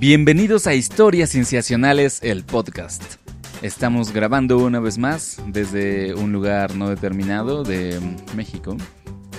Bienvenidos 0.00 0.66
a 0.66 0.72
Historias 0.72 1.28
Cienciacionales, 1.28 2.20
el 2.22 2.42
podcast. 2.42 3.02
Estamos 3.60 4.14
grabando 4.14 4.56
una 4.56 4.80
vez 4.80 4.96
más 4.96 5.36
desde 5.48 6.14
un 6.14 6.32
lugar 6.32 6.74
no 6.74 6.88
determinado 6.88 7.64
de 7.64 8.00
México 8.34 8.78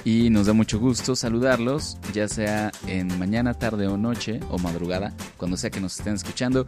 y 0.06 0.30
nos 0.30 0.46
da 0.46 0.54
mucho 0.54 0.78
gusto 0.78 1.16
saludarlos, 1.16 1.98
ya 2.14 2.28
sea 2.28 2.72
en 2.86 3.08
mañana, 3.18 3.56
tarde 3.56 3.88
o 3.88 3.98
noche 3.98 4.40
o 4.52 4.60
madrugada, 4.60 5.16
cuando 5.38 5.58
sea 5.58 5.72
que 5.72 5.82
nos 5.82 5.98
estén 5.98 6.14
escuchando. 6.14 6.68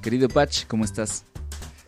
Querido 0.00 0.28
Patch, 0.28 0.66
¿cómo 0.68 0.84
estás? 0.84 1.24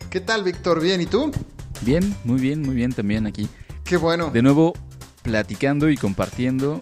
¿Qué 0.09 0.19
tal, 0.19 0.43
Víctor? 0.43 0.81
¿Bien? 0.81 0.99
¿Y 0.99 1.05
tú? 1.05 1.31
Bien, 1.79 2.13
muy 2.25 2.41
bien, 2.41 2.61
muy 2.61 2.75
bien 2.75 2.91
también 2.91 3.25
aquí. 3.25 3.47
Qué 3.85 3.95
bueno. 3.95 4.31
De 4.31 4.41
nuevo, 4.41 4.73
platicando 5.21 5.89
y 5.89 5.95
compartiendo 5.95 6.81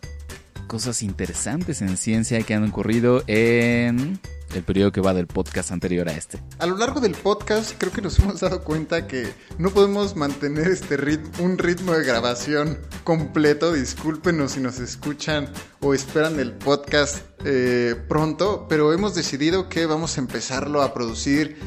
cosas 0.65 1.03
interesantes 1.03 1.83
en 1.83 1.97
ciencia 1.97 2.41
que 2.41 2.55
han 2.55 2.67
ocurrido 2.67 3.23
en 3.27 4.19
el 4.53 4.63
periodo 4.63 4.91
que 4.91 5.01
va 5.01 5.13
del 5.13 5.27
podcast 5.27 5.71
anterior 5.71 6.07
a 6.07 6.13
este. 6.13 6.41
A 6.59 6.65
lo 6.65 6.77
largo 6.77 6.99
del 6.99 7.13
podcast 7.13 7.73
creo 7.77 7.91
que 7.91 8.01
nos 8.01 8.19
hemos 8.19 8.39
dado 8.39 8.63
cuenta 8.63 9.07
que 9.07 9.33
no 9.57 9.69
podemos 9.69 10.15
mantener 10.15 10.67
este 10.67 10.97
ritmo, 10.97 11.43
un 11.43 11.57
ritmo 11.57 11.93
de 11.93 12.03
grabación 12.05 12.79
completo. 13.03 13.73
Discúlpenos 13.73 14.53
si 14.53 14.59
nos 14.59 14.79
escuchan 14.79 15.49
o 15.81 15.93
esperan 15.93 16.39
el 16.39 16.53
podcast 16.53 17.23
eh, 17.43 17.95
pronto, 18.07 18.67
pero 18.69 18.93
hemos 18.93 19.15
decidido 19.15 19.69
que 19.69 19.85
vamos 19.85 20.17
a 20.17 20.21
empezarlo 20.21 20.81
a 20.81 20.93
producir 20.93 21.57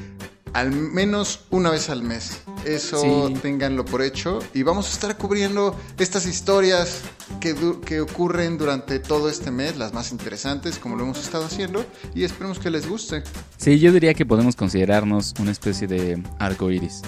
al 0.53 0.73
menos 0.73 1.41
una 1.51 1.71
vez 1.71 1.91
al 1.91 2.03
mes. 2.03 2.43
Eso 2.65 3.33
ténganlo 3.43 3.85
por 3.85 4.03
hecho. 4.03 4.41
Y 4.55 4.63
vamos 4.63 4.89
a 4.89 4.93
estar 4.93 5.17
cubriendo 5.17 5.77
estas 5.99 6.27
historias 6.27 7.01
que, 7.41 7.55
que, 7.85 8.01
ocurren 8.01 8.59
durante 8.59 8.99
todo 8.99 9.29
este 9.29 9.51
mes, 9.51 9.77
las 9.77 9.93
más 9.93 10.13
interesantes, 10.13 10.79
como 10.79 10.97
lo 10.97 11.05
hemos 11.05 11.19
estado 11.19 11.45
haciendo. 11.45 11.85
Y 12.15 12.25
esperemos 12.25 12.59
que 12.59 12.71
les 12.71 12.89
guste. 12.89 13.23
Sí, 13.57 13.79
yo 13.79 13.93
diría 13.93 14.15
que 14.15 14.27
podemos 14.27 14.57
considerarnos 14.57 15.35
una 15.39 15.51
especie 15.51 15.87
de 15.87 16.23
arco 16.39 16.71
iris. 16.71 17.03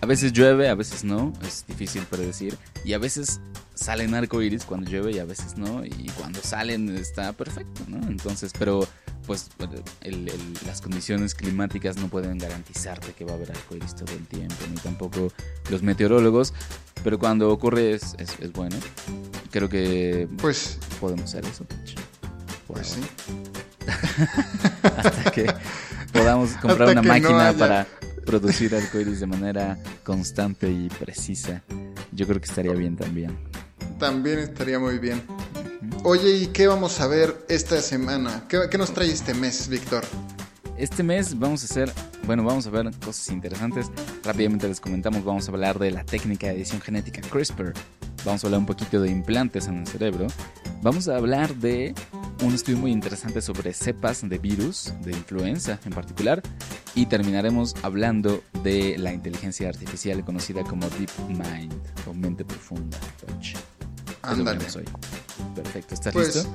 A 0.00 0.06
veces 0.06 0.32
llueve, 0.32 0.68
a 0.68 0.74
veces 0.74 1.04
no, 1.04 1.32
es 1.46 1.64
difícil 1.66 2.02
predecir. 2.04 2.56
Y 2.84 2.92
a 2.92 2.98
veces 2.98 3.40
salen 3.78 4.14
arco 4.14 4.42
iris 4.42 4.64
cuando 4.64 4.90
llueve 4.90 5.12
y 5.12 5.18
a 5.18 5.24
veces 5.24 5.56
no. 5.56 5.84
Y 5.84 6.10
cuando 6.18 6.40
salen 6.42 6.94
está 6.96 7.32
perfecto, 7.32 7.82
¿no? 7.86 7.96
Entonces, 8.08 8.52
pero 8.58 8.86
pues 9.26 9.50
las 10.66 10.80
condiciones 10.80 11.34
climáticas 11.34 11.96
no 11.98 12.08
pueden 12.08 12.38
garantizarte 12.38 13.12
que 13.12 13.24
va 13.24 13.32
a 13.32 13.34
haber 13.34 13.50
arcoíris 13.50 13.94
todo 13.94 14.12
el 14.14 14.26
tiempo, 14.26 14.56
ni 14.70 14.76
tampoco 14.76 15.30
los 15.70 15.82
meteorólogos, 15.82 16.54
pero 17.04 17.18
cuando 17.18 17.50
ocurre 17.50 17.92
es, 17.92 18.16
es, 18.18 18.52
bueno. 18.52 18.76
Creo 19.50 19.68
que 19.68 20.28
pues 20.38 20.78
podemos 21.00 21.24
hacer 21.24 21.44
eso. 21.44 21.66
Pues 22.66 22.86
sí. 22.88 23.00
Hasta 24.82 25.30
que 25.30 25.46
podamos 26.12 26.50
comprar 26.52 26.90
una 26.90 27.02
máquina 27.02 27.52
para 27.52 27.86
producir 28.26 28.74
arcoíris 28.74 29.20
de 29.20 29.26
manera 29.26 29.78
constante 30.04 30.70
y 30.70 30.88
precisa. 30.88 31.62
Yo 32.12 32.26
creo 32.26 32.40
que 32.40 32.46
estaría 32.46 32.72
bien 32.72 32.96
también. 32.96 33.36
También 33.98 34.38
estaría 34.38 34.78
muy 34.78 34.98
bien. 34.98 35.22
Oye, 36.04 36.36
¿y 36.36 36.46
qué 36.46 36.68
vamos 36.68 37.00
a 37.00 37.08
ver 37.08 37.44
esta 37.48 37.80
semana? 37.80 38.44
¿Qué, 38.48 38.78
nos 38.78 38.94
trae 38.94 39.10
este 39.10 39.34
mes, 39.34 39.68
Víctor? 39.68 40.04
Este 40.76 41.02
mes 41.02 41.36
vamos 41.36 41.62
a 41.62 41.64
hacer, 41.64 41.92
bueno, 42.24 42.44
vamos 42.44 42.66
a 42.68 42.70
ver 42.70 42.88
cosas 43.04 43.28
interesantes. 43.30 43.90
Rápidamente 44.22 44.68
les 44.68 44.80
comentamos, 44.80 45.24
vamos 45.24 45.48
a 45.48 45.52
hablar 45.52 45.80
de 45.80 45.90
la 45.90 46.04
técnica 46.04 46.46
de 46.46 46.54
edición 46.54 46.80
genética 46.80 47.20
CRISPR. 47.20 47.72
Vamos 48.24 48.44
a 48.44 48.46
hablar 48.46 48.60
un 48.60 48.66
poquito 48.66 49.00
de 49.00 49.10
implantes 49.10 49.66
en 49.66 49.78
el 49.78 49.86
cerebro. 49.88 50.28
Vamos 50.80 51.08
a 51.08 51.16
hablar 51.16 51.52
de 51.56 51.94
un 52.44 52.54
estudio 52.54 52.78
muy 52.78 52.92
interesante 52.92 53.42
sobre 53.42 53.72
cepas 53.72 54.28
de 54.28 54.38
virus, 54.38 54.92
de 55.02 55.10
influenza 55.10 55.80
en 55.84 55.92
particular. 55.92 56.40
Y 56.94 57.06
terminaremos 57.06 57.74
hablando 57.82 58.42
de 58.62 58.96
la 58.98 59.12
inteligencia 59.12 59.68
artificial 59.68 60.24
conocida 60.24 60.62
como 60.62 60.88
Deep 60.90 61.10
Mind 61.28 61.74
o 62.06 62.14
mente 62.14 62.44
profunda. 62.44 62.98
Ándale. 64.28 64.64
Perfecto, 65.54 65.94
¿estás 65.94 66.12
pues, 66.12 66.36
listo? 66.36 66.50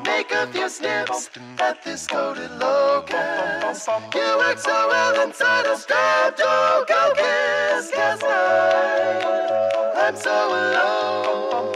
Make 0.05 0.31
a 0.33 0.47
few 0.53 0.69
snips 0.69 1.31
at 1.61 1.83
this 1.83 2.07
coded 2.07 2.51
locus. 2.53 3.87
You 4.15 4.39
work 4.39 4.59
so 4.59 4.89
well 4.89 5.23
inside 5.27 5.67
a 5.67 5.77
streptococcus. 5.77 7.91
Cas9, 7.93 9.95
I'm 9.97 10.17
so 10.17 10.49
alone. 10.49 11.75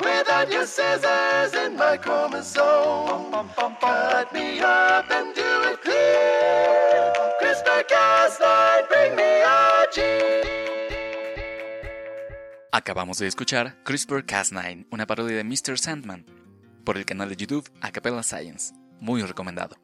Without 0.00 0.50
your 0.52 0.66
scissors 0.66 1.54
in 1.54 1.76
my 1.76 1.96
chromosome. 1.96 3.32
Cut 3.80 4.32
me 4.32 4.60
up 4.60 5.10
and 5.10 5.34
do 5.34 5.62
it 5.70 5.82
clear. 5.82 7.12
CRISPR-Cas9, 7.40 8.88
bring 8.88 9.16
me 9.16 9.42
a 9.42 9.86
gene. 9.94 10.77
Acabamos 12.70 13.18
de 13.18 13.26
escuchar 13.26 13.82
CRISPR-Cas9, 13.84 14.88
una 14.90 15.06
parodia 15.06 15.38
de 15.38 15.44
Mr. 15.44 15.78
Sandman, 15.78 16.26
por 16.84 16.98
el 16.98 17.06
canal 17.06 17.30
de 17.30 17.36
YouTube 17.36 17.66
Acapella 17.80 18.22
Science. 18.22 18.74
Muy 19.00 19.22
recomendado. 19.22 19.76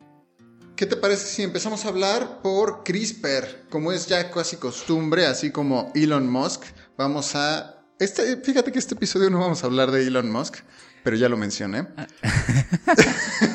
¿Qué 0.76 0.84
te 0.84 0.94
parece 0.96 1.26
si 1.26 1.42
empezamos 1.42 1.86
a 1.86 1.88
hablar 1.88 2.42
por 2.42 2.84
CRISPR? 2.84 3.68
Como 3.70 3.90
es 3.90 4.06
ya 4.06 4.30
casi 4.30 4.58
costumbre, 4.58 5.24
así 5.24 5.50
como 5.50 5.92
Elon 5.94 6.30
Musk, 6.30 6.62
vamos 6.98 7.34
a... 7.34 7.86
Este, 7.98 8.36
fíjate 8.36 8.70
que 8.70 8.80
este 8.80 8.94
episodio 8.94 9.30
no 9.30 9.38
vamos 9.38 9.64
a 9.64 9.66
hablar 9.66 9.90
de 9.90 10.06
Elon 10.06 10.30
Musk, 10.30 10.56
pero 11.02 11.16
ya 11.16 11.30
lo 11.30 11.38
mencioné. 11.38 11.86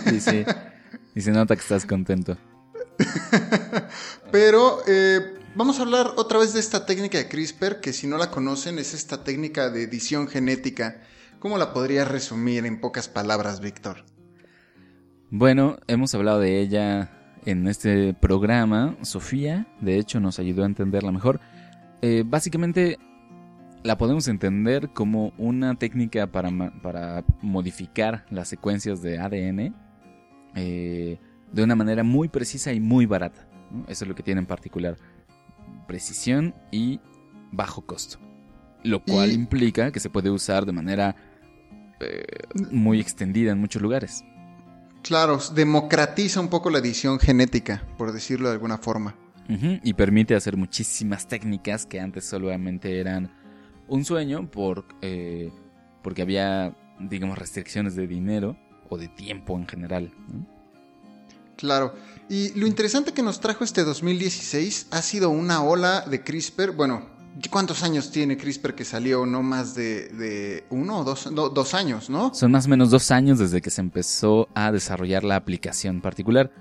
sí, 0.09 0.21
sí. 0.21 0.45
Y 1.13 1.21
se 1.21 1.29
nota 1.31 1.55
que 1.55 1.61
estás 1.61 1.85
contento. 1.85 2.35
pero 4.31 4.81
eh, 4.87 5.38
vamos 5.59 5.77
a 5.77 5.83
hablar 5.83 6.13
otra 6.15 6.39
vez 6.39 6.53
de 6.53 6.59
esta 6.59 6.87
técnica 6.87 7.19
de 7.19 7.27
CRISPR, 7.27 7.81
que 7.81 7.93
si 7.93 8.07
no 8.07 8.17
la 8.17 8.31
conocen 8.31 8.79
es 8.79 8.95
esta 8.95 9.23
técnica 9.23 9.69
de 9.69 9.83
edición 9.83 10.27
genética 10.27 11.01
¿Cómo 11.39 11.57
la 11.57 11.71
podrías 11.71 12.05
resumir 12.05 12.65
en 12.65 12.81
pocas 12.81 13.07
palabras, 13.07 13.61
Víctor? 13.61 14.03
Bueno, 15.29 15.77
hemos 15.87 16.13
hablado 16.13 16.41
de 16.41 16.59
ella 16.59 17.11
en 17.45 17.65
este 17.69 18.13
programa. 18.13 18.97
Sofía, 19.03 19.65
de 19.79 19.97
hecho, 19.97 20.19
nos 20.19 20.37
ayudó 20.37 20.63
a 20.63 20.65
entenderla 20.65 21.13
mejor. 21.13 21.39
Eh, 22.01 22.23
básicamente, 22.25 22.97
la 23.83 23.97
podemos 23.97 24.27
entender 24.27 24.89
como 24.89 25.31
una 25.37 25.75
técnica 25.75 26.27
para, 26.27 26.51
para 26.81 27.23
modificar 27.41 28.25
las 28.31 28.49
secuencias 28.49 29.01
de 29.01 29.17
ADN 29.17 29.73
eh, 30.55 31.19
de 31.53 31.63
una 31.63 31.77
manera 31.77 32.03
muy 32.03 32.27
precisa 32.27 32.73
y 32.73 32.81
muy 32.81 33.05
barata. 33.05 33.47
Eso 33.87 34.03
es 34.03 34.09
lo 34.09 34.15
que 34.15 34.23
tiene 34.23 34.41
en 34.41 34.47
particular. 34.47 34.97
Precisión 35.89 36.53
y 36.69 36.99
bajo 37.51 37.81
costo. 37.81 38.19
Lo 38.83 39.03
cual 39.03 39.31
implica 39.31 39.91
que 39.91 39.99
se 39.99 40.11
puede 40.11 40.29
usar 40.29 40.67
de 40.67 40.71
manera 40.71 41.15
eh, 41.99 42.23
muy 42.69 42.99
extendida 42.99 43.53
en 43.53 43.57
muchos 43.57 43.81
lugares. 43.81 44.23
Claro, 45.01 45.39
democratiza 45.55 46.41
un 46.41 46.49
poco 46.49 46.69
la 46.69 46.77
edición 46.77 47.17
genética, 47.17 47.87
por 47.97 48.11
decirlo 48.11 48.49
de 48.49 48.53
alguna 48.53 48.77
forma. 48.77 49.15
y 49.47 49.93
permite 49.93 50.35
hacer 50.35 50.57
muchísimas 50.57 51.27
técnicas 51.27 51.87
que 51.87 51.99
antes 51.99 52.23
solamente 52.23 52.99
eran 52.99 53.33
un 53.87 54.05
sueño 54.05 54.47
por, 54.51 54.85
eh, 55.01 55.51
porque 56.03 56.21
había, 56.21 56.77
digamos, 56.99 57.35
restricciones 57.35 57.95
de 57.95 58.05
dinero 58.05 58.55
o 58.89 58.99
de 58.99 59.07
tiempo 59.07 59.57
en 59.57 59.67
general. 59.67 60.13
Claro. 61.59 61.93
Y 62.29 62.57
lo 62.57 62.67
interesante 62.67 63.11
que 63.11 63.21
nos 63.21 63.41
trajo 63.41 63.65
este 63.65 63.83
2016 63.83 64.87
ha 64.91 65.01
sido 65.01 65.29
una 65.29 65.61
ola 65.61 66.01
de 66.01 66.23
CRISPR, 66.23 66.71
bueno, 66.71 67.19
¿Cuántos 67.49 67.83
años 67.83 68.11
tiene 68.11 68.37
CRISPR 68.37 68.75
que 68.75 68.83
salió? 68.83 69.25
No 69.25 69.43
más 69.43 69.73
de, 69.73 70.65
uno 70.69 70.99
o 70.99 71.03
dos, 71.03 71.29
dos 71.31 71.73
años, 71.73 72.09
¿no? 72.09 72.33
Son 72.33 72.51
más 72.51 72.65
o 72.65 72.69
menos 72.69 72.89
dos 72.89 73.11
años 73.11 73.39
desde 73.39 73.61
que 73.61 73.69
se 73.69 73.79
empezó 73.79 74.49
a 74.55 74.71
desarrollar 74.73 75.23
la 75.23 75.37
aplicación 75.37 76.01
particular. 76.01 76.51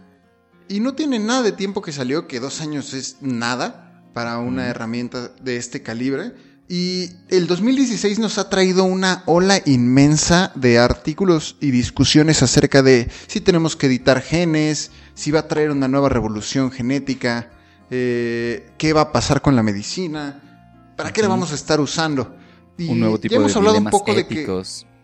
Y 0.69 0.79
no 0.79 0.95
tiene 0.95 1.19
nada 1.19 1.43
de 1.43 1.53
tiempo 1.53 1.83
que 1.83 1.91
salió, 1.91 2.29
que 2.29 2.39
dos 2.39 2.61
años 2.61 2.94
es 2.94 3.17
nada 3.21 4.05
para 4.12 4.39
una 4.39 4.69
herramienta 4.69 5.29
de 5.29 5.56
este 5.56 5.83
calibre. 5.83 6.35
Y 6.69 7.12
el 7.31 7.47
2016 7.47 8.19
nos 8.19 8.37
ha 8.37 8.50
traído 8.50 8.85
una 8.85 9.23
ola 9.25 9.62
inmensa 9.65 10.53
de 10.55 10.79
artículos 10.79 11.56
y 11.61 11.70
discusiones 11.70 12.43
acerca 12.43 12.82
de 12.82 13.11
si 13.26 13.41
tenemos 13.41 13.75
que 13.75 13.87
editar 13.87 14.20
genes, 14.20 14.91
si 15.15 15.31
va 15.31 15.41
a 15.41 15.49
traer 15.49 15.70
una 15.70 15.88
nueva 15.88 16.11
revolución 16.11 16.70
genética, 16.70 17.50
eh, 17.91 18.70
qué 18.76 18.93
va 18.93 19.00
a 19.00 19.12
pasar 19.12 19.41
con 19.41 19.56
la 19.56 19.62
medicina, 19.62 20.93
para 20.94 21.11
qué 21.11 21.23
la 21.23 21.29
vamos 21.29 21.53
a 21.53 21.55
estar 21.55 21.81
usando. 21.81 22.37
Y 22.76 22.88
un 22.88 23.00
nuevo 23.00 23.19
tipo 23.19 23.35
hemos 23.37 23.55
de 23.55 23.59
hablado 23.59 23.79
un 23.79 23.85
poco 23.87 24.12
éticos. 24.12 24.81
de 24.81 24.85
que 24.85 24.98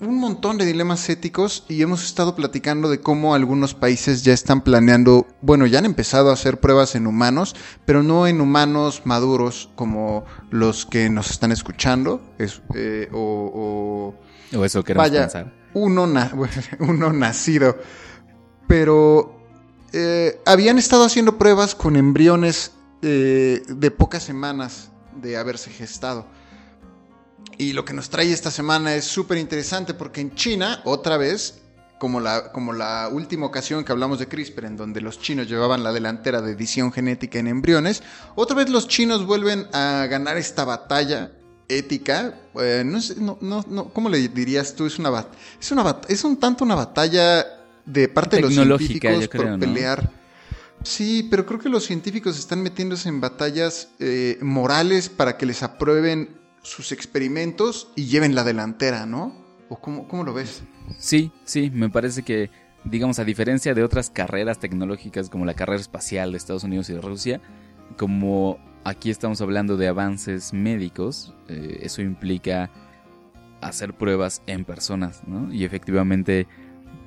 un 0.00 0.18
montón 0.18 0.58
de 0.58 0.66
dilemas 0.66 1.08
éticos 1.08 1.64
y 1.68 1.82
hemos 1.82 2.04
estado 2.04 2.34
platicando 2.34 2.88
de 2.88 3.00
cómo 3.00 3.34
algunos 3.34 3.74
países 3.74 4.22
ya 4.24 4.32
están 4.32 4.62
planeando, 4.62 5.26
bueno, 5.40 5.66
ya 5.66 5.78
han 5.78 5.86
empezado 5.86 6.30
a 6.30 6.34
hacer 6.34 6.60
pruebas 6.60 6.94
en 6.94 7.06
humanos, 7.06 7.56
pero 7.84 8.02
no 8.02 8.26
en 8.26 8.40
humanos 8.40 9.02
maduros 9.04 9.70
como 9.74 10.24
los 10.50 10.86
que 10.86 11.08
nos 11.08 11.30
están 11.30 11.52
escuchando, 11.52 12.20
eh, 12.74 13.08
o, 13.12 14.14
o, 14.52 14.64
eso 14.64 14.84
queremos 14.84 15.10
pensar. 15.10 15.52
Uno, 15.74 16.08
uno 16.80 17.12
nacido, 17.12 17.78
pero 18.66 19.40
eh, 19.92 20.40
habían 20.44 20.78
estado 20.78 21.04
haciendo 21.04 21.38
pruebas 21.38 21.74
con 21.74 21.96
embriones 21.96 22.72
eh, 23.02 23.62
de 23.68 23.90
pocas 23.90 24.22
semanas 24.22 24.90
de 25.20 25.36
haberse 25.36 25.70
gestado. 25.70 26.26
Y 27.58 27.72
lo 27.72 27.84
que 27.84 27.94
nos 27.94 28.10
trae 28.10 28.32
esta 28.32 28.50
semana 28.50 28.94
es 28.94 29.04
súper 29.04 29.38
interesante 29.38 29.94
porque 29.94 30.20
en 30.20 30.34
China, 30.34 30.82
otra 30.84 31.16
vez, 31.16 31.54
como 31.98 32.20
la, 32.20 32.52
como 32.52 32.72
la 32.72 33.08
última 33.10 33.46
ocasión 33.46 33.84
que 33.84 33.92
hablamos 33.92 34.18
de 34.18 34.28
CRISPR, 34.28 34.66
en 34.66 34.76
donde 34.76 35.00
los 35.00 35.18
chinos 35.20 35.48
llevaban 35.48 35.82
la 35.82 35.92
delantera 35.92 36.42
de 36.42 36.52
edición 36.52 36.92
genética 36.92 37.38
en 37.38 37.46
embriones, 37.46 38.02
otra 38.34 38.56
vez 38.56 38.68
los 38.68 38.88
chinos 38.88 39.24
vuelven 39.24 39.66
a 39.72 40.06
ganar 40.10 40.36
esta 40.36 40.64
batalla 40.64 41.32
ética. 41.68 42.34
Eh, 42.60 42.82
no, 42.84 43.00
no, 43.40 43.64
no, 43.68 43.84
¿Cómo 43.88 44.08
le 44.10 44.28
dirías 44.28 44.74
tú? 44.74 44.86
Es, 44.86 44.98
una, 44.98 45.26
es, 45.58 45.70
una, 45.72 46.00
es 46.08 46.24
un 46.24 46.36
tanto 46.36 46.64
una 46.64 46.74
batalla 46.74 47.46
de 47.86 48.08
parte 48.08 48.36
de 48.36 48.42
los 48.42 48.52
científicos 48.52 49.28
por 49.28 49.58
pelear. 49.58 50.10
Sí, 50.82 51.26
pero 51.30 51.46
creo 51.46 51.58
que 51.58 51.68
los 51.70 51.84
científicos 51.84 52.38
están 52.38 52.62
metiéndose 52.62 53.08
en 53.08 53.20
batallas 53.20 53.88
eh, 53.98 54.38
morales 54.42 55.08
para 55.08 55.36
que 55.36 55.46
les 55.46 55.62
aprueben 55.62 56.36
sus 56.66 56.92
experimentos 56.92 57.90
y 57.96 58.06
lleven 58.06 58.34
la 58.34 58.44
delantera, 58.44 59.06
¿no? 59.06 59.34
¿O 59.68 59.80
cómo, 59.80 60.06
cómo 60.08 60.24
lo 60.24 60.34
ves? 60.34 60.62
Sí, 60.98 61.32
sí, 61.44 61.70
me 61.72 61.90
parece 61.90 62.22
que, 62.22 62.50
digamos, 62.84 63.18
a 63.18 63.24
diferencia 63.24 63.74
de 63.74 63.82
otras 63.82 64.10
carreras 64.10 64.58
tecnológicas 64.58 65.28
como 65.28 65.44
la 65.44 65.54
carrera 65.54 65.80
espacial 65.80 66.32
de 66.32 66.38
Estados 66.38 66.64
Unidos 66.64 66.88
y 66.90 66.94
de 66.94 67.00
Rusia, 67.00 67.40
como 67.96 68.58
aquí 68.84 69.10
estamos 69.10 69.40
hablando 69.40 69.76
de 69.76 69.88
avances 69.88 70.52
médicos, 70.52 71.34
eh, 71.48 71.80
eso 71.82 72.02
implica 72.02 72.70
hacer 73.60 73.94
pruebas 73.94 74.42
en 74.46 74.64
personas, 74.64 75.22
¿no? 75.26 75.52
Y 75.52 75.64
efectivamente 75.64 76.46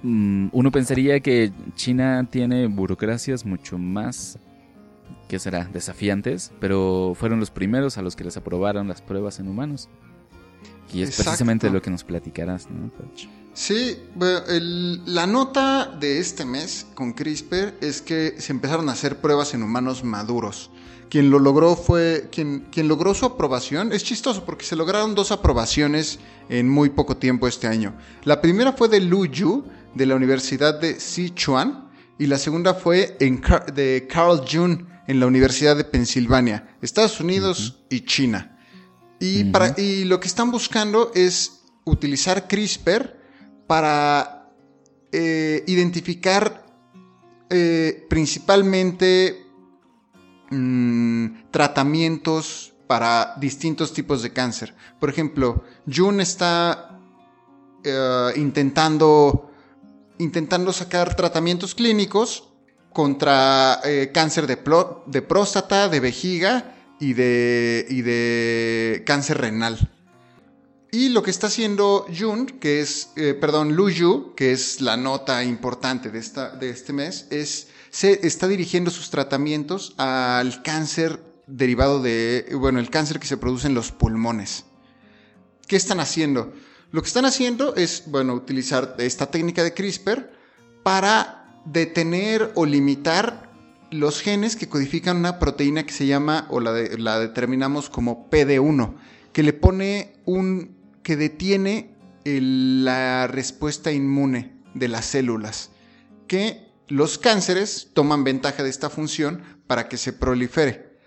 Mm, 0.01 0.47
uno 0.53 0.71
pensaría 0.71 1.19
que 1.19 1.51
China 1.75 2.25
tiene 2.29 2.67
burocracias 2.67 3.45
mucho 3.45 3.77
más, 3.77 4.39
¿qué 5.29 5.39
será?, 5.39 5.69
desafiantes, 5.71 6.51
pero 6.59 7.13
fueron 7.15 7.39
los 7.39 7.51
primeros 7.51 7.97
a 7.97 8.01
los 8.01 8.15
que 8.17 8.25
les 8.25 8.35
aprobaron 8.35 8.87
las 8.89 9.01
pruebas 9.01 9.39
en 9.39 9.47
humanos. 9.47 9.87
Y 10.91 11.03
es 11.03 11.15
precisamente 11.15 11.69
lo 11.69 11.83
que 11.83 11.91
nos 11.91 12.03
platicarás, 12.03 12.67
¿no, 12.69 12.91
Sí, 13.53 13.99
la 14.17 15.27
nota 15.27 15.85
de 15.99 16.19
este 16.19 16.45
mes 16.45 16.87
con 16.95 17.13
CRISPR 17.13 17.75
es 17.79 18.01
que 18.01 18.35
se 18.39 18.51
empezaron 18.51 18.89
a 18.89 18.93
hacer 18.93 19.17
pruebas 19.21 19.53
en 19.53 19.61
humanos 19.61 20.03
maduros. 20.03 20.71
Quien 21.09 21.29
lo 21.29 21.37
logró 21.37 21.75
fue, 21.75 22.29
quien, 22.31 22.67
quien 22.71 22.87
logró 22.87 23.13
su 23.13 23.25
aprobación, 23.25 23.93
es 23.93 24.03
chistoso 24.03 24.45
porque 24.45 24.65
se 24.65 24.75
lograron 24.75 25.13
dos 25.13 25.31
aprobaciones 25.31 26.19
en 26.49 26.67
muy 26.67 26.89
poco 26.89 27.17
tiempo 27.17 27.47
este 27.47 27.67
año. 27.67 27.93
La 28.23 28.41
primera 28.41 28.73
fue 28.73 28.87
de 28.87 28.99
Lu 28.99 29.25
Yu, 29.25 29.63
de 29.93 30.05
la 30.07 30.15
Universidad 30.15 30.79
de 30.79 30.99
Sichuan 30.99 31.89
y 32.17 32.25
la 32.25 32.37
segunda 32.37 32.73
fue 32.73 33.15
en 33.19 33.41
de 33.73 34.07
Carl 34.09 34.41
June 34.49 34.88
en 35.09 35.19
la 35.19 35.25
Universidad 35.25 35.75
de 35.75 35.85
Pensilvania, 35.85 36.77
Estados 36.83 37.19
Unidos 37.19 37.79
y 37.89 38.01
China. 38.01 38.59
Y, 39.19 39.45
para, 39.45 39.73
y 39.75 40.03
lo 40.03 40.19
que 40.19 40.27
están 40.27 40.51
buscando 40.51 41.11
es 41.15 41.63
utilizar 41.83 42.47
CRISPR 42.47 43.17
para 43.65 44.53
eh, 45.11 45.63
identificar 45.65 46.63
eh, 47.49 48.05
principalmente 48.07 49.47
mm, 50.51 51.49
tratamientos 51.49 52.73
para 52.85 53.33
distintos 53.39 53.91
tipos 53.91 54.21
de 54.21 54.31
cáncer. 54.31 54.75
Por 54.99 55.09
ejemplo, 55.09 55.63
June 55.91 56.21
está 56.21 56.99
eh, 57.83 58.33
intentando 58.35 59.49
intentando 60.19 60.71
sacar 60.71 61.15
tratamientos 61.15 61.73
clínicos 61.73 62.48
contra 62.93 63.81
eh, 63.83 64.11
cáncer 64.13 64.47
de, 64.47 64.57
próstata, 64.57 65.89
de 65.89 65.99
vejiga 65.99 66.75
y 66.99 67.13
de, 67.13 67.85
y 67.89 68.01
de 68.01 69.03
cáncer 69.05 69.39
renal. 69.39 69.77
Y 70.91 71.09
lo 71.09 71.21
que 71.21 71.29
está 71.29 71.47
haciendo 71.47 72.07
Jun, 72.17 72.47
que 72.47 72.81
es, 72.81 73.09
eh, 73.15 73.35
perdón, 73.35 73.75
Lu 73.75 74.33
que 74.35 74.51
es 74.51 74.81
la 74.81 74.97
nota 74.97 75.43
importante 75.43 76.09
de, 76.09 76.21
de 76.59 76.69
este 76.69 76.93
mes, 76.93 77.27
es, 77.29 77.67
se 77.91 78.25
está 78.25 78.47
dirigiendo 78.47 78.89
sus 78.89 79.11
tratamientos 79.11 79.93
al 79.97 80.63
cáncer 80.63 81.21
derivado 81.45 82.01
de, 82.01 82.47
bueno, 82.59 82.79
el 82.79 82.89
cáncer 82.89 83.19
que 83.19 83.27
se 83.27 83.37
produce 83.37 83.67
en 83.67 83.75
los 83.75 83.91
pulmones. 83.91 84.65
¿Qué 85.67 85.75
están 85.75 85.99
haciendo? 85.99 86.53
Lo 86.91 87.01
que 87.01 87.07
están 87.07 87.25
haciendo 87.25 87.75
es, 87.75 88.03
bueno, 88.07 88.33
utilizar 88.33 88.95
esta 88.97 89.29
técnica 89.29 89.63
de 89.63 89.73
CRISPR 89.73 90.31
para 90.81 91.38
detener 91.71 92.51
o 92.55 92.65
limitar 92.65 93.49
los 93.91 94.21
genes 94.21 94.55
que 94.55 94.69
codifican 94.69 95.17
una 95.17 95.39
proteína 95.39 95.85
que 95.85 95.93
se 95.93 96.07
llama, 96.07 96.47
o 96.49 96.59
la, 96.59 96.73
determinamos 97.19 97.89
como 97.89 98.29
PD1, 98.29 98.95
que 99.33 99.43
le 99.43 99.53
pone 99.53 100.13
un, 100.25 100.77
que 101.03 101.15
detiene 101.15 101.95
la 102.23 103.27
respuesta 103.27 103.91
inmune 103.91 104.61
de 104.73 104.87
las 104.87 105.05
células, 105.05 105.71
que 106.27 106.67
los 106.87 107.17
cánceres 107.17 107.89
toman 107.93 108.23
ventaja 108.23 108.63
de 108.63 108.69
esta 108.69 108.89
función 108.89 109.41
para 109.67 109.87
que 109.87 109.97
se 109.97 110.13
prolifere. 110.13 110.97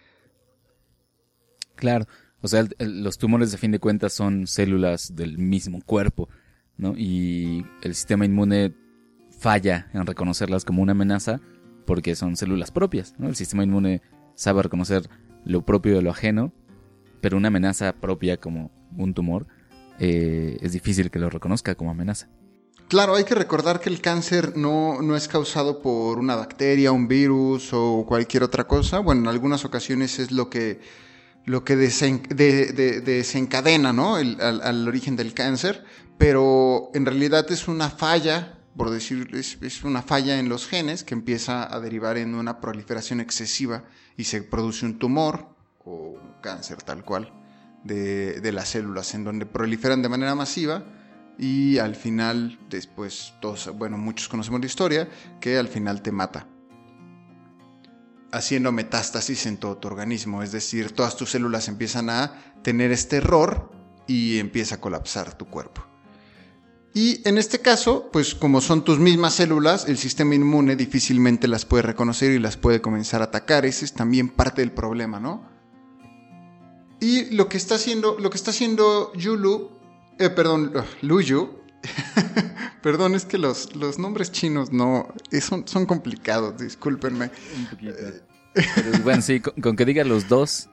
Claro. 1.76 2.06
O 2.40 2.48
sea, 2.48 2.66
los 2.78 3.18
tumores 3.18 3.52
de 3.52 3.58
fin 3.58 3.70
de 3.70 3.78
cuentas 3.78 4.12
son 4.12 4.48
células 4.48 5.14
del 5.14 5.38
mismo 5.38 5.80
cuerpo, 5.84 6.28
¿no? 6.76 6.94
Y 6.96 7.64
el 7.82 7.94
sistema 7.94 8.24
inmune 8.24 8.74
falla 9.42 9.88
en 9.92 10.06
reconocerlas 10.06 10.64
como 10.64 10.82
una 10.82 10.92
amenaza 10.92 11.40
porque 11.84 12.14
son 12.14 12.36
células 12.36 12.70
propias. 12.70 13.14
El 13.20 13.34
sistema 13.34 13.64
inmune 13.64 14.00
sabe 14.36 14.62
reconocer 14.62 15.10
lo 15.44 15.66
propio 15.66 15.96
de 15.96 16.02
lo 16.02 16.10
ajeno, 16.10 16.52
pero 17.20 17.36
una 17.36 17.48
amenaza 17.48 17.92
propia 17.94 18.36
como 18.36 18.70
un 18.96 19.14
tumor 19.14 19.48
eh, 19.98 20.58
es 20.60 20.70
difícil 20.72 21.10
que 21.10 21.18
lo 21.18 21.28
reconozca 21.28 21.74
como 21.74 21.90
amenaza. 21.90 22.28
Claro, 22.86 23.16
hay 23.16 23.24
que 23.24 23.34
recordar 23.34 23.80
que 23.80 23.90
el 23.90 24.00
cáncer 24.00 24.56
no, 24.56 25.02
no, 25.02 25.16
es 25.16 25.26
causado 25.26 25.82
por 25.82 26.18
una 26.18 26.36
bacteria, 26.36 26.92
un 26.92 27.08
virus 27.08 27.70
o 27.72 28.04
cualquier 28.06 28.44
otra 28.44 28.68
cosa. 28.68 29.00
Bueno, 29.00 29.22
en 29.22 29.28
algunas 29.28 29.64
ocasiones 29.64 30.20
es 30.20 30.30
lo 30.30 30.50
que 30.50 30.78
lo 31.44 31.64
que 31.64 31.74
desencadena 31.76 33.92
¿no? 33.92 34.14
al, 34.14 34.88
origen 34.88 35.16
del 35.16 35.34
cáncer, 35.34 35.84
pero 36.18 36.92
en 36.94 37.04
realidad 37.04 37.50
es 37.50 37.66
una 37.66 37.90
falla, 37.90 38.61
por 38.76 38.90
decir, 38.90 39.28
es, 39.32 39.84
una 39.84 40.02
falla 40.02 40.38
en 40.38 40.48
los 40.48 40.66
genes 40.66 41.04
que 41.04 41.14
empieza 41.14 41.72
a 41.72 41.80
derivar 41.80 42.16
en 42.16 42.34
una 42.34 42.60
proliferación 42.60 43.20
excesiva 43.20 43.84
y 44.16 44.24
se 44.24 44.42
produce 44.42 44.86
un 44.86 44.98
tumor 44.98 45.54
o 45.84 46.18
un 46.20 46.34
cáncer 46.42 46.82
tal 46.82 47.04
cual 47.04 47.32
de, 47.84 48.40
de 48.40 48.52
las 48.52 48.68
células, 48.68 49.14
en 49.14 49.24
donde 49.24 49.46
proliferan 49.46 50.02
de 50.02 50.08
manera 50.08 50.34
masiva 50.34 50.84
y 51.38 51.78
al 51.78 51.96
final, 51.96 52.58
después, 52.68 53.34
todos, 53.40 53.70
bueno, 53.76 53.98
muchos 53.98 54.28
conocemos 54.28 54.60
la 54.60 54.66
historia, 54.66 55.08
que 55.40 55.58
al 55.58 55.68
final 55.68 56.02
te 56.02 56.12
mata 56.12 56.46
haciendo 58.32 58.72
metástasis 58.72 59.46
en 59.46 59.58
todo 59.58 59.76
tu 59.76 59.88
organismo, 59.88 60.42
es 60.42 60.52
decir, 60.52 60.92
todas 60.92 61.16
tus 61.16 61.30
células 61.30 61.68
empiezan 61.68 62.08
a 62.10 62.32
tener 62.62 62.90
este 62.90 63.18
error 63.18 63.70
y 64.06 64.38
empieza 64.38 64.76
a 64.76 64.80
colapsar 64.80 65.36
tu 65.36 65.46
cuerpo. 65.46 65.91
Y 66.94 67.26
en 67.26 67.38
este 67.38 67.60
caso, 67.60 68.10
pues 68.12 68.34
como 68.34 68.60
son 68.60 68.84
tus 68.84 68.98
mismas 68.98 69.34
células, 69.34 69.88
el 69.88 69.96
sistema 69.96 70.34
inmune 70.34 70.76
difícilmente 70.76 71.48
las 71.48 71.64
puede 71.64 71.82
reconocer 71.82 72.32
y 72.32 72.38
las 72.38 72.56
puede 72.56 72.82
comenzar 72.82 73.22
a 73.22 73.26
atacar. 73.26 73.64
Ese 73.64 73.84
es 73.84 73.94
también 73.94 74.28
parte 74.28 74.60
del 74.60 74.72
problema, 74.72 75.18
¿no? 75.18 75.50
Y 77.00 77.34
lo 77.34 77.48
que 77.48 77.56
está 77.56 77.76
haciendo, 77.76 78.18
lo 78.18 78.30
que 78.30 78.36
está 78.36 78.50
haciendo 78.50 79.12
Yulu, 79.14 79.70
eh, 80.18 80.30
perdón, 80.30 80.72
Luyu, 81.00 81.62
Perdón, 82.82 83.14
es 83.14 83.24
que 83.24 83.38
los, 83.38 83.74
los 83.76 83.98
nombres 83.98 84.32
chinos 84.32 84.72
no 84.72 85.12
son, 85.40 85.66
son 85.66 85.86
complicados, 85.86 86.60
discúlpenme. 86.60 87.30
Un 87.56 87.66
poquito. 87.66 87.94
bueno, 89.04 89.22
sí, 89.22 89.40
con, 89.40 89.76
que 89.76 89.84
diga 89.84 90.04
los 90.04 90.28
dos, 90.28 90.68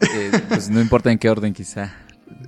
eh, 0.00 0.30
pues 0.48 0.70
no 0.70 0.80
importa 0.80 1.10
en 1.12 1.18
qué 1.18 1.30
orden 1.30 1.52
quizá. 1.52 1.94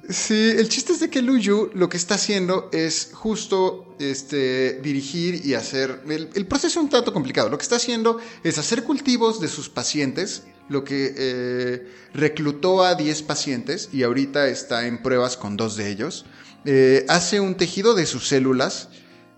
Sí, 0.08 0.54
el 0.58 0.68
chiste 0.68 0.92
es 0.92 1.00
de 1.00 1.08
que 1.10 1.22
Lu 1.22 1.36
Yu 1.38 1.70
lo 1.74 1.88
que 1.88 1.96
está 1.96 2.14
haciendo 2.16 2.68
es 2.72 3.10
justo 3.12 3.96
este, 3.98 4.80
dirigir 4.82 5.44
y 5.46 5.54
hacer. 5.54 6.02
El, 6.08 6.28
el 6.34 6.46
proceso 6.46 6.78
es 6.78 6.84
un 6.84 6.90
tanto 6.90 7.12
complicado. 7.12 7.48
Lo 7.48 7.56
que 7.58 7.62
está 7.62 7.76
haciendo 7.76 8.18
es 8.42 8.58
hacer 8.58 8.84
cultivos 8.84 9.40
de 9.40 9.48
sus 9.48 9.68
pacientes, 9.68 10.42
lo 10.68 10.84
que 10.84 11.14
eh, 11.16 11.88
reclutó 12.14 12.82
a 12.84 12.94
10 12.94 13.22
pacientes 13.22 13.88
y 13.92 14.02
ahorita 14.02 14.48
está 14.48 14.86
en 14.86 15.02
pruebas 15.02 15.36
con 15.36 15.56
dos 15.56 15.76
de 15.76 15.88
ellos. 15.90 16.26
Eh, 16.64 17.04
hace 17.08 17.40
un 17.40 17.56
tejido 17.56 17.94
de 17.94 18.06
sus 18.06 18.26
células, 18.28 18.88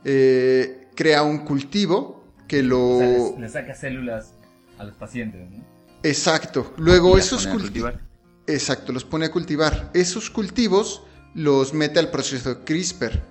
eh, 0.04 0.88
crea 0.94 1.22
un 1.22 1.38
cultivo 1.38 2.24
que 2.48 2.62
lo. 2.62 2.96
O 2.96 2.98
sea, 2.98 3.08
les- 3.08 3.38
le 3.40 3.48
saca 3.48 3.74
células 3.74 4.32
a 4.78 4.84
los 4.84 4.94
pacientes, 4.94 5.50
¿no? 5.50 5.64
Exacto. 6.02 6.72
Luego 6.76 7.18
esos 7.18 7.46
cultivos. 7.48 7.92
Exacto, 8.46 8.92
los 8.92 9.04
pone 9.04 9.26
a 9.26 9.32
cultivar. 9.32 9.90
Esos 9.94 10.30
cultivos 10.30 11.02
los 11.34 11.74
mete 11.74 11.98
al 11.98 12.10
proceso 12.10 12.64
CRISPR, 12.64 13.22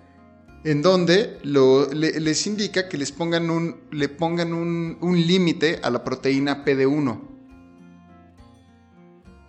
en 0.64 0.82
donde 0.82 1.40
les 1.44 2.48
indica 2.48 2.90
que 2.90 2.98
les 2.98 3.12
pongan 3.12 3.78
le 3.92 4.10
pongan 4.10 4.54
un, 4.54 4.98
un 5.02 5.28
límite 5.28 5.80
a 5.84 5.90
la 5.90 6.04
proteína 6.04 6.66
PD1. 6.66 7.20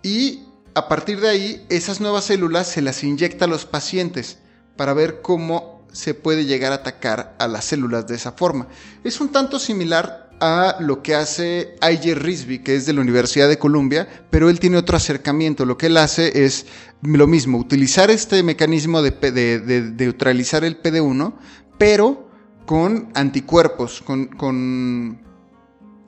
Y 0.03 0.43
a 0.73 0.87
partir 0.87 1.19
de 1.19 1.29
ahí, 1.29 1.65
esas 1.69 1.99
nuevas 1.99 2.25
células 2.25 2.67
se 2.67 2.81
las 2.81 3.03
inyecta 3.03 3.45
a 3.45 3.47
los 3.47 3.65
pacientes 3.65 4.37
para 4.77 4.93
ver 4.93 5.21
cómo 5.21 5.85
se 5.91 6.13
puede 6.13 6.45
llegar 6.45 6.71
a 6.71 6.75
atacar 6.75 7.35
a 7.39 7.47
las 7.47 7.65
células 7.65 8.07
de 8.07 8.15
esa 8.15 8.31
forma. 8.31 8.67
Es 9.03 9.19
un 9.19 9.29
tanto 9.29 9.59
similar 9.59 10.26
a 10.39 10.77
lo 10.79 11.01
que 11.01 11.15
hace 11.15 11.75
I.J. 11.81 12.15
Risby, 12.15 12.59
que 12.59 12.75
es 12.75 12.85
de 12.85 12.93
la 12.93 13.01
Universidad 13.01 13.47
de 13.49 13.57
Columbia, 13.57 14.07
pero 14.29 14.49
él 14.49 14.59
tiene 14.59 14.77
otro 14.77 14.97
acercamiento. 14.97 15.65
Lo 15.65 15.77
que 15.77 15.87
él 15.87 15.97
hace 15.97 16.45
es 16.45 16.65
lo 17.01 17.27
mismo, 17.27 17.57
utilizar 17.57 18.11
este 18.11 18.43
mecanismo 18.43 19.01
de 19.01 19.93
neutralizar 19.97 20.63
el 20.63 20.81
PD1, 20.81 21.33
pero 21.77 22.27
con 22.65 23.09
anticuerpos, 23.15 24.01
con, 24.01 24.27
con, 24.27 25.21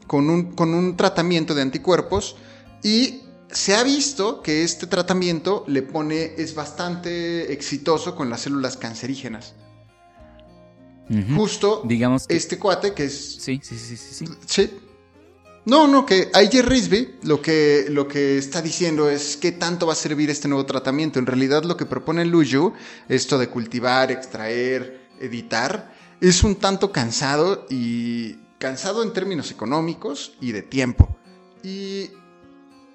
con 0.08 0.30
un, 0.30 0.52
con 0.52 0.74
un 0.74 0.98
tratamiento 0.98 1.56
de 1.56 1.62
anticuerpos 1.62 2.36
y 2.84 3.22
se 3.52 3.76
ha 3.76 3.84
visto 3.84 4.42
que 4.42 4.64
este 4.64 4.86
tratamiento 4.86 5.64
le 5.68 5.82
pone, 5.82 6.36
es 6.38 6.54
bastante 6.54 7.52
exitoso 7.52 8.16
con 8.16 8.30
las 8.30 8.42
células 8.42 8.78
cancerígenas. 8.78 9.56
Justo 11.36 11.82
Digamos 11.86 12.28
que... 12.28 12.36
este 12.36 12.60
cuate 12.60 12.94
que 12.94 13.06
es 13.06 13.36
Sí, 13.42 13.60
sí, 13.64 13.78
sí, 13.78 13.98
sí, 13.98 14.26
sí. 14.26 14.26
Sí. 14.46 14.70
No, 15.66 15.88
no, 15.88 16.06
que 16.06 16.32
I.J. 16.34 16.62
Risby 16.64 17.16
lo 17.24 17.42
que, 17.42 17.86
lo 17.90 18.08
que 18.08 18.38
está 18.38 18.62
diciendo 18.62 19.10
es 19.10 19.38
qué 19.38 19.52
tanto 19.52 19.86
va 19.86 19.94
a 19.94 19.96
servir 19.96 20.30
este 20.30 20.48
nuevo 20.48 20.66
tratamiento. 20.66 21.20
En 21.20 21.26
realidad 21.26 21.64
lo 21.64 21.78
que 21.78 21.86
propone 21.86 22.26
Luyu, 22.26 22.74
esto 23.08 23.38
de 23.38 23.50
cultivar, 23.50 24.12
extraer, 24.12 25.08
editar, 25.20 25.94
es 26.22 26.44
un 26.44 26.56
tanto 26.56 26.92
cansado 26.92 27.68
y 27.70 28.36
cansado 28.58 29.04
en 29.04 29.14
términos 29.14 29.52
económicos 29.52 30.34
y 30.42 30.54
de 30.54 30.64
tiempo. 30.64 31.16
Y, 31.62 32.10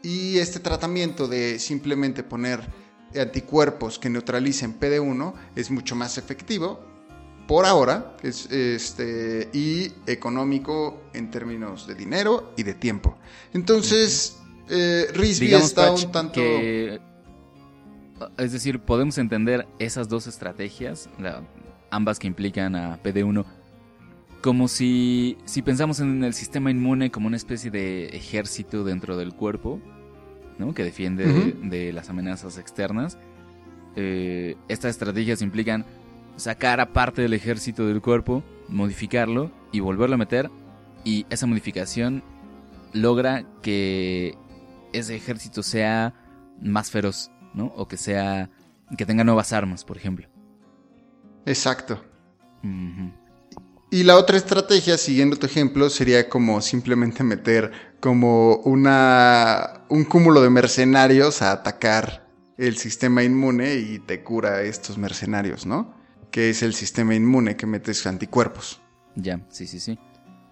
y 0.02 0.38
este 0.38 0.58
tratamiento 0.58 1.28
de 1.28 1.58
simplemente 1.58 2.22
poner 2.22 2.68
anticuerpos 3.14 3.98
que 3.98 4.10
neutralicen 4.10 4.80
PD1 4.80 5.34
es 5.54 5.70
mucho 5.70 5.94
más 5.94 6.18
efectivo 6.18 6.93
por 7.46 7.66
ahora 7.66 8.16
es, 8.22 8.50
este, 8.50 9.48
y 9.52 9.92
económico 10.06 11.02
en 11.12 11.30
términos 11.30 11.86
de 11.86 11.94
dinero 11.94 12.52
y 12.56 12.62
de 12.62 12.74
tiempo. 12.74 13.16
Entonces, 13.52 14.38
eh, 14.70 15.06
Risby 15.14 15.46
Digamos, 15.46 15.66
está 15.68 15.88
Patch, 15.90 16.04
un 16.06 16.12
tanto... 16.12 16.32
que- 16.34 17.00
Es 18.38 18.52
decir, 18.52 18.80
podemos 18.80 19.18
entender 19.18 19.66
esas 19.78 20.08
dos 20.08 20.26
estrategias, 20.26 21.08
la- 21.18 21.42
ambas 21.90 22.18
que 22.18 22.26
implican 22.26 22.74
a 22.76 22.98
PD1, 23.02 23.44
como 24.42 24.68
si, 24.68 25.36
si 25.44 25.62
pensamos 25.62 26.00
en 26.00 26.22
el 26.24 26.34
sistema 26.34 26.70
inmune 26.70 27.10
como 27.10 27.26
una 27.26 27.36
especie 27.36 27.70
de 27.70 28.06
ejército 28.08 28.84
dentro 28.84 29.16
del 29.16 29.34
cuerpo, 29.34 29.80
¿no? 30.58 30.74
que 30.74 30.84
defiende 30.84 31.54
de 31.62 31.92
las 31.92 32.08
amenazas 32.10 32.58
externas. 32.58 33.18
Eh, 33.96 34.56
estas 34.68 34.90
estrategias 34.92 35.40
implican 35.42 35.84
sacar 36.36 36.80
a 36.80 36.92
parte 36.92 37.22
del 37.22 37.34
ejército 37.34 37.86
del 37.86 38.00
cuerpo, 38.00 38.42
modificarlo 38.68 39.50
y 39.72 39.80
volverlo 39.80 40.14
a 40.14 40.18
meter, 40.18 40.50
y 41.04 41.26
esa 41.30 41.46
modificación 41.46 42.22
logra 42.92 43.44
que 43.62 44.36
ese 44.92 45.16
ejército 45.16 45.62
sea 45.62 46.14
más 46.60 46.90
feroz, 46.90 47.30
¿no? 47.52 47.66
O 47.76 47.88
que 47.88 47.96
sea 47.96 48.50
que 48.96 49.06
tenga 49.06 49.24
nuevas 49.24 49.52
armas, 49.52 49.84
por 49.84 49.96
ejemplo. 49.96 50.28
Exacto. 51.46 52.02
Y 53.90 54.02
la 54.02 54.16
otra 54.16 54.36
estrategia, 54.36 54.96
siguiendo 54.96 55.36
tu 55.36 55.46
ejemplo, 55.46 55.90
sería 55.90 56.28
como 56.28 56.60
simplemente 56.60 57.22
meter 57.22 57.72
como 58.00 58.56
una 58.56 59.84
un 59.88 60.04
cúmulo 60.04 60.42
de 60.42 60.50
mercenarios 60.50 61.42
a 61.42 61.52
atacar 61.52 62.26
el 62.56 62.76
sistema 62.76 63.22
inmune 63.22 63.74
y 63.74 63.98
te 63.98 64.22
cura 64.22 64.54
a 64.54 64.62
estos 64.62 64.96
mercenarios, 64.96 65.66
¿no? 65.66 65.94
Que 66.34 66.50
es 66.50 66.64
el 66.64 66.74
sistema 66.74 67.14
inmune 67.14 67.56
que 67.56 67.64
metes 67.64 68.04
anticuerpos. 68.08 68.80
Ya, 69.14 69.40
sí, 69.50 69.68
sí, 69.68 69.78
sí. 69.78 69.96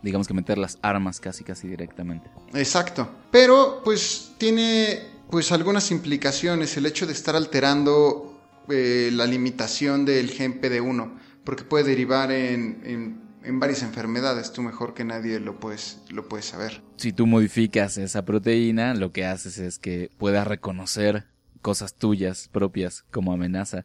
Digamos 0.01 0.29
que 0.29 0.35
meter 0.35 0.57
las 0.57 0.79
armas 0.81 1.19
casi, 1.19 1.43
casi 1.43 1.67
directamente. 1.67 2.31
Exacto. 2.55 3.11
Pero 3.33 3.81
pues 3.83 4.31
tiene 4.39 5.01
pues 5.29 5.51
algunas 5.51 5.91
implicaciones 5.91 6.77
el 6.77 6.87
hecho 6.87 7.05
de 7.05 7.13
estar 7.13 7.35
alterando 7.35 8.41
eh, 8.69 9.11
la 9.13 9.27
limitación 9.27 10.05
del 10.05 10.31
gen 10.31 10.61
PD1, 10.61 11.19
porque 11.43 11.65
puede 11.65 11.83
derivar 11.83 12.31
en, 12.31 12.81
en- 12.85 13.21
en 13.43 13.59
varias 13.59 13.83
enfermedades. 13.83 14.53
Tú 14.53 14.63
mejor 14.63 14.95
que 14.95 15.03
nadie 15.05 15.41
lo 15.41 15.59
puedes, 15.59 15.99
lo 16.11 16.29
puedes 16.29 16.47
saber. 16.47 16.81
Si 16.97 17.13
tú 17.13 17.27
modificas 17.27 17.97
esa 17.99 18.25
proteína, 18.25 18.95
lo 18.95 19.11
que 19.11 19.25
haces 19.27 19.59
es 19.59 19.81
que 19.81 20.13
puedas 20.17 20.47
reconocer 20.47 21.27
cosas 21.61 21.95
tuyas 21.97 22.49
propias 22.53 23.03
como 23.11 23.33
amenaza. 23.33 23.85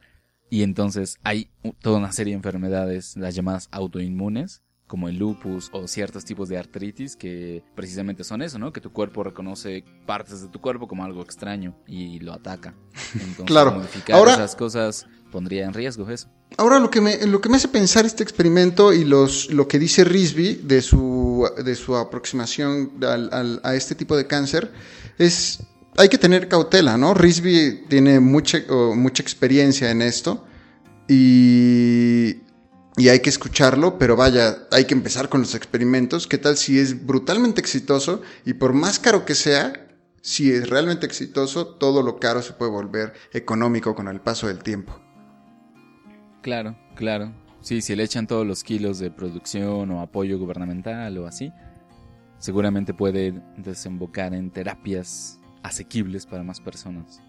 Y 0.50 0.64
entonces 0.64 1.18
hay 1.24 1.50
toda 1.82 1.98
una 1.98 2.12
serie 2.12 2.32
de 2.34 2.38
enfermedades, 2.38 3.18
las 3.18 3.36
llamadas 3.36 3.68
autoinmunes, 3.72 4.62
como 4.88 5.10
el 5.10 5.18
lupus 5.18 5.70
o 5.74 5.86
ciertos 5.88 6.24
tipos 6.24 6.48
de 6.48 6.58
artritis 6.58 7.18
que 7.18 7.62
precisamente 7.76 8.24
son 8.24 8.42
eso, 8.42 8.58
¿no? 8.58 8.72
Que 8.72 8.80
tu 8.80 8.94
cuerpo 8.94 9.22
reconoce 9.24 9.84
partes 10.06 10.42
de 10.42 10.48
tu 10.48 10.62
cuerpo 10.62 10.88
como 10.88 11.04
algo 11.04 11.22
extraño 11.22 11.76
y 11.86 12.20
lo 12.20 12.32
ataca. 12.32 12.74
Entonces, 13.16 13.46
Claro. 13.46 13.74
modificar 13.74 14.16
Ahora- 14.16 14.34
esas 14.36 14.56
cosas 14.56 15.06
pondría 15.30 15.66
en 15.66 15.74
riesgo 15.74 16.10
eso. 16.10 16.30
Ahora 16.58 16.80
lo 16.80 16.90
que 16.90 17.02
me, 17.02 17.28
lo 17.28 17.42
que 17.42 17.50
me 17.50 17.58
hace 17.58 17.68
pensar 17.68 18.06
este 18.06 18.24
experimento 18.24 18.94
y 18.94 19.04
los, 19.04 19.52
lo 19.52 19.68
que 19.68 19.78
dice 19.78 20.06
Risby 20.06 20.54
de 20.64 20.82
su, 20.82 21.46
de 21.66 21.76
su 21.76 21.98
aproximación 21.98 22.94
al- 23.04 23.30
al- 23.34 23.60
a 23.66 23.76
este 23.76 23.94
tipo 23.96 24.16
de 24.16 24.26
cáncer 24.28 24.72
es, 25.18 25.60
hay 25.98 26.10
que 26.10 26.18
tener 26.18 26.48
cautela, 26.48 26.96
¿no? 26.96 27.14
Risby 27.14 27.86
tiene 27.90 28.20
mucha, 28.20 28.60
mucha 28.96 29.24
experiencia 29.24 29.90
en 29.90 30.04
esto 30.04 30.46
y, 31.08 32.38
y 32.96 33.10
hay 33.10 33.20
que 33.20 33.32
escucharlo, 33.32 33.98
pero 33.98 34.16
vaya, 34.16 34.68
hay 34.72 34.86
que 34.86 34.94
empezar 34.94 35.28
con 35.28 35.42
los 35.42 35.56
experimentos. 35.56 36.28
¿Qué 36.28 36.38
tal 36.38 36.56
si 36.56 36.80
es 36.80 37.06
brutalmente 37.06 37.60
exitoso 37.60 38.22
y 38.46 38.54
por 38.54 38.74
más 38.74 39.00
caro 39.00 39.26
que 39.26 39.34
sea, 39.34 39.88
si 40.22 40.52
es 40.52 40.70
realmente 40.70 41.08
exitoso, 41.08 41.66
todo 41.66 42.04
lo 42.04 42.20
caro 42.20 42.44
se 42.44 42.54
puede 42.54 42.72
volver 42.72 43.14
económico 43.34 43.96
con 43.96 44.08
el 44.08 44.22
paso 44.22 44.48
del 44.48 44.60
tiempo? 44.60 45.02
Claro, 46.44 46.78
claro. 46.96 47.34
Sí, 47.62 47.82
si 47.82 47.96
le 47.96 48.04
echan 48.04 48.28
todos 48.28 48.46
los 48.46 48.64
kilos 48.64 49.00
de 49.00 49.10
producción 49.10 49.90
o 49.90 50.02
apoyo 50.02 50.38
gubernamental 50.38 51.18
o 51.18 51.26
así, 51.26 51.52
seguramente 52.38 52.94
puede 52.94 53.42
desembocar 53.58 54.36
en 54.36 54.52
terapias 54.52 55.37
asequibles 55.64 56.26
para 56.26 56.44
más 56.44 56.60
personas. 56.60 57.22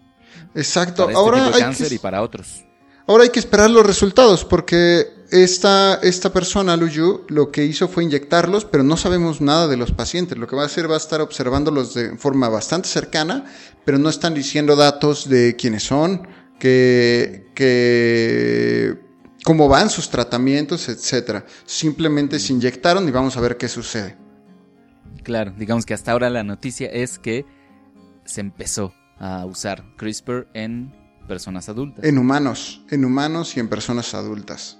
Exacto. 0.55 1.05
Para 1.05 1.11
este 1.11 1.19
ahora, 1.19 1.37
tipo 1.37 1.49
de 1.49 1.55
hay 1.55 1.61
cáncer 1.61 1.89
que, 1.89 1.95
y 1.95 1.99
para 1.99 2.21
otros. 2.21 2.65
ahora 3.07 3.23
hay 3.23 3.29
que 3.29 3.39
esperar 3.39 3.69
los 3.69 3.85
resultados 3.85 4.45
porque 4.45 5.07
esta, 5.31 5.95
esta 6.01 6.31
persona, 6.31 6.75
Luyu, 6.75 7.25
lo 7.27 7.51
que 7.51 7.65
hizo 7.65 7.87
fue 7.87 8.03
inyectarlos, 8.03 8.65
pero 8.65 8.83
no 8.83 8.97
sabemos 8.97 9.41
nada 9.41 9.67
de 9.67 9.77
los 9.77 9.91
pacientes. 9.91 10.37
Lo 10.37 10.47
que 10.47 10.55
va 10.55 10.63
a 10.63 10.65
hacer 10.65 10.89
va 10.89 10.95
a 10.95 10.97
estar 10.97 11.21
observándolos 11.21 11.93
de 11.93 12.17
forma 12.17 12.49
bastante 12.49 12.87
cercana, 12.87 13.45
pero 13.85 13.97
no 13.97 14.09
están 14.09 14.33
diciendo 14.33 14.75
datos 14.75 15.29
de 15.29 15.55
quiénes 15.55 15.83
son, 15.83 16.27
que, 16.59 17.47
que 17.53 18.97
cómo 19.43 19.67
van 19.67 19.89
sus 19.89 20.09
tratamientos, 20.09 20.89
etcétera. 20.89 21.45
Simplemente 21.65 22.39
se 22.39 22.53
inyectaron 22.53 23.07
y 23.07 23.11
vamos 23.11 23.37
a 23.37 23.41
ver 23.41 23.57
qué 23.57 23.67
sucede. 23.67 24.17
Claro, 25.23 25.53
digamos 25.57 25.85
que 25.85 25.93
hasta 25.93 26.11
ahora 26.11 26.29
la 26.29 26.43
noticia 26.43 26.87
es 26.87 27.19
que 27.19 27.45
se 28.29 28.41
empezó 28.41 28.93
a 29.17 29.45
usar 29.45 29.83
CRISPR 29.97 30.47
en 30.53 30.93
personas 31.27 31.67
adultas. 31.67 32.05
En 32.05 32.17
humanos, 32.17 32.81
en 32.89 33.03
humanos 33.05 33.57
y 33.57 33.59
en 33.59 33.67
personas 33.67 34.13
adultas. 34.13 34.79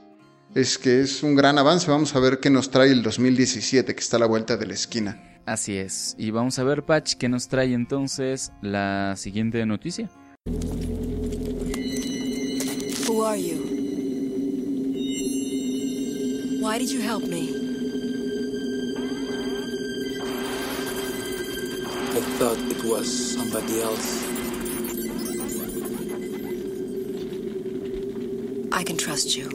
Es 0.55 0.77
que 0.77 1.01
es 1.01 1.23
un 1.23 1.35
gran 1.35 1.57
avance. 1.57 1.89
Vamos 1.89 2.15
a 2.15 2.19
ver 2.19 2.39
qué 2.39 2.49
nos 2.49 2.71
trae 2.71 2.91
el 2.91 3.03
2017, 3.03 3.93
que 3.93 3.99
está 3.99 4.17
a 4.17 4.19
la 4.19 4.25
vuelta 4.25 4.57
de 4.57 4.65
la 4.65 4.73
esquina. 4.73 5.21
Así 5.45 5.77
es. 5.77 6.15
Y 6.17 6.31
vamos 6.31 6.57
a 6.59 6.63
ver, 6.63 6.83
Patch, 6.85 7.15
qué 7.15 7.29
nos 7.29 7.47
trae 7.47 7.73
entonces 7.73 8.51
la 8.61 9.15
siguiente 9.17 9.65
noticia. 9.65 10.09
Who 13.07 13.25
are 13.25 13.41
you? 13.41 13.79
Why 16.61 16.77
did 16.77 16.89
you 16.89 17.01
help 17.01 17.27
me? 17.27 17.68
I 22.19 22.21
thought 22.21 22.57
it 22.57 22.83
was 22.83 23.33
somebody 23.33 23.81
else. 23.81 24.25
I 28.73 28.83
can 28.83 28.97
trust 28.97 29.37
you. 29.37 29.49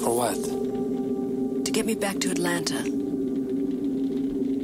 For 0.00 0.16
what? 0.16 1.64
To 1.64 1.72
get 1.72 1.86
me 1.86 1.96
back 1.96 2.20
to 2.20 2.30
Atlanta. 2.30 2.84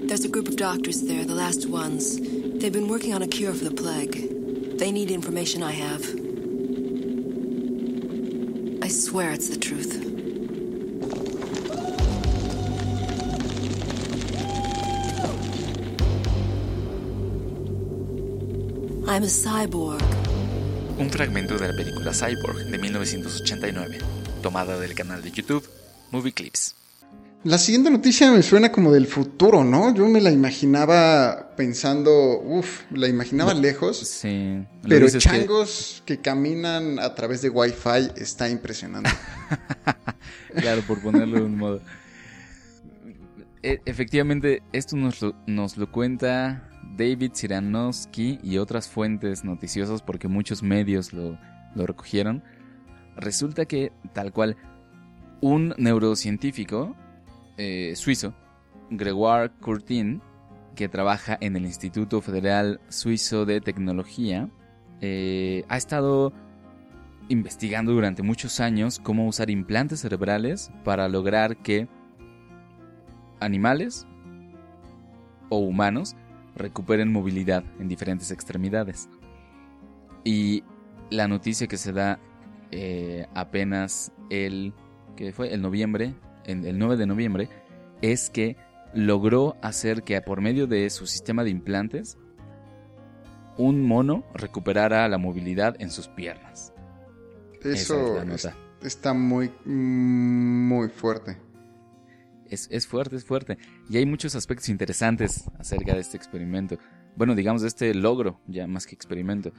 There's 0.07 0.25
a 0.25 0.29
group 0.29 0.47
of 0.47 0.55
doctors 0.55 1.03
there, 1.03 1.25
the 1.25 1.35
last 1.35 1.69
ones. 1.69 2.21
They've 2.21 2.73
been 2.73 2.87
working 2.87 3.15
on 3.15 3.23
a 3.23 3.27
cure 3.27 3.53
for 3.53 3.65
the 3.65 3.75
plague. 3.75 4.79
They 4.79 4.93
need 4.93 5.11
information 5.11 5.65
I 5.65 5.73
have. 5.73 6.05
I 8.81 8.87
swear 8.87 9.33
it's 9.33 9.49
the 9.49 9.59
truth. 9.59 10.08
I'm 19.19 19.25
a 19.25 19.29
cyborg. 19.29 20.01
Un 20.97 21.11
fragmento 21.11 21.59
de 21.59 21.67
la 21.67 21.75
película 21.75 22.13
Cyborg 22.13 22.71
de 22.71 22.79
1989, 22.79 23.99
tomada 24.43 24.79
del 24.79 24.95
canal 24.95 25.23
de 25.23 25.33
YouTube 25.33 25.69
Movie 26.13 26.31
Clips. 26.31 26.77
La 27.43 27.59
siguiente 27.59 27.91
noticia 27.91 28.31
me 28.31 28.45
suena 28.45 28.71
como 28.71 28.93
del 28.93 29.09
futuro, 29.09 29.65
¿no? 29.65 29.93
Yo 29.93 30.07
me 30.07 30.21
la 30.21 30.31
imaginaba 30.31 31.57
pensando, 31.57 32.39
uff, 32.39 32.83
la 32.93 33.09
imaginaba 33.09 33.55
lejos. 33.55 33.99
Sí. 33.99 34.65
Pero 34.89 35.09
que- 35.09 35.19
changos 35.19 36.01
que... 36.07 36.21
caminan 36.21 37.01
a 37.01 37.17
través 37.17 37.43
de 37.43 37.49
Wi-Fi 37.49 38.13
está 38.23 38.49
impresionante. 38.49 39.11
claro, 40.55 40.83
por 40.83 41.03
ponerlo 41.03 41.39
de 41.39 41.43
un 41.45 41.57
modo. 41.57 41.81
E- 43.65 43.81
efectivamente, 43.85 44.63
esto 44.73 44.95
nos 44.95 45.21
lo, 45.21 45.35
nos 45.49 45.77
lo 45.77 45.91
cuenta 45.91 46.68
David 46.99 47.31
Siranowski 47.33 48.41
y 48.43 48.59
otras 48.59 48.89
fuentes 48.89 49.45
noticiosas 49.45 50.03
porque 50.03 50.29
muchos 50.29 50.63
medios 50.63 51.13
lo, 51.13 51.39
recogieron. 51.75 52.43
Resulta 53.17 53.67
que, 53.67 53.93
tal 54.13 54.33
cual, 54.33 54.57
un 55.41 55.75
neurocientífico 55.79 56.97
eh, 57.57 57.95
suizo, 57.95 58.35
Gregoire 58.91 59.53
Courtin, 59.61 60.21
que 60.75 60.89
trabaja 60.89 61.39
en 61.41 61.57
el 61.57 61.65
Instituto 61.65 62.21
Federal 62.21 62.81
Suizo 62.89 63.47
de 63.47 63.61
Tecnología, 63.61 64.49
eh, 65.01 65.65
ha 65.69 65.77
estado 65.77 66.33
investigando 67.29 67.93
durante 67.93 68.23
muchos 68.23 68.59
años 68.59 68.99
cómo 68.99 69.29
usar 69.29 69.51
implantes 69.51 70.01
cerebrales 70.01 70.73
para 70.85 71.09
lograr 71.09 71.57
que 71.59 71.87
animales 73.41 74.07
o 75.49 75.59
humanos 75.59 76.17
recuperen 76.59 77.13
movilidad 77.13 77.65
en 77.79 77.89
diferentes 77.89 78.31
extremidades. 78.31 79.09
Y 80.25 80.65
la 81.11 81.29
noticia 81.29 81.67
que 81.67 81.77
se 81.77 81.93
da 81.93 82.19
eh, 82.71 83.27
apenas 83.35 84.13
el 84.31 84.75
que 85.17 85.33
fue 85.33 85.55
el 85.55 85.63
noviembre, 85.63 86.15
el 86.45 86.79
9 86.79 86.97
de 86.97 87.07
noviembre, 87.07 87.49
es 88.03 88.29
que 88.31 88.57
logró 88.95 89.57
hacer 89.63 90.03
que 90.03 90.21
por 90.21 90.41
medio 90.41 90.67
de 90.67 90.89
su 90.91 91.07
sistema 91.07 91.45
de 91.45 91.51
implantes 91.51 92.19
un 93.57 93.83
mono 93.83 94.25
recuperara 94.35 95.09
la 95.09 95.19
movilidad 95.19 95.77
en 95.81 95.91
sus 95.91 96.09
piernas. 96.09 96.73
Eso 97.63 98.23
es 98.23 98.45
es- 98.45 98.55
está 98.83 99.15
muy, 99.15 99.51
muy 99.65 100.89
fuerte. 100.89 101.37
Es, 102.49 102.69
es 102.71 102.87
fuerte, 102.87 103.17
es 103.17 103.25
fuerte. 103.25 103.59
Y 103.91 103.97
hay 103.97 104.07
muchos 104.07 104.35
aspectos 104.35 104.69
interesantes 104.69 105.45
acerca 105.59 105.95
de 105.95 106.01
este 106.01 106.17
experimento. 106.17 106.79
Bueno, 107.17 107.35
digamos 107.35 107.63
de 107.63 107.69
este 107.69 107.95
logro, 107.95 108.41
ya 108.47 108.67
más 108.67 108.87
que 108.87 108.95
experimento. 108.95 109.53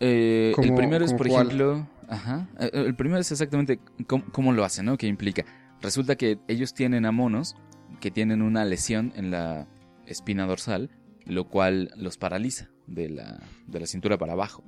Eh, 0.00 0.48
el 0.50 0.54
¿Cómo- 0.56 0.76
primero 0.76 1.04
es, 1.04 1.14
por 1.14 1.28
cuál? 1.28 1.46
ejemplo, 1.46 1.88
ajá, 2.08 2.48
eh, 2.58 2.70
el 2.72 2.94
primero 2.94 3.20
es 3.20 3.30
exactamente 3.30 3.78
cómo, 4.06 4.24
cómo 4.32 4.52
lo 4.52 4.64
hacen, 4.64 4.86
¿no? 4.86 4.96
¿Qué 4.98 5.06
implica? 5.06 5.44
Resulta 5.80 6.16
que 6.16 6.38
ellos 6.48 6.74
tienen 6.74 7.06
a 7.06 7.12
monos 7.12 7.54
que 8.00 8.10
tienen 8.10 8.42
una 8.42 8.64
lesión 8.64 9.12
en 9.16 9.30
la 9.30 9.68
espina 10.06 10.46
dorsal, 10.46 10.90
lo 11.24 11.48
cual 11.48 11.92
los 11.96 12.16
paraliza 12.18 12.68
de 12.88 13.08
la, 13.10 13.40
de 13.68 13.80
la 13.80 13.86
cintura 13.86 14.18
para 14.18 14.32
abajo. 14.32 14.64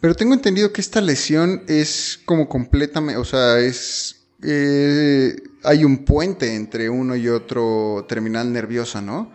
Pero 0.00 0.14
tengo 0.14 0.34
entendido 0.34 0.72
que 0.72 0.80
esta 0.80 1.00
lesión 1.00 1.62
es 1.68 2.20
como 2.24 2.48
completamente, 2.48 3.18
o 3.20 3.24
sea, 3.24 3.58
es... 3.60 4.21
eh, 4.42 5.36
hay 5.64 5.84
un 5.84 6.04
puente 6.04 6.54
entre 6.54 6.90
uno 6.90 7.14
y 7.16 7.28
otro 7.28 8.04
terminal 8.08 8.52
nerviosa, 8.52 9.00
¿no? 9.00 9.30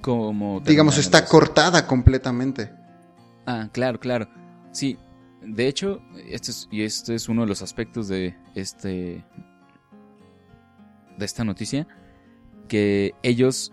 Como 0.00 0.60
Digamos, 0.60 0.96
está 0.96 1.26
cortada 1.26 1.86
completamente. 1.86 2.72
Ah, 3.46 3.68
claro, 3.70 4.00
claro. 4.00 4.28
Sí, 4.72 4.98
de 5.42 5.68
hecho, 5.68 6.00
este 6.26 6.50
es, 6.50 6.68
y 6.70 6.82
este 6.82 7.14
es 7.14 7.28
uno 7.28 7.42
de 7.42 7.48
los 7.48 7.60
aspectos 7.60 8.08
de 8.08 8.34
este 8.54 9.24
de 11.18 11.24
esta 11.24 11.44
noticia 11.44 11.86
que 12.66 13.12
ellos 13.22 13.72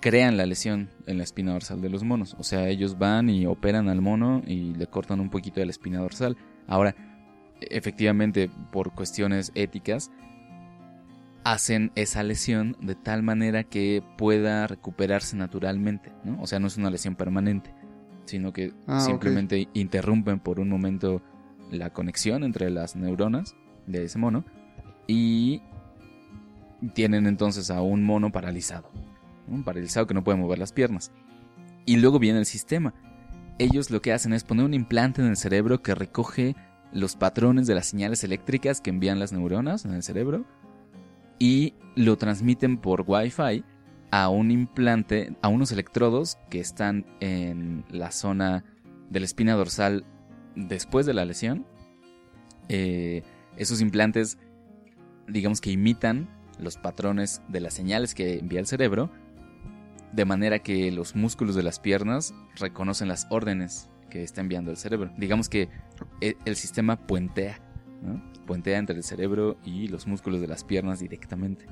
crean 0.00 0.36
la 0.36 0.46
lesión 0.46 0.90
en 1.06 1.16
la 1.16 1.24
espina 1.24 1.52
dorsal 1.52 1.80
de 1.80 1.88
los 1.88 2.04
monos, 2.04 2.36
o 2.38 2.42
sea, 2.42 2.68
ellos 2.68 2.98
van 2.98 3.30
y 3.30 3.46
operan 3.46 3.88
al 3.88 4.02
mono 4.02 4.42
y 4.46 4.74
le 4.74 4.86
cortan 4.86 5.20
un 5.20 5.30
poquito 5.30 5.60
de 5.60 5.66
la 5.66 5.70
espina 5.70 6.00
dorsal. 6.00 6.36
Ahora, 6.66 6.94
efectivamente, 7.70 8.50
por 8.70 8.92
cuestiones 8.92 9.52
éticas 9.54 10.10
hacen 11.44 11.90
esa 11.96 12.22
lesión 12.22 12.76
de 12.80 12.94
tal 12.94 13.22
manera 13.22 13.64
que 13.64 14.02
pueda 14.16 14.66
recuperarse 14.66 15.36
naturalmente, 15.36 16.12
¿no? 16.24 16.40
O 16.40 16.46
sea, 16.46 16.60
no 16.60 16.68
es 16.68 16.76
una 16.76 16.90
lesión 16.90 17.16
permanente 17.16 17.74
sino 18.24 18.52
que 18.52 18.72
Ah, 18.86 19.00
simplemente 19.00 19.68
interrumpen 19.74 20.38
por 20.38 20.60
un 20.60 20.68
momento 20.68 21.22
la 21.70 21.90
conexión 21.90 22.44
entre 22.44 22.70
las 22.70 22.96
neuronas 22.96 23.54
de 23.86 24.04
ese 24.04 24.18
mono 24.18 24.44
y 25.06 25.62
tienen 26.94 27.26
entonces 27.26 27.70
a 27.70 27.80
un 27.80 28.02
mono 28.04 28.30
paralizado, 28.32 28.90
¿no? 28.94 29.54
un 29.54 29.64
paralizado 29.64 30.06
que 30.06 30.14
no 30.14 30.24
puede 30.24 30.38
mover 30.38 30.58
las 30.58 30.72
piernas. 30.72 31.12
Y 31.84 31.96
luego 31.96 32.18
viene 32.18 32.38
el 32.38 32.46
sistema. 32.46 32.94
Ellos 33.58 33.90
lo 33.90 34.00
que 34.00 34.12
hacen 34.12 34.32
es 34.32 34.44
poner 34.44 34.64
un 34.64 34.74
implante 34.74 35.20
en 35.20 35.28
el 35.28 35.36
cerebro 35.36 35.82
que 35.82 35.94
recoge 35.94 36.54
los 36.92 37.16
patrones 37.16 37.66
de 37.66 37.74
las 37.74 37.86
señales 37.86 38.22
eléctricas 38.24 38.80
que 38.80 38.90
envían 38.90 39.18
las 39.18 39.32
neuronas 39.32 39.84
en 39.84 39.94
el 39.94 40.02
cerebro 40.02 40.44
y 41.38 41.74
lo 41.96 42.16
transmiten 42.16 42.78
por 42.78 43.04
Wi-Fi 43.06 43.64
a 44.10 44.28
un 44.28 44.50
implante, 44.50 45.34
a 45.40 45.48
unos 45.48 45.72
electrodos 45.72 46.38
que 46.50 46.60
están 46.60 47.06
en 47.20 47.84
la 47.90 48.12
zona 48.12 48.64
de 49.10 49.20
la 49.20 49.26
espina 49.26 49.54
dorsal 49.54 50.04
después 50.54 51.06
de 51.06 51.14
la 51.14 51.24
lesión. 51.24 51.66
Eh, 52.68 53.22
esos 53.56 53.80
implantes, 53.80 54.38
digamos 55.26 55.60
que 55.60 55.70
imitan 55.70 56.28
los 56.58 56.76
patrones 56.76 57.42
de 57.48 57.60
las 57.60 57.74
señales 57.74 58.14
que 58.14 58.38
envía 58.38 58.60
el 58.60 58.66
cerebro, 58.66 59.10
de 60.12 60.24
manera 60.26 60.58
que 60.58 60.92
los 60.92 61.16
músculos 61.16 61.54
de 61.54 61.62
las 61.62 61.80
piernas 61.80 62.34
reconocen 62.56 63.08
las 63.08 63.26
órdenes 63.30 63.88
que 64.12 64.22
está 64.22 64.42
enviando 64.42 64.70
el 64.70 64.76
cerebro. 64.76 65.10
Digamos 65.16 65.48
que 65.48 65.70
e- 66.20 66.36
el 66.44 66.54
sistema 66.56 66.98
puentea, 66.98 67.58
¿no? 68.02 68.22
puentea 68.46 68.76
entre 68.76 68.94
el 68.96 69.04
cerebro 69.04 69.56
y 69.64 69.88
los 69.88 70.06
músculos 70.06 70.42
de 70.42 70.48
las 70.48 70.64
piernas 70.64 71.00
directamente. 71.00 71.64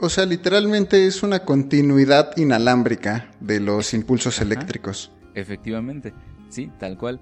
O 0.00 0.08
sea, 0.08 0.24
literalmente 0.24 1.06
es 1.06 1.22
una 1.22 1.40
continuidad 1.44 2.34
inalámbrica 2.38 3.30
de 3.40 3.60
los 3.60 3.92
impulsos 3.92 4.36
Ajá. 4.36 4.44
eléctricos. 4.46 5.12
Efectivamente, 5.34 6.14
sí, 6.48 6.70
tal 6.80 6.96
cual. 6.96 7.20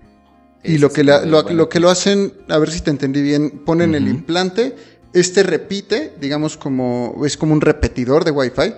Y 0.62 0.76
Es 0.76 0.80
lo 0.80 0.90
que, 0.90 1.02
la- 1.02 1.24
lo, 1.26 1.42
bueno, 1.42 1.56
lo 1.58 1.68
que 1.68 1.80
lo 1.80 1.90
hacen, 1.90 2.32
a 2.48 2.58
ver 2.58 2.70
si 2.70 2.82
te 2.82 2.90
entendí 2.90 3.22
bien, 3.22 3.62
ponen 3.66 3.96
el 3.96 4.06
implante, 4.06 4.76
este 5.12 5.42
repite, 5.42 6.14
digamos 6.20 6.56
como, 6.56 7.20
es 7.26 7.36
como 7.36 7.52
un 7.52 7.60
repetidor 7.60 8.24
de 8.24 8.30
Wi-Fi, 8.30 8.74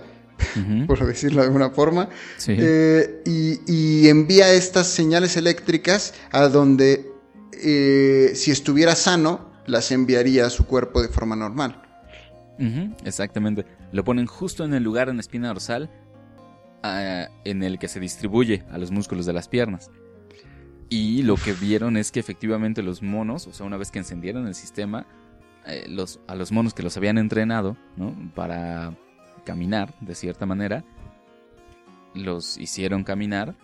por 0.86 1.04
decirlo 1.06 1.40
de 1.40 1.46
alguna 1.46 1.70
forma, 1.70 2.08
sí, 2.36 2.54
eh, 2.58 3.22
y, 3.24 3.60
y 3.66 4.08
envía 4.08 4.52
estas 4.52 4.86
señales 4.86 5.36
eléctricas 5.36 6.14
a 6.30 6.48
donde, 6.48 7.10
eh, 7.52 8.32
si 8.34 8.50
estuviera 8.50 8.94
sano, 8.94 9.52
las 9.66 9.90
enviaría 9.92 10.46
a 10.46 10.50
su 10.50 10.66
cuerpo 10.66 11.02
de 11.02 11.08
forma 11.08 11.36
normal. 11.36 11.82
exactamente. 13.04 13.66
Lo 13.92 14.04
ponen 14.04 14.26
justo 14.26 14.64
en 14.64 14.74
el 14.74 14.82
lugar 14.82 15.08
en 15.08 15.16
la 15.16 15.20
espina 15.20 15.48
dorsal 15.48 15.90
ah, 16.82 17.28
en 17.44 17.62
el 17.62 17.78
que 17.78 17.88
se 17.88 18.00
distribuye 18.00 18.64
a 18.70 18.78
los 18.78 18.90
músculos 18.90 19.26
de 19.26 19.32
las 19.32 19.48
piernas. 19.48 19.90
Y 20.88 21.22
lo 21.22 21.36
que 21.36 21.54
vieron 21.54 21.96
es 21.96 22.12
que 22.12 22.20
efectivamente 22.20 22.82
los 22.82 23.02
monos, 23.02 23.46
o 23.46 23.52
sea, 23.54 23.64
una 23.64 23.78
vez 23.78 23.90
que 23.90 23.98
encendieron 23.98 24.46
el 24.46 24.54
sistema, 24.54 25.06
eh, 25.66 25.86
los, 25.88 26.20
a 26.26 26.34
los 26.34 26.52
monos 26.52 26.74
que 26.74 26.82
los 26.82 26.96
habían 26.98 27.16
entrenado, 27.16 27.78
¿no? 27.96 28.14
Para 28.34 28.94
caminar, 29.44 29.94
de 30.00 30.14
cierta 30.14 30.46
manera, 30.46 30.84
los 32.14 32.58
hicieron 32.58 33.04
caminar 33.04 33.54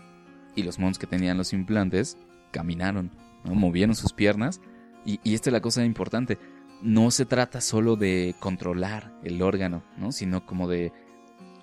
y 0.55 0.62
los 0.62 0.79
monos 0.79 0.99
que 0.99 1.07
tenían 1.07 1.38
los 1.38 1.53
implantes 1.53 2.17
caminaron, 2.51 3.11
¿no? 3.45 3.55
movieron 3.55 3.95
sus 3.95 4.12
piernas. 4.12 4.61
Y, 5.05 5.21
y 5.23 5.35
esta 5.35 5.51
es 5.51 5.53
la 5.53 5.61
cosa 5.61 5.85
importante. 5.85 6.38
No 6.83 7.11
se 7.11 7.25
trata 7.25 7.61
solo 7.61 7.97
de 7.97 8.35
controlar 8.41 9.12
el 9.25 9.43
órgano, 9.43 9.83
¿no? 9.97 10.12
sino 10.12 10.47
como 10.47 10.69
de 10.69 10.93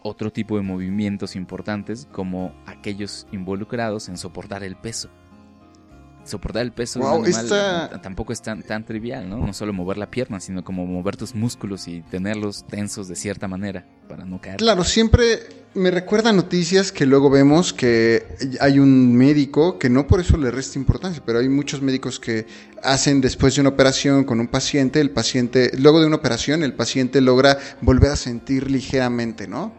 otro 0.03 0.31
tipo 0.31 0.57
de 0.57 0.63
movimientos 0.63 1.35
importantes 1.35 2.07
como 2.11 2.53
aquellos 2.67 3.27
involucrados 3.31 4.07
en 4.07 4.17
soportar 4.17 4.63
el 4.63 4.75
peso. 4.75 5.09
Soportar 6.25 6.63
el 6.63 6.71
peso 6.71 6.99
de 6.99 7.05
Wow, 7.05 7.19
un 7.19 7.25
animal 7.25 7.43
esta- 7.45 8.01
tampoco 8.01 8.33
es 8.33 8.41
tan, 8.41 8.63
tan 8.63 8.83
trivial, 8.83 9.29
¿no? 9.29 9.37
No 9.45 9.53
solo 9.53 9.71
mover 9.73 9.97
la 9.97 10.09
pierna, 10.09 10.39
sino 10.39 10.63
como 10.63 10.85
mover 10.85 11.15
tus 11.15 11.35
músculos 11.35 11.87
y 11.87 12.01
tenerlos 12.01 12.65
tensos 12.67 13.07
de 13.07 13.15
cierta 13.15 13.47
manera 13.47 13.85
para 14.09 14.25
no 14.25 14.41
caer. 14.41 14.57
Claro, 14.57 14.83
siempre 14.83 15.39
me 15.75 15.91
recuerda 15.91 16.31
noticias 16.33 16.91
que 16.91 17.05
luego 17.05 17.29
vemos 17.29 17.73
que 17.73 18.25
hay 18.59 18.79
un 18.79 19.13
médico 19.15 19.77
que 19.77 19.89
no 19.89 20.07
por 20.07 20.19
eso 20.19 20.37
le 20.37 20.49
resta 20.49 20.79
importancia, 20.79 21.21
pero 21.25 21.39
hay 21.39 21.49
muchos 21.49 21.81
médicos 21.81 22.19
que 22.19 22.47
hacen 22.81 23.21
después 23.21 23.53
de 23.55 23.61
una 23.61 23.69
operación 23.71 24.23
con 24.23 24.39
un 24.39 24.47
paciente, 24.47 24.99
el 25.01 25.11
paciente, 25.11 25.71
luego 25.77 25.99
de 25.99 26.07
una 26.07 26.15
operación, 26.15 26.63
el 26.63 26.73
paciente 26.73 27.21
logra 27.21 27.57
volver 27.81 28.11
a 28.11 28.15
sentir 28.15 28.71
ligeramente, 28.71 29.47
¿no? 29.47 29.73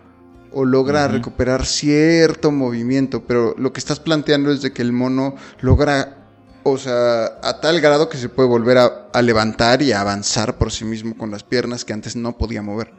O 0.53 0.65
logra 0.65 1.07
recuperar 1.09 1.67
cierto 1.67 2.51
movimiento, 2.51 3.25
pero 3.27 3.55
lo 3.59 3.73
que 3.73 3.81
estás 3.81 4.01
planteando 4.01 4.51
es 4.51 4.63
de 4.63 4.73
que 4.73 4.81
el 4.83 4.93
mono 4.93 5.35
logra, 5.61 6.16
o 6.69 6.79
sea, 6.79 7.27
a 7.43 7.61
tal 7.61 7.81
grado 7.81 8.09
que 8.09 8.17
se 8.19 8.29
puede 8.29 8.49
volver 8.49 8.79
a, 8.79 9.09
a 9.13 9.23
levantar 9.23 9.83
y 9.83 9.93
a 9.93 10.01
avanzar 10.01 10.59
por 10.59 10.73
sí 10.73 10.85
mismo 10.85 11.17
con 11.17 11.31
las 11.31 11.45
piernas 11.45 11.85
que 11.85 11.93
antes 11.93 12.17
no 12.17 12.37
podía 12.37 12.61
mover. 12.63 12.93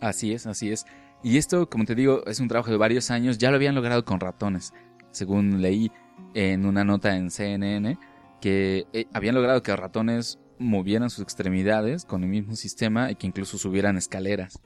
Así 0.00 0.32
es, 0.32 0.46
así 0.46 0.70
es. 0.72 0.86
Y 1.22 1.36
esto, 1.36 1.68
como 1.68 1.84
te 1.84 1.94
digo, 1.94 2.24
es 2.26 2.40
un 2.40 2.48
trabajo 2.48 2.70
de 2.70 2.76
varios 2.76 3.10
años. 3.10 3.38
Ya 3.38 3.50
lo 3.50 3.56
habían 3.56 3.74
logrado 3.74 4.04
con 4.04 4.20
ratones, 4.20 4.72
según 5.10 5.60
leí 5.60 5.90
en 6.34 6.64
una 6.64 6.84
nota 6.84 7.16
en 7.16 7.30
CNN, 7.30 7.98
que 8.40 8.86
eh, 8.92 9.06
habían 9.12 9.34
logrado 9.34 9.62
que 9.62 9.74
ratones 9.74 10.38
movieran 10.58 11.10
sus 11.10 11.22
extremidades 11.22 12.04
con 12.04 12.22
el 12.22 12.30
mismo 12.30 12.56
sistema 12.56 13.10
y 13.10 13.16
que 13.16 13.26
incluso 13.26 13.58
subieran 13.58 13.96
escaleras. 13.96 14.60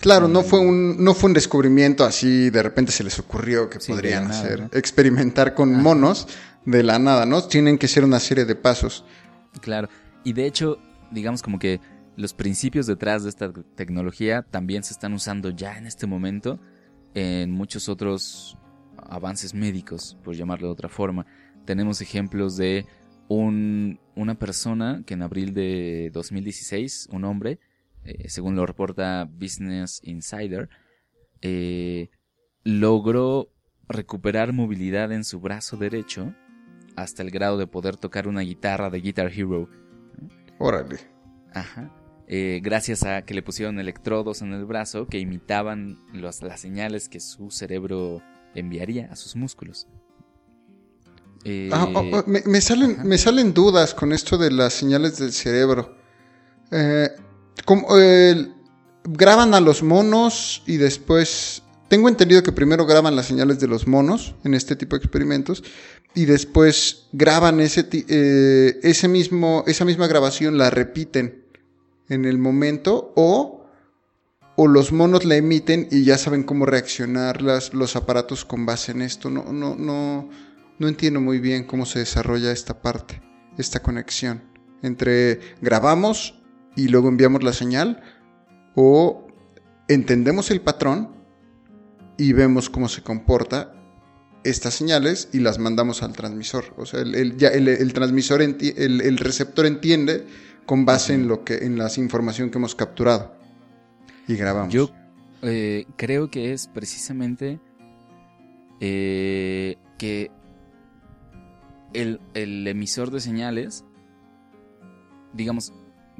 Claro, 0.00 0.26
no 0.26 0.42
fue 0.42 0.58
un, 0.58 1.02
no 1.04 1.14
fue 1.14 1.28
un 1.28 1.34
descubrimiento 1.34 2.04
así, 2.04 2.50
de 2.50 2.62
repente 2.62 2.90
se 2.90 3.04
les 3.04 3.18
ocurrió 3.20 3.70
que 3.70 3.78
Sí, 3.78 3.92
podrían 3.92 4.26
nada, 4.28 4.40
hacer, 4.40 4.60
¿no? 4.62 4.70
experimentar 4.72 5.54
con 5.54 5.80
monos 5.80 6.26
de 6.64 6.82
la 6.82 6.98
nada, 6.98 7.26
¿no? 7.26 7.42
Tienen 7.42 7.78
que 7.78 7.88
ser 7.88 8.04
una 8.04 8.20
serie 8.20 8.44
de 8.44 8.54
pasos. 8.54 9.04
Claro. 9.60 9.88
Y 10.24 10.32
de 10.32 10.46
hecho, 10.46 10.78
digamos 11.10 11.42
como 11.42 11.58
que 11.58 11.80
los 12.16 12.34
principios 12.34 12.86
detrás 12.86 13.22
de 13.22 13.30
esta 13.30 13.52
tecnología 13.74 14.42
también 14.42 14.82
se 14.82 14.92
están 14.92 15.14
usando 15.14 15.50
ya 15.50 15.78
en 15.78 15.86
este 15.86 16.06
momento 16.06 16.60
en 17.14 17.50
muchos 17.50 17.88
otros 17.88 18.56
avances 18.96 19.54
médicos, 19.54 20.16
por 20.22 20.34
llamarlo 20.34 20.68
de 20.68 20.72
otra 20.72 20.88
forma. 20.88 21.26
Tenemos 21.64 22.00
ejemplos 22.00 22.56
de 22.56 22.86
un, 23.28 24.00
una 24.14 24.38
persona 24.38 25.02
que 25.06 25.14
en 25.14 25.22
abril 25.22 25.54
de 25.54 26.10
2016, 26.12 27.08
un 27.12 27.24
hombre, 27.24 27.58
eh, 28.04 28.28
según 28.28 28.56
lo 28.56 28.66
reporta 28.66 29.28
Business 29.30 30.00
Insider, 30.04 30.68
eh, 31.40 32.10
logró 32.64 33.52
recuperar 33.88 34.52
movilidad 34.52 35.12
en 35.12 35.24
su 35.24 35.40
brazo 35.40 35.76
derecho 35.76 36.34
hasta 36.96 37.22
el 37.22 37.30
grado 37.30 37.56
de 37.58 37.66
poder 37.66 37.96
tocar 37.96 38.28
una 38.28 38.40
guitarra 38.42 38.90
de 38.90 39.00
Guitar 39.00 39.30
Hero. 39.34 39.68
Órale. 40.58 40.98
Ajá. 41.54 41.90
Eh, 42.28 42.60
gracias 42.62 43.02
a 43.02 43.22
que 43.22 43.34
le 43.34 43.42
pusieron 43.42 43.78
electrodos 43.78 44.42
en 44.42 44.52
el 44.52 44.64
brazo 44.64 45.06
que 45.06 45.18
imitaban 45.18 45.98
los- 46.12 46.42
las 46.42 46.60
señales 46.60 47.08
que 47.08 47.20
su 47.20 47.50
cerebro 47.50 48.22
enviaría 48.54 49.08
a 49.10 49.16
sus 49.16 49.36
músculos. 49.36 49.86
Eh, 51.44 51.70
Ah, 51.72 51.88
oh, 51.94 51.98
oh, 51.98 52.24
me, 52.26 52.40
me 52.46 52.60
salen, 52.60 52.92
ajá. 52.92 53.04
me 53.04 53.18
salen 53.18 53.52
dudas 53.52 53.94
con 53.94 54.12
esto 54.12 54.38
de 54.38 54.50
las 54.50 54.72
señales 54.74 55.18
del 55.18 55.32
cerebro. 55.32 55.96
Eh, 56.70 57.10
como, 57.64 57.86
eh, 57.98 58.48
graban 59.04 59.52
a 59.54 59.60
los 59.60 59.82
monos 59.82 60.62
y 60.66 60.76
después... 60.76 61.62
Tengo 61.92 62.08
entendido 62.08 62.42
que 62.42 62.52
primero 62.52 62.86
graban 62.86 63.16
las 63.16 63.26
señales 63.26 63.60
de 63.60 63.68
los 63.68 63.86
monos 63.86 64.34
en 64.44 64.54
este 64.54 64.76
tipo 64.76 64.96
de 64.96 65.04
experimentos 65.04 65.62
y 66.14 66.24
después 66.24 67.08
graban 67.12 67.60
ese, 67.60 67.86
eh, 67.92 68.80
ese 68.82 69.08
mismo, 69.08 69.62
esa 69.66 69.84
misma 69.84 70.06
grabación, 70.06 70.56
la 70.56 70.70
repiten 70.70 71.44
en 72.08 72.24
el 72.24 72.38
momento 72.38 73.12
o, 73.14 73.66
o 74.56 74.68
los 74.68 74.90
monos 74.90 75.26
la 75.26 75.36
emiten 75.36 75.86
y 75.90 76.04
ya 76.04 76.16
saben 76.16 76.44
cómo 76.44 76.64
reaccionar 76.64 77.42
las, 77.42 77.74
los 77.74 77.94
aparatos 77.94 78.46
con 78.46 78.64
base 78.64 78.92
en 78.92 79.02
esto. 79.02 79.28
No, 79.28 79.52
no, 79.52 79.76
no, 79.76 80.30
no 80.78 80.88
entiendo 80.88 81.20
muy 81.20 81.40
bien 81.40 81.64
cómo 81.64 81.84
se 81.84 81.98
desarrolla 81.98 82.52
esta 82.52 82.80
parte, 82.80 83.20
esta 83.58 83.82
conexión 83.82 84.40
entre 84.82 85.40
grabamos 85.60 86.40
y 86.74 86.88
luego 86.88 87.10
enviamos 87.10 87.42
la 87.42 87.52
señal 87.52 88.02
o 88.74 89.26
entendemos 89.88 90.50
el 90.50 90.62
patrón 90.62 91.20
y 92.16 92.32
vemos 92.32 92.68
cómo 92.70 92.88
se 92.88 93.02
comporta 93.02 93.74
estas 94.44 94.74
señales 94.74 95.28
y 95.32 95.38
las 95.40 95.58
mandamos 95.58 96.02
al 96.02 96.12
transmisor. 96.12 96.74
O 96.76 96.84
sea, 96.86 97.00
el, 97.00 97.14
el- 97.14 97.36
ya 97.36 97.48
el- 97.48 97.92
transmisor, 97.92 98.42
el, 98.42 99.18
receptor 99.18 99.66
entiende 99.66 100.26
con 100.66 100.84
base 100.84 101.14
en 101.14 101.28
lo 101.28 101.44
que 101.44 101.58
en 101.64 101.78
la 101.78 101.88
información 101.96 102.50
que 102.50 102.58
hemos 102.58 102.74
capturado 102.74 103.34
y 104.28 104.34
grabamos. 104.36 104.72
Yo 104.72 104.90
eh, 105.42 105.86
creo 105.96 106.30
que 106.30 106.52
es 106.52 106.66
precisamente 106.68 107.60
eh, 108.80 109.76
que 109.98 110.30
el 111.92 112.66
emisor 112.66 113.10
de 113.10 113.20
señales, 113.20 113.84
digamos, 115.34 115.72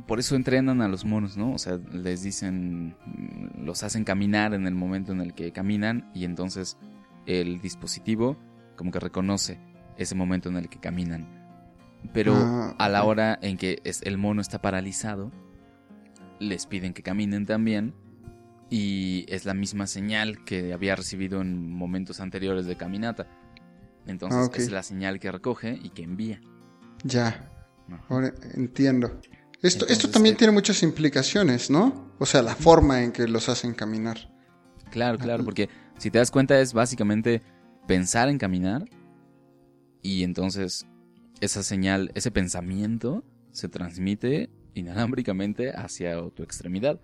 por 0.06 0.18
eso 0.18 0.36
entrenan 0.36 0.80
a 0.80 0.88
los 0.88 1.04
monos, 1.04 1.36
¿no? 1.36 1.52
O 1.52 1.58
sea, 1.58 1.78
les 1.92 2.22
dicen, 2.22 2.96
los 3.58 3.82
hacen 3.82 4.04
caminar 4.04 4.54
en 4.54 4.66
el 4.66 4.74
momento 4.74 5.12
en 5.12 5.20
el 5.20 5.34
que 5.34 5.52
caminan 5.52 6.10
y 6.14 6.24
entonces 6.24 6.78
el 7.26 7.60
dispositivo 7.60 8.36
como 8.76 8.90
que 8.90 8.98
reconoce 9.00 9.60
ese 9.98 10.14
momento 10.14 10.48
en 10.48 10.56
el 10.56 10.68
que 10.68 10.80
caminan. 10.80 11.28
Pero 12.12 12.34
Ah, 12.36 12.74
a 12.78 12.88
la 12.88 13.04
hora 13.04 13.38
en 13.42 13.56
que 13.56 13.80
es- 13.84 14.02
el 14.02 14.18
mono 14.18 14.40
está 14.40 14.60
paralizado, 14.60 15.30
les 16.40 16.66
piden 16.66 16.94
que 16.94 17.02
caminen 17.02 17.46
también 17.46 17.94
y 18.70 19.24
es 19.28 19.44
la 19.44 19.54
misma 19.54 19.86
señal 19.86 20.42
que 20.44 20.72
había 20.72 20.96
recibido 20.96 21.40
en 21.42 21.70
momentos 21.70 22.18
anteriores 22.20 22.66
de 22.66 22.76
caminata. 22.76 23.26
Entonces 24.06 24.48
Ah, 24.52 24.56
es 24.56 24.72
la 24.72 24.82
señal 24.82 25.20
que 25.20 25.30
recoge 25.30 25.78
y 25.80 25.90
que 25.90 26.02
envía. 26.02 26.40
Ya, 27.04 27.48
ahora 28.08 28.32
entiendo. 28.54 29.20
Esto, 29.62 29.86
esto 29.88 30.10
también 30.10 30.34
eh, 30.34 30.38
tiene 30.38 30.52
muchas 30.52 30.82
implicaciones, 30.82 31.70
¿no? 31.70 32.12
O 32.18 32.26
sea, 32.26 32.42
la 32.42 32.54
forma 32.56 33.02
en 33.02 33.12
que 33.12 33.28
los 33.28 33.48
hacen 33.48 33.74
caminar. 33.74 34.28
Claro, 34.90 35.18
claro, 35.18 35.44
porque 35.44 35.68
si 35.98 36.10
te 36.10 36.18
das 36.18 36.30
cuenta 36.30 36.60
es 36.60 36.72
básicamente 36.72 37.42
pensar 37.86 38.28
en 38.28 38.38
caminar 38.38 38.84
y 40.02 40.24
entonces 40.24 40.86
esa 41.40 41.62
señal, 41.62 42.10
ese 42.14 42.30
pensamiento 42.30 43.24
se 43.52 43.68
transmite 43.68 44.50
inalámbricamente 44.74 45.70
hacia 45.70 46.16
tu 46.30 46.42
extremidad. 46.42 47.00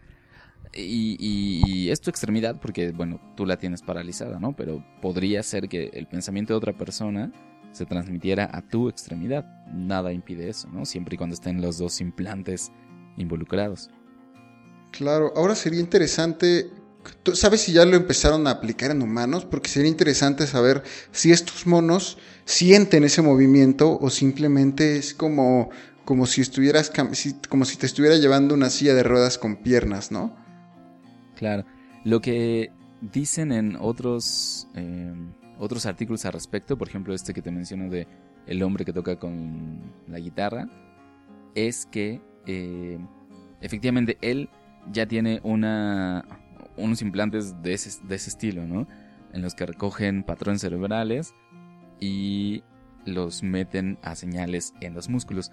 Y, 0.75 1.17
y- 1.19 1.63
y 1.65 1.91
es 1.91 2.01
tu 2.01 2.11
extremidad 2.11 2.61
porque, 2.61 2.91
bueno, 2.91 3.21
tú 3.37 3.47
la 3.47 3.57
tienes 3.57 3.83
paralizada, 3.83 4.39
¿no? 4.39 4.55
Pero 4.55 4.85
podría 5.01 5.43
ser 5.43 5.69
que 5.69 5.91
el 5.95 6.07
pensamiento 6.07 6.53
de 6.53 6.59
otra 6.59 6.73
persona 6.77 7.33
se 7.79 7.87
transmitiera 7.87 8.51
a 8.53 8.63
tu 8.63 8.89
extremidad. 8.89 9.47
Nada 9.73 10.13
impide 10.13 10.49
eso, 10.49 10.69
¿no? 10.69 10.85
Siempre 10.85 11.15
y 11.15 11.19
cuando 11.19 11.35
estén 11.35 11.63
los 11.63 11.79
dos 11.79 12.01
implantes 12.01 12.73
involucrados. 13.17 13.91
Claro, 14.91 15.33
ahora 15.37 15.55
sería 15.55 15.81
interesante, 15.81 16.71
¿tú 17.23 17.37
¿sabes 17.37 17.63
si 17.63 17.73
ya 17.73 17.85
lo 17.85 17.97
empezaron 17.97 18.47
a 18.47 18.53
aplicar 18.53 18.91
en 18.91 19.03
humanos? 19.03 19.45
Porque 19.45 19.69
sería 19.69 19.91
interesante 19.91 20.47
saber 20.47 20.83
si 21.13 21.31
estos 21.31 21.67
monos 21.67 22.19
sienten 22.45 23.05
ese 23.05 23.23
movimiento 23.23 23.99
o 24.01 24.11
simplemente 24.11 24.97
es 24.97 25.15
como, 25.15 25.71
como 26.05 26.27
si 26.27 26.41
estuvieras, 26.41 26.91
como 27.49 27.65
si 27.65 27.77
te 27.77 27.87
estuviera 27.87 28.17
llevando 28.17 28.55
una 28.55 28.71
silla 28.71 28.95
de 28.95 29.03
ruedas 29.03 29.39
con 29.39 29.57
piernas, 29.57 30.11
¿no? 30.11 30.35
Claro. 31.37 31.65
Lo 32.05 32.21
que 32.21 32.73
dicen 33.01 33.53
en 33.53 33.77
otros, 33.77 34.67
eh, 34.75 35.15
otros 35.59 35.87
artículos 35.87 36.25
al 36.25 36.33
respecto, 36.33 36.79
por 36.79 36.89
ejemplo 36.89 37.15
este 37.15 37.35
que 37.35 37.43
te 37.43 37.51
menciono 37.51 37.91
de 37.91 38.07
el 38.47 38.63
hombre 38.63 38.85
que 38.85 38.93
toca 38.93 39.19
con 39.19 39.93
la 40.07 40.19
guitarra, 40.19 40.69
es 41.55 41.87
que 41.87 42.21
eh, 42.47 42.99
efectivamente 43.61 44.17
él 44.21 44.49
ya 44.91 45.07
tiene 45.07 45.41
unos 45.43 47.03
implantes 47.03 47.61
de 47.63 47.75
ese, 47.75 48.01
de 48.07 48.15
ese 48.15 48.31
estilo, 48.31 48.67
¿no? 48.67 48.87
En 49.33 49.43
los 49.43 49.55
que 49.55 49.67
recogen 49.67 50.23
patrones 50.23 50.63
cerebrales 50.63 51.35
y 52.01 52.63
los 53.05 53.43
meten 53.43 53.99
a 54.03 54.15
señales 54.15 54.75
en 54.81 54.95
los 54.95 55.09
músculos. 55.09 55.51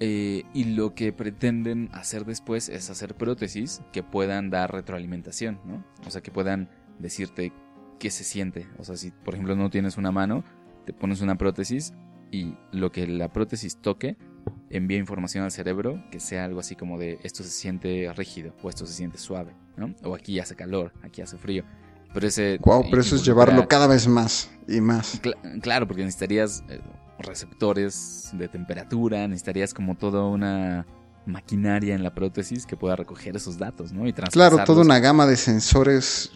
Eh, 0.00 0.42
y 0.52 0.64
lo 0.64 0.94
que 0.94 1.12
pretenden 1.12 1.88
hacer 1.92 2.24
después 2.24 2.68
es 2.68 2.90
hacer 2.90 3.14
prótesis 3.14 3.82
que 3.92 4.02
puedan 4.02 4.50
dar 4.50 4.72
retroalimentación, 4.72 5.60
¿no? 5.64 5.84
O 6.06 6.10
sea, 6.10 6.22
que 6.22 6.32
puedan 6.32 6.68
decirte 6.98 7.52
qué 8.02 8.10
se 8.10 8.24
siente. 8.24 8.66
O 8.78 8.84
sea, 8.84 8.96
si 8.96 9.12
por 9.12 9.34
ejemplo 9.34 9.54
no 9.54 9.70
tienes 9.70 9.96
una 9.96 10.10
mano, 10.10 10.42
te 10.84 10.92
pones 10.92 11.20
una 11.20 11.38
prótesis 11.38 11.92
y 12.32 12.56
lo 12.72 12.90
que 12.90 13.06
la 13.06 13.32
prótesis 13.32 13.76
toque 13.76 14.16
envía 14.70 14.98
información 14.98 15.44
al 15.44 15.52
cerebro 15.52 16.02
que 16.10 16.18
sea 16.18 16.44
algo 16.44 16.58
así 16.58 16.74
como 16.74 16.98
de 16.98 17.20
esto 17.22 17.44
se 17.44 17.50
siente 17.50 18.12
rígido 18.16 18.56
o 18.60 18.68
esto 18.68 18.86
se 18.86 18.94
siente 18.94 19.18
suave, 19.18 19.54
¿no? 19.76 19.94
O 20.02 20.16
aquí 20.16 20.40
hace 20.40 20.56
calor, 20.56 20.92
aquí 21.04 21.22
hace 21.22 21.38
frío. 21.38 21.62
Pero 22.12 22.26
ese 22.26 22.58
Wow, 22.64 22.86
pero 22.90 23.02
eso 23.02 23.14
es 23.14 23.24
llevarlo 23.24 23.68
cada 23.68 23.86
vez 23.86 24.08
más 24.08 24.50
y 24.66 24.80
más. 24.80 25.22
Cla- 25.22 25.60
claro, 25.60 25.86
porque 25.86 26.02
necesitarías 26.02 26.64
eh, 26.68 26.80
receptores 27.20 28.30
de 28.32 28.48
temperatura, 28.48 29.28
necesitarías 29.28 29.72
como 29.72 29.94
toda 29.94 30.24
una 30.24 30.86
maquinaria 31.24 31.94
en 31.94 32.02
la 32.02 32.12
prótesis 32.12 32.66
que 32.66 32.76
pueda 32.76 32.96
recoger 32.96 33.36
esos 33.36 33.58
datos, 33.58 33.92
¿no? 33.92 34.08
Y 34.08 34.12
Claro, 34.12 34.64
toda 34.64 34.82
una 34.82 34.98
gama 34.98 35.24
de 35.24 35.36
sensores. 35.36 36.32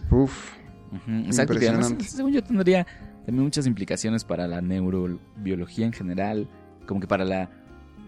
Exacto, 1.26 1.54
además, 1.56 1.94
según 2.06 2.32
yo 2.32 2.42
tendría 2.42 2.86
también 3.24 3.44
muchas 3.44 3.66
implicaciones 3.66 4.24
para 4.24 4.46
la 4.46 4.60
neurobiología 4.60 5.86
en 5.86 5.92
general, 5.92 6.48
como 6.86 7.00
que 7.00 7.06
para 7.06 7.24
la, 7.24 7.50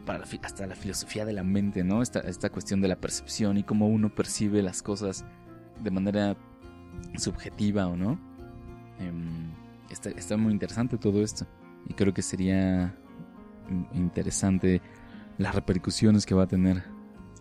para 0.06 0.20
la 0.20 0.26
hasta 0.42 0.66
la 0.66 0.74
filosofía 0.74 1.24
de 1.24 1.32
la 1.32 1.42
mente, 1.42 1.82
¿no? 1.82 2.02
Esta, 2.02 2.20
esta 2.20 2.50
cuestión 2.50 2.80
de 2.80 2.88
la 2.88 2.96
percepción 2.96 3.58
y 3.58 3.64
cómo 3.64 3.88
uno 3.88 4.14
percibe 4.14 4.62
las 4.62 4.82
cosas 4.82 5.24
de 5.82 5.90
manera 5.90 6.36
subjetiva 7.16 7.86
o 7.86 7.96
no. 7.96 8.18
Em, 9.00 9.52
está, 9.90 10.10
está 10.10 10.36
muy 10.36 10.52
interesante 10.52 10.98
todo 10.98 11.22
esto 11.22 11.46
y 11.88 11.94
creo 11.94 12.12
que 12.14 12.22
sería 12.22 12.94
interesante 13.92 14.80
las 15.36 15.54
repercusiones 15.54 16.26
que 16.26 16.34
va 16.34 16.44
a 16.44 16.48
tener. 16.48 16.97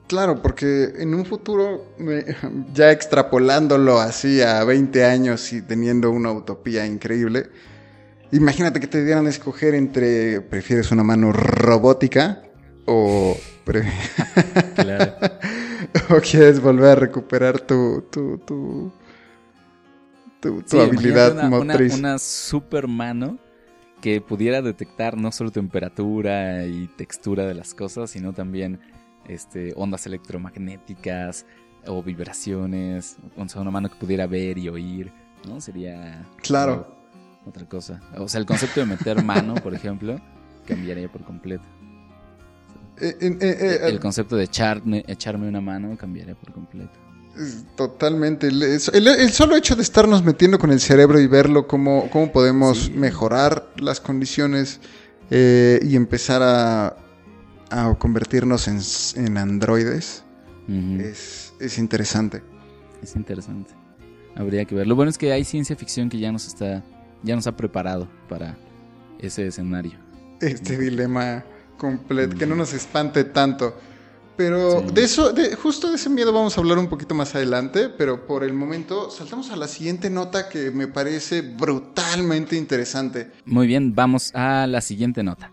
Claro, 0.08 0.42
porque 0.42 0.94
en 1.00 1.14
un 1.14 1.26
futuro, 1.26 1.84
ya 2.74 2.92
extrapolándolo 2.92 4.00
así 4.00 4.42
a 4.42 4.64
20 4.64 5.04
años 5.06 5.52
y 5.54 5.62
teniendo 5.62 6.12
una 6.12 6.32
utopía 6.32 6.86
increíble, 6.86 7.50
imagínate 8.32 8.80
que 8.80 8.88
te 8.88 9.04
dieran 9.04 9.26
a 9.26 9.30
escoger 9.30 9.76
entre, 9.76 10.40
¿prefieres 10.42 10.92
una 10.92 11.04
mano 11.04 11.34
robótica 11.34 12.42
o, 12.86 13.36
Claro. 14.76 15.14
o 16.10 16.22
quieres 16.22 16.62
volver 16.62 16.90
a 16.92 16.96
recuperar 16.96 17.60
tu, 17.60 18.04
tu, 18.10 18.38
tu, 18.40 18.92
tu, 20.40 20.62
tu 20.62 20.70
Sí, 20.70 20.80
habilidad 20.80 21.34
una- 21.34 21.50
motriz? 21.50 21.94
Una, 21.98 22.18
super 22.18 22.88
mano 22.88 23.38
que 24.02 24.22
pudiera 24.22 24.62
detectar 24.62 25.18
no 25.18 25.32
solo 25.32 25.52
temperatura 25.52 26.66
y 26.66 26.88
textura 26.96 27.46
de 27.46 27.56
las 27.56 27.74
cosas, 27.74 28.12
sino 28.12 28.32
también 28.32 28.80
este, 29.28 29.74
ondas 29.76 30.06
electromagnéticas 30.06 31.46
o 31.86 32.02
vibraciones. 32.04 33.18
Sea, 33.48 33.62
una 33.62 33.72
mano 33.72 33.90
que 33.90 33.96
pudiera 33.96 34.28
ver 34.28 34.58
y 34.58 34.70
oír, 34.70 35.12
¿no? 35.48 35.62
Sería... 35.62 36.26
Claro. 36.42 36.96
Otra 37.46 37.66
cosa. 37.68 38.02
O 38.18 38.28
sea, 38.28 38.40
el 38.42 38.46
concepto 38.46 38.82
de 38.82 38.86
meter 38.86 39.24
mano, 39.24 39.56
por 39.56 39.74
ejemplo, 39.74 40.20
cambiaría 40.68 41.10
por 41.10 41.24
completo. 41.24 41.64
Eh, 43.00 43.16
eh, 43.22 43.38
eh, 43.40 43.80
El 43.84 44.00
concepto 44.00 44.36
de 44.36 44.44
echarme, 44.46 45.06
echarme 45.08 45.48
una 45.48 45.62
mano 45.62 45.96
cambiaría 45.98 46.36
por 46.36 46.52
completo. 46.52 47.00
Totalmente. 47.76 48.48
El, 48.48 48.64
el- 48.64 49.08
el 49.08 49.32
solo 49.32 49.56
hecho 49.56 49.76
de 49.76 49.84
estarnos 49.84 50.24
metiendo 50.24 50.58
con 50.58 50.72
el 50.72 50.80
cerebro 50.80 51.20
y 51.20 51.28
verlo, 51.28 51.68
cómo, 51.68 52.10
cómo 52.10 52.32
podemos 52.32 52.86
Sí. 52.86 52.92
mejorar 52.92 53.68
las 53.78 54.02
condiciones 54.02 54.82
eh, 55.30 55.80
y 55.84 55.96
empezar 55.96 56.42
a, 56.44 56.98
a 57.70 57.94
convertirnos 57.96 58.68
en, 58.68 58.80
en 59.26 59.38
androides, 59.38 60.24
es, 60.68 61.54
es 61.60 61.78
interesante. 61.78 62.44
Es 63.02 63.16
interesante. 63.16 63.72
Habría 64.36 64.66
que 64.66 64.76
ver. 64.76 64.88
Lo 64.88 64.96
bueno 64.96 65.10
es 65.10 65.18
que 65.18 65.32
hay 65.32 65.44
ciencia 65.44 65.76
ficción 65.76 66.10
que 66.10 66.20
ya 66.20 66.32
nos 66.32 66.46
está, 66.48 66.84
ya 67.24 67.36
nos 67.36 67.48
ha 67.48 67.56
preparado 67.56 68.08
para 68.30 68.58
ese 69.20 69.48
escenario. 69.48 69.94
Este 70.42 70.78
dilema 70.78 71.44
completo, 71.78 72.38
que 72.38 72.46
no 72.46 72.56
nos 72.56 72.74
espante 72.74 73.24
tanto. 73.24 73.76
Pero 74.36 74.82
Sí. 74.82 74.94
de 74.94 75.04
eso, 75.04 75.34
de, 75.34 75.56
justo 75.56 75.90
de 75.90 75.96
ese 75.96 76.12
miedo 76.12 76.32
vamos 76.32 76.56
a 76.56 76.62
hablar 76.62 76.78
un 76.78 76.88
poquito 76.90 77.16
más 77.16 77.34
adelante, 77.34 77.90
pero 77.90 78.28
por 78.28 78.44
el 78.44 78.54
momento 78.54 79.10
saltamos 79.10 79.50
a 79.50 79.56
la 79.56 79.68
siguiente 79.68 80.12
nota 80.12 80.48
que 80.48 80.70
me 80.70 80.88
parece 80.88 81.42
brutalmente 81.42 82.56
interesante. 82.56 83.32
Muy 83.46 83.66
bien, 83.66 83.96
vamos 83.96 84.32
a 84.36 84.68
la 84.68 84.82
siguiente 84.82 85.24
nota. 85.24 85.52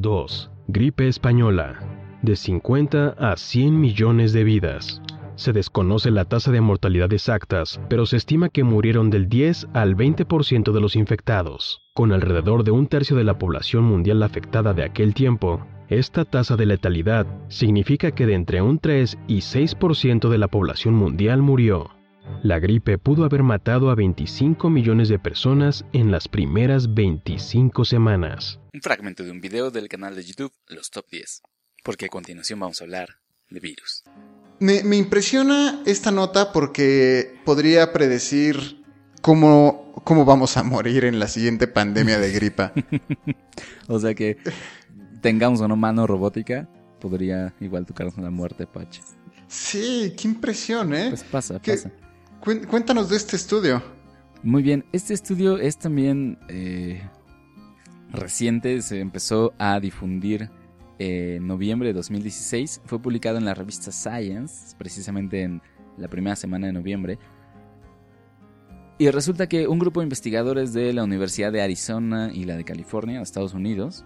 2. 0.00 0.50
Gripe 0.68 1.08
española. 1.08 1.80
De 2.22 2.36
50 2.36 3.16
a 3.18 3.36
100 3.36 3.80
millones 3.80 4.32
de 4.32 4.44
vidas. 4.44 5.02
Se 5.34 5.52
desconoce 5.52 6.12
la 6.12 6.24
tasa 6.24 6.52
de 6.52 6.60
mortalidad 6.60 7.12
exactas, 7.12 7.80
pero 7.88 8.06
se 8.06 8.16
estima 8.16 8.48
que 8.48 8.62
murieron 8.62 9.10
del 9.10 9.28
10 9.28 9.68
al 9.72 9.96
20% 9.96 10.72
de 10.72 10.80
los 10.80 10.94
infectados. 10.94 11.82
Con 11.94 12.12
alrededor 12.12 12.62
de 12.62 12.70
un 12.70 12.86
tercio 12.86 13.16
de 13.16 13.24
la 13.24 13.38
población 13.38 13.84
mundial 13.84 14.22
afectada 14.22 14.72
de 14.72 14.84
aquel 14.84 15.14
tiempo, 15.14 15.66
esta 15.88 16.24
tasa 16.24 16.54
de 16.56 16.66
letalidad 16.66 17.26
significa 17.48 18.12
que 18.12 18.26
de 18.26 18.34
entre 18.34 18.62
un 18.62 18.78
3 18.78 19.18
y 19.26 19.38
6% 19.38 20.28
de 20.28 20.38
la 20.38 20.46
población 20.46 20.94
mundial 20.94 21.42
murió. 21.42 21.97
La 22.42 22.58
gripe 22.58 22.98
pudo 22.98 23.24
haber 23.24 23.42
matado 23.42 23.90
a 23.90 23.94
25 23.94 24.70
millones 24.70 25.08
de 25.08 25.18
personas 25.18 25.84
en 25.92 26.10
las 26.10 26.28
primeras 26.28 26.94
25 26.94 27.84
semanas. 27.84 28.60
Un 28.72 28.80
fragmento 28.80 29.24
de 29.24 29.30
un 29.30 29.40
video 29.40 29.70
del 29.70 29.88
canal 29.88 30.14
de 30.14 30.24
YouTube 30.24 30.52
Los 30.68 30.90
Top 30.90 31.06
10. 31.10 31.42
Porque 31.82 32.06
a 32.06 32.08
continuación 32.08 32.60
vamos 32.60 32.80
a 32.80 32.84
hablar 32.84 33.18
de 33.50 33.60
virus. 33.60 34.04
Me, 34.60 34.82
me 34.84 34.96
impresiona 34.96 35.82
esta 35.86 36.10
nota 36.10 36.52
porque 36.52 37.38
podría 37.44 37.92
predecir 37.92 38.82
cómo, 39.20 39.92
cómo 40.04 40.24
vamos 40.24 40.56
a 40.56 40.62
morir 40.62 41.04
en 41.04 41.18
la 41.18 41.28
siguiente 41.28 41.66
pandemia 41.66 42.18
de 42.18 42.32
gripa. 42.32 42.72
O 43.88 43.98
sea 43.98 44.14
que 44.14 44.36
tengamos 45.22 45.60
una 45.60 45.74
mano 45.74 46.06
robótica, 46.06 46.68
podría 47.00 47.54
igual 47.58 47.86
tocarnos 47.86 48.18
la 48.18 48.30
muerte, 48.30 48.66
Pache. 48.66 49.02
Sí, 49.48 50.14
qué 50.16 50.28
impresión, 50.28 50.94
¿eh? 50.94 51.06
Pues 51.08 51.24
pasa, 51.24 51.58
¿Qué? 51.60 51.72
pasa. 51.72 51.90
Cuéntanos 52.40 53.08
de 53.08 53.16
este 53.16 53.36
estudio. 53.36 53.82
Muy 54.42 54.62
bien, 54.62 54.84
este 54.92 55.12
estudio 55.14 55.58
es 55.58 55.78
también 55.78 56.38
eh, 56.48 57.02
reciente, 58.10 58.80
se 58.82 59.00
empezó 59.00 59.52
a 59.58 59.80
difundir 59.80 60.48
en 60.98 61.46
noviembre 61.46 61.88
de 61.88 61.94
2016, 61.94 62.82
fue 62.84 63.00
publicado 63.00 63.38
en 63.38 63.44
la 63.44 63.54
revista 63.54 63.90
Science, 63.92 64.74
precisamente 64.78 65.42
en 65.42 65.60
la 65.96 66.08
primera 66.08 66.36
semana 66.36 66.68
de 66.68 66.72
noviembre. 66.72 67.18
Y 68.98 69.10
resulta 69.10 69.48
que 69.48 69.68
un 69.68 69.78
grupo 69.78 70.00
de 70.00 70.04
investigadores 70.04 70.72
de 70.72 70.92
la 70.92 71.04
Universidad 71.04 71.52
de 71.52 71.62
Arizona 71.62 72.30
y 72.32 72.44
la 72.44 72.56
de 72.56 72.64
California, 72.64 73.20
Estados 73.20 73.54
Unidos, 73.54 74.04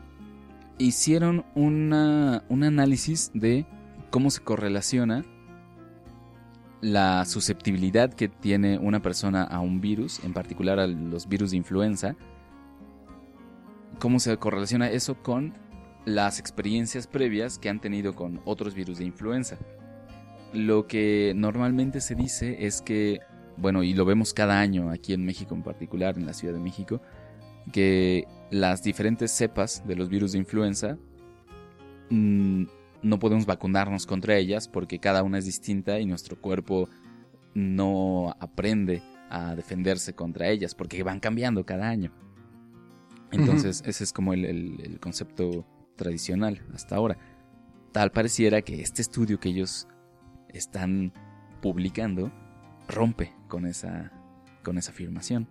hicieron 0.79 1.45
una- 1.55 2.45
un 2.49 2.65
análisis 2.65 3.31
de 3.35 3.67
cómo 4.11 4.31
se 4.31 4.41
correlaciona 4.43 5.25
la 6.83 7.25
susceptibilidad 7.25 8.13
que 8.13 8.29
tiene 8.29 8.77
una 8.77 9.01
persona 9.01 9.45
a 9.45 9.61
un 9.61 9.81
virus, 9.81 10.23
en 10.25 10.35
particular 10.35 10.81
a 10.81 10.87
los 10.89 11.29
virus 11.29 11.53
de 11.53 11.57
influenza, 11.57 12.17
cómo 14.01 14.19
se 14.19 14.37
correlaciona 14.37 14.91
eso 14.91 15.15
con 15.23 15.55
las 16.05 16.41
experiencias 16.41 17.07
previas 17.07 17.59
que 17.59 17.69
han 17.69 17.81
tenido 17.81 18.17
con 18.17 18.41
otros 18.45 18.75
virus 18.75 18.99
de 18.99 19.05
influenza. 19.05 19.57
Lo 20.53 20.89
que 20.89 21.33
normalmente 21.37 22.01
se 22.01 22.17
dice 22.17 22.67
es 22.67 22.83
que, 22.83 23.21
bueno, 23.57 23.85
y 23.85 23.95
lo 23.95 24.05
vemos 24.05 24.35
cada 24.35 24.59
año 24.59 24.91
aquí 24.91 25.13
en 25.13 25.25
México 25.25 25.55
en 25.55 25.63
particular, 25.63 26.19
en 26.19 26.27
la 26.27 26.35
Ciudad 26.35 26.53
de 26.53 26.61
México, 26.61 27.01
que 27.73 28.27
las 28.51 28.83
diferentes 28.83 29.31
cepas 29.31 29.87
de 29.87 29.95
los 29.95 30.09
virus 30.09 30.33
de 30.33 30.39
influenza 30.39 30.99
mm, 32.11 32.65
no 33.03 33.19
podemos 33.19 33.47
vacunarnos 33.47 34.07
contra 34.07 34.37
ellas 34.37 34.69
porque 34.69 34.99
cada 34.99 35.23
una 35.23 35.39
es 35.39 35.45
distinta 35.45 35.99
y 35.99 36.07
nuestro 36.07 36.41
cuerpo 36.41 36.89
no 37.55 38.35
aprende 38.41 39.03
a 39.31 39.55
defenderse 39.55 40.15
contra 40.15 40.49
ellas 40.49 40.75
porque 40.75 41.03
van 41.03 41.21
cambiando 41.21 41.65
cada 41.67 41.89
año. 41.89 42.13
Entonces, 43.31 43.83
ese 43.87 44.05
es 44.05 44.13
como 44.13 44.35
el, 44.35 44.45
el- 44.45 44.81
el 44.83 45.01
concepto 45.01 45.67
tradicional 45.97 46.61
hasta 46.75 46.97
ahora. 46.97 47.17
Tal 47.93 48.13
pareciera 48.13 48.63
que 48.63 48.81
este 48.83 49.03
estudio 49.03 49.41
que 49.41 49.49
ellos 49.51 49.87
están 50.49 51.13
publicando 51.63 52.31
rompe 52.89 53.33
con 53.49 53.67
esa, 53.67 54.13
con 54.63 54.77
esa 54.79 54.91
afirmación. 54.93 55.49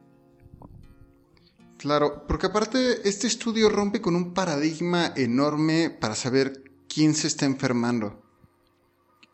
Claro, 1.77 2.25
porque 2.27 2.45
aparte 2.47 3.07
este 3.09 3.25
estudio 3.25 3.67
rompe 3.69 4.01
con 4.01 4.15
un 4.15 4.33
paradigma 4.33 5.11
enorme 5.15 5.89
para 5.89 6.13
saber 6.13 6.70
quién 6.93 7.13
se 7.13 7.27
está 7.27 7.45
enfermando 7.45 8.21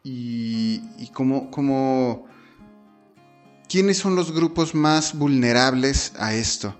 y, 0.03 0.81
y 0.97 1.09
cómo, 1.13 1.49
cómo, 1.51 2.25
quiénes 3.69 3.97
son 3.97 4.15
los 4.15 4.31
grupos 4.31 4.75
más 4.75 5.17
vulnerables 5.17 6.13
a 6.19 6.33
esto. 6.33 6.79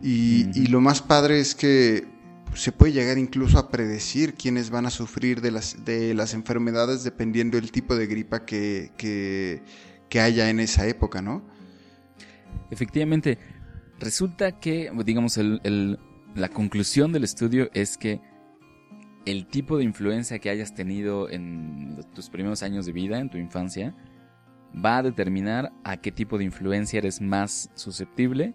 Y, 0.00 0.68
lo 0.68 0.80
más 0.80 1.02
padre 1.02 1.40
es 1.40 1.54
que 1.54 2.06
se 2.54 2.70
puede 2.72 2.92
llegar 2.92 3.18
incluso 3.18 3.58
a 3.58 3.68
predecir 3.70 4.34
quiénes 4.34 4.70
van 4.70 4.86
a 4.86 4.90
sufrir 4.90 5.40
de 5.40 5.50
las, 5.50 5.84
de 5.84 6.14
las 6.14 6.34
enfermedades 6.34 7.02
dependiendo 7.04 7.56
del 7.56 7.72
tipo 7.72 7.96
de 7.96 8.06
gripa 8.06 8.44
que, 8.44 8.92
que, 8.96 9.62
que 10.08 10.20
haya 10.20 10.50
en 10.50 10.60
esa 10.60 10.86
época, 10.86 11.20
¿no? 11.20 11.42
Efectivamente, 12.70 13.38
resulta 13.98 14.60
que, 14.60 14.90
digamos, 15.04 15.36
el, 15.36 15.60
el- 15.64 15.98
la 16.34 16.48
conclusión 16.50 17.10
del 17.12 17.24
estudio 17.24 17.70
es 17.72 17.96
que 17.96 18.20
el 19.26 19.46
tipo 19.46 19.76
de 19.78 19.84
influencia 19.84 20.38
que 20.38 20.50
hayas 20.50 20.74
tenido 20.74 21.28
en 21.30 21.98
tus 22.14 22.30
primeros 22.30 22.62
años 22.62 22.86
de 22.86 22.92
vida, 22.92 23.18
en 23.18 23.28
tu 23.30 23.36
infancia, 23.38 23.94
va 24.74 24.98
a 24.98 25.02
determinar 25.02 25.72
a 25.84 25.96
qué 25.98 26.12
tipo 26.12 26.38
de 26.38 26.44
influencia 26.44 26.98
eres 26.98 27.20
más 27.20 27.70
susceptible 27.74 28.54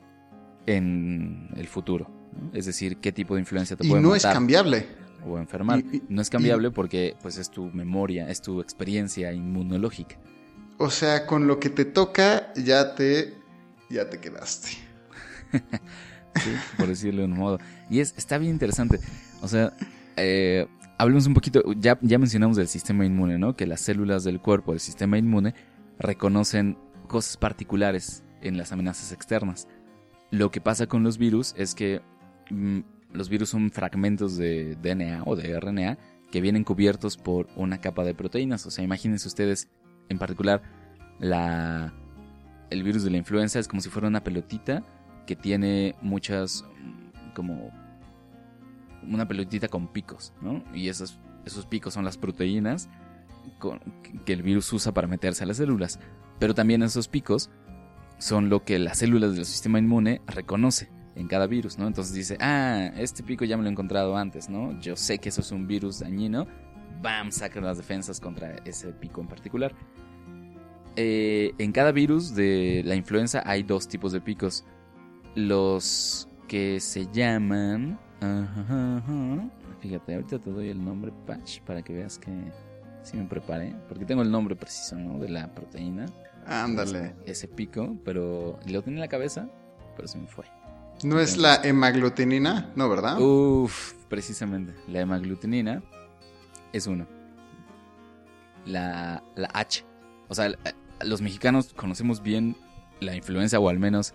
en 0.66 1.50
el 1.56 1.68
futuro. 1.68 2.10
¿no? 2.34 2.52
Es 2.58 2.66
decir, 2.66 2.98
qué 2.98 3.12
tipo 3.12 3.36
de 3.36 3.42
influencia 3.42 3.76
te 3.76 3.86
Y 3.86 3.90
puede 3.90 4.02
no 4.02 4.16
es 4.16 4.24
cambiable. 4.24 4.86
o 5.26 5.38
enfermar. 5.38 5.80
y- 5.80 5.98
y- 5.98 6.04
no 6.10 6.22
es 6.22 6.30
cambiable 6.30 6.72
porque 6.72 7.16
pues 7.22 7.38
es 7.38 7.50
tu 7.50 7.66
memoria, 7.72 8.30
es 8.30 8.42
tu 8.42 8.60
experiencia 8.62 9.32
inmunológica. 9.34 10.18
O 10.80 10.90
sea, 10.90 11.26
con 11.28 11.48
lo 11.48 11.60
que 11.60 11.70
te 11.70 11.86
toca 11.86 12.52
ya 12.56 12.96
te 12.96 13.36
ya 13.90 14.10
te 14.10 14.20
quedaste. 14.20 14.70
¿sí? 16.36 16.50
por 16.78 16.88
decirlo 16.88 17.22
de 17.22 17.28
un 17.28 17.38
modo. 17.38 17.60
Y 17.90 18.00
es, 18.00 18.14
está 18.18 18.38
bien 18.40 18.52
interesante. 18.54 19.00
O 19.42 19.48
sea, 19.48 19.74
eh, 20.18 20.68
hablemos 20.98 21.28
un 21.28 21.34
poquito, 21.34 21.64
ya, 21.74 21.98
mencionamos 22.02 22.58
del 22.58 22.68
sistema 22.68 23.06
inmune, 23.06 23.38
¿no? 23.38 23.56
Que 23.56 23.68
las 23.68 23.82
células 23.82 24.24
del 24.24 24.40
cuerpo 24.40 24.72
del 24.72 24.80
sistema 24.80 25.18
inmune 25.18 25.54
reconocen 26.00 26.78
cosas 27.08 27.38
particulares 27.38 28.24
en 28.42 28.58
las 28.58 28.72
amenazas 28.72 29.12
externas. 29.12 29.68
Lo 30.32 30.52
que 30.52 30.62
pasa 30.62 30.88
con 30.88 31.04
los 31.04 31.18
virus 31.18 31.54
es 31.58 31.76
que 31.76 32.02
mm, 32.50 32.80
los 33.12 33.30
virus 33.30 33.50
son 33.50 33.72
fragmentos 33.72 34.38
de 34.38 34.76
DNA 34.76 35.24
o 35.26 35.36
de 35.36 35.60
RNA 35.60 35.98
que 36.32 36.42
vienen 36.42 36.64
cubiertos 36.64 37.18
por 37.18 37.48
una 37.56 37.80
capa 37.80 38.04
de 38.04 38.16
proteínas. 38.16 38.66
O 38.66 38.72
sea, 38.72 38.84
imagínense 38.84 39.28
ustedes, 39.28 39.70
en 40.10 40.18
particular, 40.18 40.62
la, 41.20 41.94
el 42.70 42.84
virus 42.84 43.04
de 43.04 43.12
la 43.12 43.18
influenza 43.18 43.60
es 43.60 43.68
como 43.68 43.82
si 43.82 43.90
fuera 43.90 44.08
una 44.08 44.24
pelotita 44.24 44.84
que 45.28 45.36
tiene 45.36 45.96
muchas, 46.02 46.66
mm, 46.82 47.34
como 47.34 47.72
una 49.10 49.28
pelotita 49.28 49.68
con 49.68 49.88
picos, 49.88 50.34
¿no? 50.42 50.64
Y 50.74 50.90
esos, 50.90 51.20
esos 51.46 51.66
picos 51.66 51.94
son 51.94 52.06
las 52.06 52.18
proteínas 52.18 52.90
que 54.26 54.34
el 54.34 54.44
virus 54.44 54.72
usa 54.74 54.94
para 54.94 55.08
meterse 55.08 55.44
a 55.44 55.48
las 55.48 55.58
células. 55.58 56.00
Pero 56.40 56.54
también 56.54 56.84
esos 56.84 57.08
picos 57.08 57.50
son 58.18 58.50
lo 58.50 58.64
que 58.64 58.80
las 58.80 59.00
células 59.00 59.36
del 59.36 59.46
sistema 59.46 59.80
inmune 59.80 60.22
reconoce 60.28 60.90
en 61.16 61.28
cada 61.28 61.48
virus, 61.48 61.78
¿no? 61.78 61.88
Entonces 61.88 62.14
dice, 62.14 62.38
ah, 62.40 62.92
este 62.98 63.24
pico 63.24 63.46
ya 63.46 63.58
me 63.58 63.64
lo 63.64 63.70
he 63.70 63.72
encontrado 63.72 64.18
antes, 64.18 64.50
¿no? 64.50 64.80
Yo 64.80 64.96
sé 64.96 65.20
que 65.20 65.30
eso 65.30 65.42
es 65.42 65.52
un 65.52 65.68
virus 65.68 66.00
dañino. 66.00 66.48
¡Bam! 67.02 67.32
Sacan 67.32 67.64
las 67.64 67.78
defensas 67.78 68.20
contra 68.20 68.56
ese 68.66 68.92
pico 68.94 69.22
en 69.22 69.28
particular. 69.28 69.74
Eh, 70.96 71.54
en 71.58 71.72
cada 71.72 71.92
virus 71.92 72.36
de 72.36 72.82
la 72.86 72.96
influenza 72.96 73.44
hay 73.46 73.64
dos 73.64 73.88
tipos 73.88 74.12
de 74.12 74.22
picos. 74.22 74.64
Los 75.36 76.28
que 76.48 76.80
se 76.80 77.08
llaman... 77.12 78.00
ajá, 78.24 78.98
ajá. 78.98 79.50
Fíjate, 79.82 80.16
ahorita 80.16 80.40
te 80.40 80.50
doy 80.50 80.70
el 80.70 80.84
nombre 80.84 81.12
patch 81.26 81.62
para 81.62 81.82
que 81.82 81.94
veas 81.94 82.18
que 82.18 82.32
sí 83.04 83.18
me 83.18 83.26
preparé. 83.26 83.76
Porque 83.88 84.06
tengo 84.06 84.22
el 84.22 84.32
nombre 84.32 84.56
preciso, 84.56 84.96
¿no? 84.96 85.20
De 85.20 85.30
la 85.30 85.54
proteína. 85.54 86.06
Ándale. 86.46 87.16
Ese 87.26 87.48
pico, 87.48 87.96
pero 88.04 88.60
lo 88.66 88.82
tenía 88.82 88.98
en 88.98 89.02
la 89.02 89.08
cabeza, 89.08 89.48
pero 89.96 90.08
se 90.08 90.18
me 90.18 90.28
fue. 90.28 90.46
¿No 91.04 91.20
es 91.20 91.38
la 91.38 91.56
hemaglutinina? 91.64 92.72
No, 92.76 92.90
¿verdad? 92.90 93.20
Uf, 93.20 93.94
precisamente. 94.08 94.74
La 94.88 95.02
hemaglutinina 95.02 95.84
es 96.72 96.88
uno. 96.88 97.08
La, 98.66 99.22
la 99.36 99.50
H. 99.54 99.86
O 100.30 100.36
sea, 100.36 100.54
los 101.04 101.22
mexicanos 101.22 101.74
conocemos 101.74 102.22
bien 102.22 102.56
la 103.02 103.16
influenza, 103.16 103.60
o 103.60 103.68
al 103.68 103.80
menos 103.80 104.14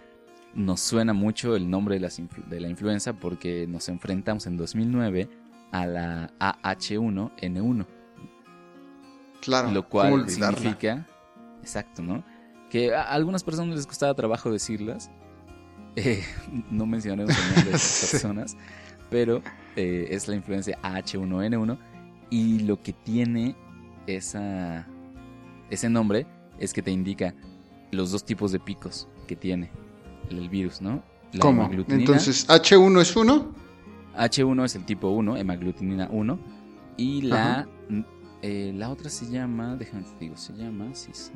nos 0.58 0.80
suena 0.80 1.12
mucho 1.12 1.54
el 1.54 1.70
nombre 1.70 1.94
de, 1.94 2.00
las 2.00 2.18
influ- 2.18 2.44
de 2.46 2.60
la 2.60 2.68
influenza 2.68 3.12
porque 3.12 3.66
nos 3.68 3.88
enfrentamos 3.88 4.46
en 4.48 4.56
2009 4.56 5.30
a 5.70 5.86
la 5.86 6.30
AH1N1. 6.40 7.86
claro. 9.40 9.70
lo 9.70 9.88
¿cómo 9.88 10.10
cual 10.10 10.28
significa, 10.28 11.06
exacto, 11.60 12.02
¿no? 12.02 12.24
Que 12.70 12.92
a 12.92 13.02
algunas 13.02 13.44
personas 13.44 13.76
les 13.76 13.86
costaba 13.86 14.12
trabajo 14.14 14.50
decirlas. 14.50 15.10
Eh, 15.94 16.24
no 16.70 16.86
mencionaremos 16.86 17.36
el 17.38 17.44
nombre 17.54 17.70
de 17.70 17.76
esas 17.76 18.10
personas, 18.10 18.56
pero 19.10 19.42
eh, 19.76 20.08
es 20.10 20.26
la 20.26 20.34
influencia 20.34 20.76
H1N1 20.82 21.78
y 22.30 22.60
lo 22.60 22.82
que 22.82 22.92
tiene 22.92 23.54
esa, 24.08 24.88
ese 25.70 25.88
nombre 25.88 26.26
es 26.58 26.72
que 26.72 26.82
te 26.82 26.90
indica 26.90 27.32
los 27.92 28.10
dos 28.10 28.24
tipos 28.24 28.50
de 28.50 28.58
picos 28.58 29.06
que 29.28 29.36
tiene 29.36 29.70
el 30.32 30.48
virus, 30.48 30.80
¿no? 30.80 31.02
La 31.32 31.40
¿Cómo? 31.40 31.70
Entonces, 31.88 32.48
H1 32.48 33.00
es 33.00 33.16
1. 33.16 33.54
H1 34.16 34.64
es 34.64 34.74
el 34.74 34.84
tipo 34.84 35.08
1, 35.08 35.36
hemaglutinina 35.36 36.08
1. 36.10 36.38
Y 36.96 37.22
la, 37.22 37.68
eh, 38.42 38.72
la 38.74 38.90
otra 38.90 39.08
se 39.10 39.30
llama, 39.30 39.76
déjame 39.76 40.02
te 40.02 40.24
digo, 40.24 40.36
se 40.36 40.52
llama, 40.54 40.88
sí, 40.94 41.10
sí. 41.12 41.32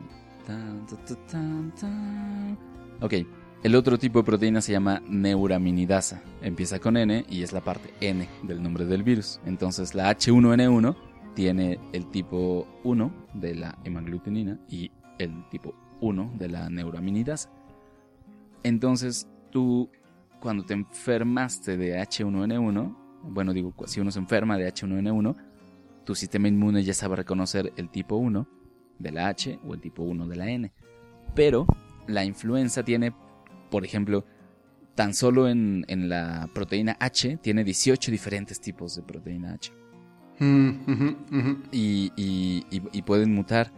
Tan, 0.47 0.87
ta, 0.87 0.97
ta, 0.97 1.15
tan, 1.31 1.73
tan. 1.75 2.59
Ok, 3.01 3.15
el 3.63 3.77
otro 3.77 3.97
tipo 3.97 4.19
de 4.19 4.25
proteína 4.25 4.61
se 4.61 4.73
llama 4.73 5.01
neuraminidasa. 5.09 6.21
Empieza 6.41 6.81
con 6.81 6.97
N 6.97 7.25
y 7.29 7.43
es 7.43 7.53
la 7.53 7.61
parte 7.61 7.95
N 8.01 8.29
del 8.43 8.61
nombre 8.61 8.85
del 8.87 9.05
virus. 9.05 9.39
Entonces 9.47 9.95
la 9.95 10.11
H1N1 10.11 10.97
tiene 11.35 11.79
el 11.93 12.11
tipo 12.11 12.67
1 12.83 13.13
de 13.35 13.55
la 13.55 13.79
hemaglutinina 13.85 14.59
y 14.69 14.91
el 15.19 15.49
tipo 15.49 15.75
1 16.01 16.33
de 16.39 16.49
la 16.49 16.69
neuraminidasa. 16.71 17.51
Entonces 18.63 19.29
tú 19.51 19.91
cuando 20.41 20.65
te 20.65 20.75
enfermaste 20.75 21.77
de 21.77 21.99
H1N1, 22.01 22.97
bueno, 23.25 23.53
digo, 23.53 23.75
si 23.87 24.01
uno 24.01 24.11
se 24.11 24.19
enferma 24.19 24.57
de 24.59 24.73
H1N1, 24.73 25.37
tu 26.05 26.15
sistema 26.15 26.49
inmune 26.49 26.83
ya 26.83 26.95
sabe 26.95 27.17
reconocer 27.17 27.73
el 27.77 27.89
tipo 27.91 28.17
1 28.17 28.49
de 28.99 29.13
la 29.13 29.29
H 29.29 29.59
o 29.65 29.75
el 29.75 29.81
tipo 29.81 30.03
1 30.03 30.27
de 30.27 30.37
la 30.37 30.51
N. 30.51 30.73
Pero 31.35 31.67
la 32.09 32.25
influenza 32.25 32.83
tiene, 32.83 33.15
por 33.71 33.85
ejemplo, 33.85 34.25
tan 34.97 35.15
solo 35.15 35.49
en, 35.49 35.85
en 35.89 36.09
la 36.09 36.49
proteína 36.53 36.97
H, 36.99 37.39
tiene 37.41 37.63
18 37.65 38.11
diferentes 38.11 38.61
tipos 38.61 38.97
de 38.97 39.03
proteína 39.03 39.55
H. 39.55 39.73
Mm, 40.41 41.55
y- 41.71 42.13
y 42.93 43.03
pueden 43.03 43.33
mutar. 43.33 43.73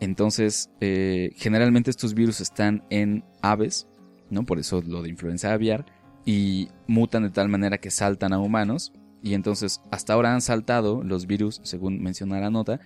Entonces, 0.00 0.70
eh, 0.80 1.30
generalmente 1.36 1.90
estos 1.90 2.14
virus 2.14 2.40
están 2.40 2.84
en 2.90 3.24
aves, 3.42 3.88
¿no? 4.30 4.44
Por 4.44 4.58
eso 4.58 4.82
lo 4.86 5.02
de 5.02 5.08
influenza 5.08 5.52
aviar. 5.52 5.86
Y 6.24 6.68
mutan 6.86 7.22
de 7.22 7.30
tal 7.30 7.48
manera 7.48 7.78
que 7.78 7.90
saltan 7.90 8.32
a 8.32 8.38
humanos. 8.38 8.92
Y 9.22 9.34
entonces, 9.34 9.80
hasta 9.90 10.12
ahora 10.12 10.34
han 10.34 10.42
saltado 10.42 11.02
los 11.02 11.26
virus, 11.26 11.60
según 11.64 12.02
menciona 12.02 12.40
la 12.40 12.50
nota, 12.50 12.80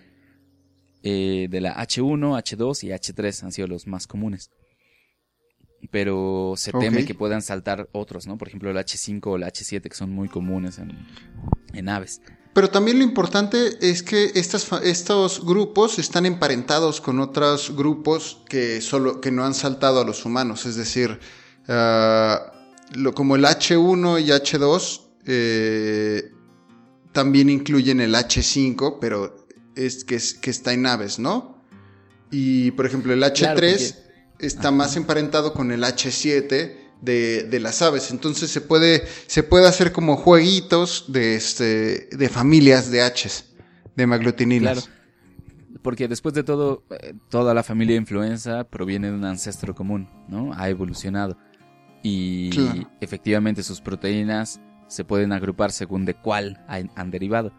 eh, 1.02 1.48
de 1.50 1.60
la 1.60 1.74
H1, 1.76 2.36
H2 2.38 2.84
y 2.84 2.88
H3 2.90 3.42
han 3.42 3.52
sido 3.52 3.68
los 3.68 3.86
más 3.86 4.06
comunes. 4.06 4.50
Pero 5.90 6.54
se 6.56 6.72
teme 6.72 7.04
que 7.04 7.14
puedan 7.14 7.42
saltar 7.42 7.88
otros, 7.92 8.26
¿no? 8.26 8.38
Por 8.38 8.48
ejemplo, 8.48 8.70
el 8.70 8.76
H5 8.76 9.20
o 9.26 9.36
el 9.36 9.42
H7, 9.42 9.82
que 9.82 9.94
son 9.94 10.10
muy 10.10 10.28
comunes 10.28 10.78
en, 10.78 10.96
en 11.74 11.88
aves. 11.88 12.20
Pero 12.54 12.68
también 12.68 12.98
lo 12.98 13.04
importante 13.04 13.78
es 13.80 14.02
que 14.02 14.32
estas, 14.34 14.70
estos 14.82 15.44
grupos 15.44 15.98
están 15.98 16.26
emparentados 16.26 17.00
con 17.00 17.18
otros 17.18 17.74
grupos 17.74 18.42
que, 18.46 18.82
solo, 18.82 19.20
que 19.20 19.30
no 19.30 19.44
han 19.44 19.54
saltado 19.54 20.00
a 20.00 20.04
los 20.04 20.26
humanos. 20.26 20.66
Es 20.66 20.76
decir, 20.76 21.18
ah, 21.68 22.52
lo, 22.94 23.14
como 23.14 23.36
el 23.36 23.44
H1 23.44 24.22
y 24.22 24.28
H2 24.28 25.00
eh, 25.24 26.30
también 27.12 27.48
incluyen 27.48 28.00
el 28.00 28.14
H5, 28.14 28.98
pero 29.00 29.46
es 29.74 30.04
que, 30.04 30.16
es 30.16 30.34
que 30.34 30.50
está 30.50 30.74
en 30.74 30.84
aves, 30.86 31.18
¿no? 31.18 31.62
Y 32.30 32.72
por 32.72 32.84
ejemplo, 32.84 33.14
el 33.14 33.22
H3 33.22 33.38
Claro, 33.38 34.01
está 34.42 34.70
más 34.70 34.96
emparentado 34.96 35.52
con 35.54 35.72
el 35.72 35.82
H7 35.84 36.76
de, 37.00 37.42
de 37.44 37.60
las 37.60 37.80
aves. 37.82 38.10
Entonces 38.10 38.50
se 38.50 38.60
puede, 38.60 39.04
se 39.26 39.42
puede 39.42 39.66
hacer 39.66 39.92
como 39.92 40.16
jueguitos 40.16 41.06
de, 41.08 41.34
este, 41.36 42.08
de 42.10 42.28
familias 42.28 42.90
de 42.90 43.00
Hs, 43.02 43.54
de 43.96 44.06
maglutininas. 44.06 44.84
Claro. 44.84 44.98
Porque 45.82 46.06
después 46.06 46.32
de 46.34 46.44
todo, 46.44 46.84
eh, 46.90 47.14
toda 47.28 47.54
la 47.54 47.62
familia 47.62 47.96
influenza 47.96 48.64
proviene 48.64 49.08
de 49.08 49.14
un 49.14 49.24
ancestro 49.24 49.74
común, 49.74 50.08
¿no? 50.28 50.52
Ha 50.54 50.68
evolucionado. 50.68 51.36
Y 52.04 52.50
Claro. 52.50 52.90
efectivamente 53.00 53.62
sus 53.62 53.80
proteínas 53.80 54.60
se 54.88 55.04
pueden 55.04 55.32
agrupar 55.32 55.72
según 55.72 56.04
de 56.04 56.14
cuál 56.14 56.64
han, 56.68 56.90
han 56.94 57.10
derivado. 57.10 57.52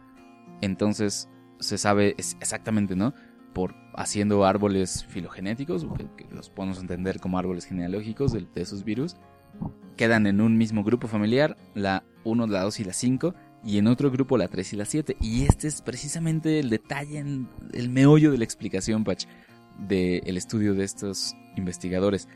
Entonces 0.61 1.27
se 1.59 1.77
sabe 1.77 2.15
exactamente, 2.17 2.95
¿no? 2.95 3.13
Por 3.54 3.76
haciendo 3.95 4.45
árboles 4.45 5.06
filogenéticos, 5.06 5.86
que, 6.18 6.26
los 6.34 6.49
podemos 6.49 6.80
entender 6.80 7.20
como 7.20 7.38
árboles 7.38 7.66
genealógicos 7.66 8.32
de, 8.34 8.47
de 8.54 8.62
esos 8.62 8.84
virus, 8.84 9.16
quedan 9.95 10.26
en 10.28 10.41
un 10.41 10.58
mismo 10.58 10.84
grupo 10.84 11.08
familiar, 11.08 11.56
la 11.76 12.04
1, 12.24 12.47
la 12.47 12.64
2 12.64 12.80
y 12.80 12.84
la 12.86 12.93
5, 12.93 13.36
y 13.64 13.78
en 13.78 13.88
otro 13.88 14.10
grupo 14.12 14.38
la 14.38 14.47
3 14.47 14.74
y 14.74 14.76
la 14.76 14.86
7. 14.86 15.18
Y 15.22 15.43
este 15.43 15.68
es 15.68 15.82
precisamente 15.82 16.60
el 16.60 16.70
detalle, 16.70 17.20
en- 17.20 17.47
el 17.74 17.89
meollo 17.89 18.32
de 18.32 18.38
la 18.39 18.43
explicación, 18.43 19.04
Pach, 19.04 19.26
del 19.78 20.38
estudio 20.38 20.74
de 20.74 20.84
estos 20.84 21.36
investigadores. 21.56 22.28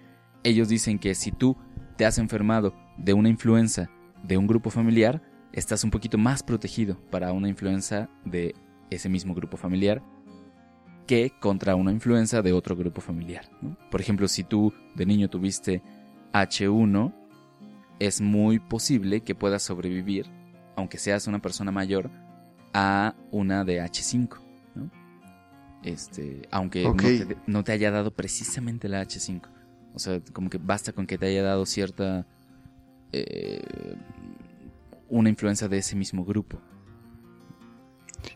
ellos 0.44 0.70
dicen 0.70 1.00
que 1.00 1.14
si 1.16 1.32
tú 1.32 1.58
te 1.98 2.06
has 2.06 2.18
enfermado 2.20 2.74
de 2.98 3.14
una 3.14 3.28
influenza 3.28 3.90
de 4.24 4.38
un 4.38 4.48
grupo 4.48 4.70
familiar, 4.70 5.22
estás 5.52 5.84
un 5.84 5.90
poquito 5.92 6.18
más 6.18 6.42
protegido 6.44 6.96
para 7.10 7.34
una 7.34 7.50
influenza 7.50 8.08
de 8.24 8.54
ese 8.90 9.10
mismo 9.10 9.34
grupo 9.34 9.58
familiar 9.58 10.02
que 11.08 11.32
contra 11.40 11.76
una 11.76 11.92
influenza 11.92 12.42
de 12.42 12.54
otro 12.54 12.76
grupo 12.76 13.02
familiar. 13.02 13.50
Por 13.90 14.02
ejemplo, 14.02 14.28
si 14.28 14.44
tú 14.44 14.74
de 14.96 15.06
niño 15.06 15.30
tuviste 15.30 15.82
H1, 16.34 17.14
es 18.00 18.22
muy 18.22 18.60
posible 18.60 19.22
que 19.22 19.34
puedas 19.34 19.64
sobrevivir, 19.64 20.28
aunque 20.76 21.00
seas 21.00 21.26
una 21.26 21.40
persona 21.40 21.72
mayor, 21.72 22.12
a 22.74 23.16
una 23.32 23.64
de 23.64 23.82
H5. 23.82 24.38
Este, 25.84 26.42
aunque 26.52 26.84
no, 27.48 27.64
te, 27.64 27.72
haya 27.72 27.90
dado 27.92 28.12
precisamente 28.12 28.90
la 28.90 29.02
H5. 29.02 29.42
O 29.94 30.00
sea, 30.00 30.20
como 30.34 30.50
que 30.50 30.58
basta 30.58 30.92
con 30.92 31.08
que 31.08 31.18
te 31.18 31.26
haya 31.28 31.42
dado 31.42 31.66
cierta... 31.66 32.28
Eh, 33.14 33.96
una 35.10 35.30
influencia 35.30 35.70
de 35.70 35.78
ese 35.78 35.96
mismo 35.96 36.26
grupo. 36.26 36.60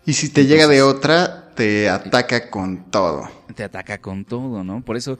Y 0.06 0.14
si 0.14 0.30
te 0.30 0.46
llega 0.46 0.68
de 0.68 0.82
otra, 0.82 1.52
te 1.56 1.90
ataca 1.90 2.50
con 2.50 2.90
todo. 2.90 3.30
Te 3.56 3.64
ataca 3.64 4.00
con 4.00 4.26
todo, 4.26 4.64
¿no? 4.64 4.84
Por 4.84 4.98
eso, 4.98 5.20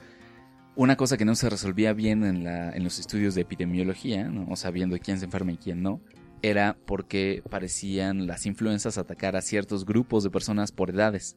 una 0.74 0.96
cosa 0.96 1.16
que 1.16 1.24
no 1.24 1.34
se 1.34 1.50
resolvía 1.50 1.92
bien 1.92 2.24
en, 2.24 2.44
la, 2.44 2.70
en 2.70 2.84
los 2.84 2.98
estudios 2.98 3.34
de 3.34 3.42
epidemiología, 3.42 4.24
¿no? 4.24 4.46
o 4.50 4.56
sea, 4.56 4.70
viendo 4.70 4.98
quién 4.98 5.18
se 5.18 5.26
enferma 5.26 5.52
y 5.52 5.56
quién 5.56 5.82
no, 5.82 6.00
era 6.42 6.76
porque 6.86 7.42
parecían 7.48 8.26
las 8.26 8.46
influencias 8.46 8.98
atacar 8.98 9.36
a 9.36 9.42
ciertos 9.42 9.84
grupos 9.84 10.24
de 10.24 10.30
personas 10.30 10.72
por 10.72 10.90
edades. 10.90 11.36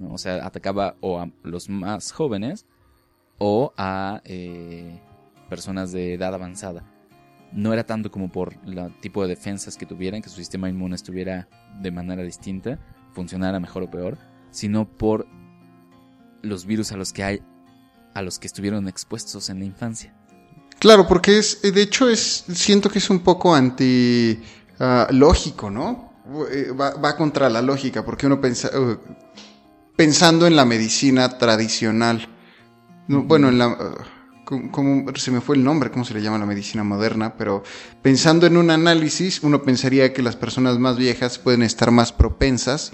O 0.00 0.18
sea, 0.18 0.46
atacaba 0.46 0.96
o 1.00 1.20
a 1.20 1.30
los 1.42 1.68
más 1.68 2.12
jóvenes 2.12 2.66
o 3.38 3.72
a 3.76 4.22
eh, 4.24 5.00
personas 5.48 5.92
de 5.92 6.14
edad 6.14 6.34
avanzada. 6.34 6.84
No 7.56 7.72
era 7.72 7.84
tanto 7.84 8.10
como 8.10 8.30
por 8.30 8.54
el 8.64 8.94
tipo 9.00 9.22
de 9.22 9.28
defensas 9.28 9.76
que 9.76 9.86
tuvieran, 9.86 10.22
que 10.22 10.28
su 10.28 10.36
sistema 10.36 10.68
inmune 10.68 10.94
estuviera 10.94 11.48
de 11.80 11.90
manera 11.90 12.22
distinta, 12.22 12.78
funcionara 13.12 13.58
mejor 13.58 13.82
o 13.82 13.90
peor, 13.90 14.18
sino 14.50 14.86
por 14.86 15.26
los 16.42 16.66
virus 16.66 16.92
a 16.92 16.96
los 16.96 17.12
que 17.12 17.24
hay, 17.24 17.42
a 18.14 18.22
los 18.22 18.38
que 18.38 18.46
estuvieron 18.46 18.86
expuestos 18.86 19.50
en 19.50 19.58
la 19.58 19.64
infancia. 19.64 20.14
Claro, 20.78 21.08
porque 21.08 21.38
es, 21.38 21.62
de 21.62 21.82
hecho 21.82 22.08
es, 22.08 22.44
siento 22.52 22.90
que 22.90 22.98
es 22.98 23.08
un 23.08 23.20
poco 23.20 23.54
anti 23.54 24.38
ah, 24.78 25.08
lógico, 25.10 25.70
¿no? 25.70 26.12
Eh, 26.50 26.72
va, 26.72 27.16
contra 27.16 27.48
la 27.48 27.62
lógica, 27.62 28.04
porque 28.04 28.26
uno 28.26 28.40
pensa, 28.40 28.68
uh, 28.78 28.98
pensando 29.96 30.46
en 30.46 30.56
la 30.56 30.64
medicina 30.64 31.38
tradicional. 31.38 32.28
bueno, 33.08 33.48
en 33.48 33.58
la... 33.58 33.94
Como, 34.46 35.12
se 35.16 35.32
me 35.32 35.40
fue 35.40 35.56
el 35.56 35.64
nombre, 35.64 35.90
cómo 35.90 36.04
se 36.04 36.14
le 36.14 36.22
llama 36.22 36.38
la 36.38 36.46
medicina 36.46 36.84
moderna, 36.84 37.34
pero 37.36 37.64
pensando 38.00 38.46
en 38.46 38.56
un 38.56 38.70
análisis, 38.70 39.42
uno 39.42 39.64
pensaría 39.64 40.12
que 40.12 40.22
las 40.22 40.36
personas 40.36 40.78
más 40.78 40.96
viejas 40.96 41.38
pueden 41.38 41.64
estar 41.64 41.90
más 41.90 42.12
propensas 42.12 42.92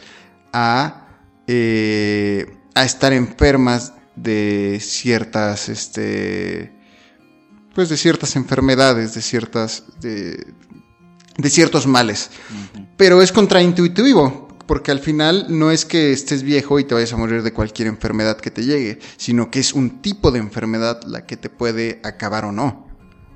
a, 0.55 1.09
eh, 1.47 2.57
a 2.75 2.85
estar 2.87 3.13
enfermas 3.13 3.93
de 4.17 4.79
ciertas, 4.81 5.69
este, 5.69 6.73
pues 7.75 7.91
de 7.91 7.99
ciertas 7.99 8.35
enfermedades, 8.37 9.13
de 9.13 9.21
ciertas, 9.21 9.85
de, 10.01 10.55
de 11.37 11.51
ciertos 11.51 11.87
males. 11.87 12.31
Pero 12.97 13.21
es 13.21 13.31
contraintuitivo, 13.31 14.42
porque 14.73 14.91
al 14.91 15.01
final 15.01 15.49
no 15.51 15.71
es 15.71 15.85
que 15.85 16.13
estés 16.13 16.43
viejo 16.43 16.81
y 16.81 16.85
te 16.85 16.95
vayas 16.95 17.13
a 17.13 17.19
morir 17.19 17.43
de 17.43 17.53
cualquier 17.53 17.89
enfermedad 17.89 18.39
que 18.39 18.51
te 18.51 18.65
llegue, 18.65 19.01
sino 19.19 19.51
que 19.51 19.61
es 19.61 19.75
un 19.75 20.01
tipo 20.01 20.31
de 20.31 20.39
enfermedad 20.39 21.03
la 21.03 21.27
que 21.27 21.37
te 21.37 21.51
puede 21.51 22.01
acabar 22.03 22.47
o 22.47 22.53
no. 22.53 22.87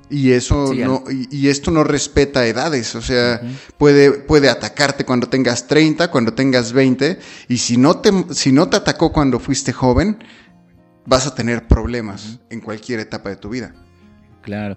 Y 0.09 0.31
eso 0.31 0.73
no, 0.73 1.03
y, 1.29 1.47
esto 1.47 1.69
no 1.69 1.83
respeta 1.83 2.47
edades, 2.47 2.95
o 2.95 3.03
sea, 3.03 3.39
puede, 3.77 4.13
puede 4.13 4.49
atacarte 4.49 5.05
cuando 5.05 5.29
tengas 5.29 5.67
30, 5.67 6.09
cuando 6.09 6.33
tengas 6.33 6.73
20, 6.73 7.19
y 7.49 7.57
si 7.59 7.77
no 7.77 7.99
te, 7.99 8.11
si 8.31 8.51
no 8.51 8.67
te 8.67 8.77
atacó 8.77 9.13
cuando 9.13 9.39
fuiste 9.39 9.71
joven, 9.71 10.17
vas 11.05 11.27
a 11.27 11.35
tener 11.35 11.67
problemas 11.67 12.39
en 12.49 12.61
cualquier 12.61 12.99
etapa 12.99 13.29
de 13.29 13.35
tu 13.35 13.49
vida. 13.49 13.75
Claro. 14.41 14.75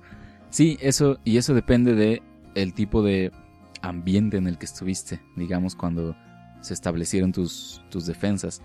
Sí, 0.50 0.76
eso, 0.82 1.20
y 1.24 1.38
eso 1.38 1.54
depende 1.54 1.94
de 1.94 2.20
el 2.54 2.74
tipo 2.74 3.02
de 3.02 3.32
ambiente 3.80 4.36
en 4.36 4.46
el 4.46 4.58
que 4.58 4.66
estuviste, 4.66 5.22
digamos, 5.36 5.74
cuando 5.74 6.14
se 6.61 6.74
establecieron 6.74 7.32
tus, 7.32 7.82
tus 7.90 8.06
defensas. 8.06 8.62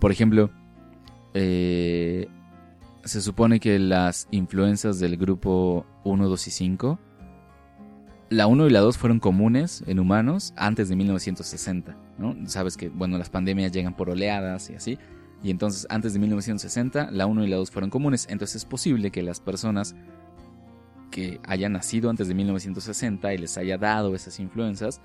Por 0.00 0.12
ejemplo, 0.12 0.50
eh, 1.34 2.28
se 3.04 3.20
supone 3.20 3.60
que 3.60 3.78
las 3.78 4.28
influencias 4.30 4.98
del 4.98 5.16
grupo 5.16 5.86
1, 6.04 6.28
2 6.28 6.46
y 6.46 6.50
5, 6.50 6.98
la 8.30 8.46
1 8.46 8.66
y 8.66 8.70
la 8.70 8.80
2 8.80 8.98
fueron 8.98 9.18
comunes 9.18 9.82
en 9.86 9.98
humanos 9.98 10.52
antes 10.56 10.88
de 10.88 10.96
1960, 10.96 11.96
¿no? 12.18 12.36
Sabes 12.46 12.76
que, 12.76 12.88
bueno, 12.88 13.18
las 13.18 13.30
pandemias 13.30 13.72
llegan 13.72 13.96
por 13.96 14.10
oleadas 14.10 14.70
y 14.70 14.74
así, 14.74 14.98
y 15.42 15.50
entonces 15.50 15.86
antes 15.90 16.12
de 16.12 16.18
1960 16.18 17.10
la 17.10 17.26
1 17.26 17.44
y 17.44 17.48
la 17.48 17.56
2 17.56 17.70
fueron 17.70 17.90
comunes, 17.90 18.26
entonces 18.30 18.56
es 18.56 18.64
posible 18.64 19.10
que 19.10 19.22
las 19.22 19.40
personas 19.40 19.96
que 21.10 21.40
hayan 21.44 21.72
nacido 21.72 22.08
antes 22.08 22.28
de 22.28 22.34
1960 22.34 23.34
y 23.34 23.38
les 23.38 23.58
haya 23.58 23.78
dado 23.78 24.14
esas 24.14 24.38
influencias 24.38 25.00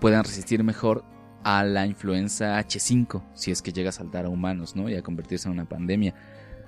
puedan 0.00 0.24
resistir 0.24 0.62
mejor 0.62 1.04
a 1.42 1.64
la 1.64 1.86
influenza 1.86 2.58
H5, 2.60 3.22
si 3.34 3.50
es 3.50 3.62
que 3.62 3.72
llega 3.72 3.90
a 3.90 3.92
saltar 3.92 4.26
a 4.26 4.28
humanos, 4.28 4.76
¿no? 4.76 4.88
Y 4.88 4.94
a 4.94 5.02
convertirse 5.02 5.48
en 5.48 5.52
una 5.52 5.68
pandemia. 5.68 6.14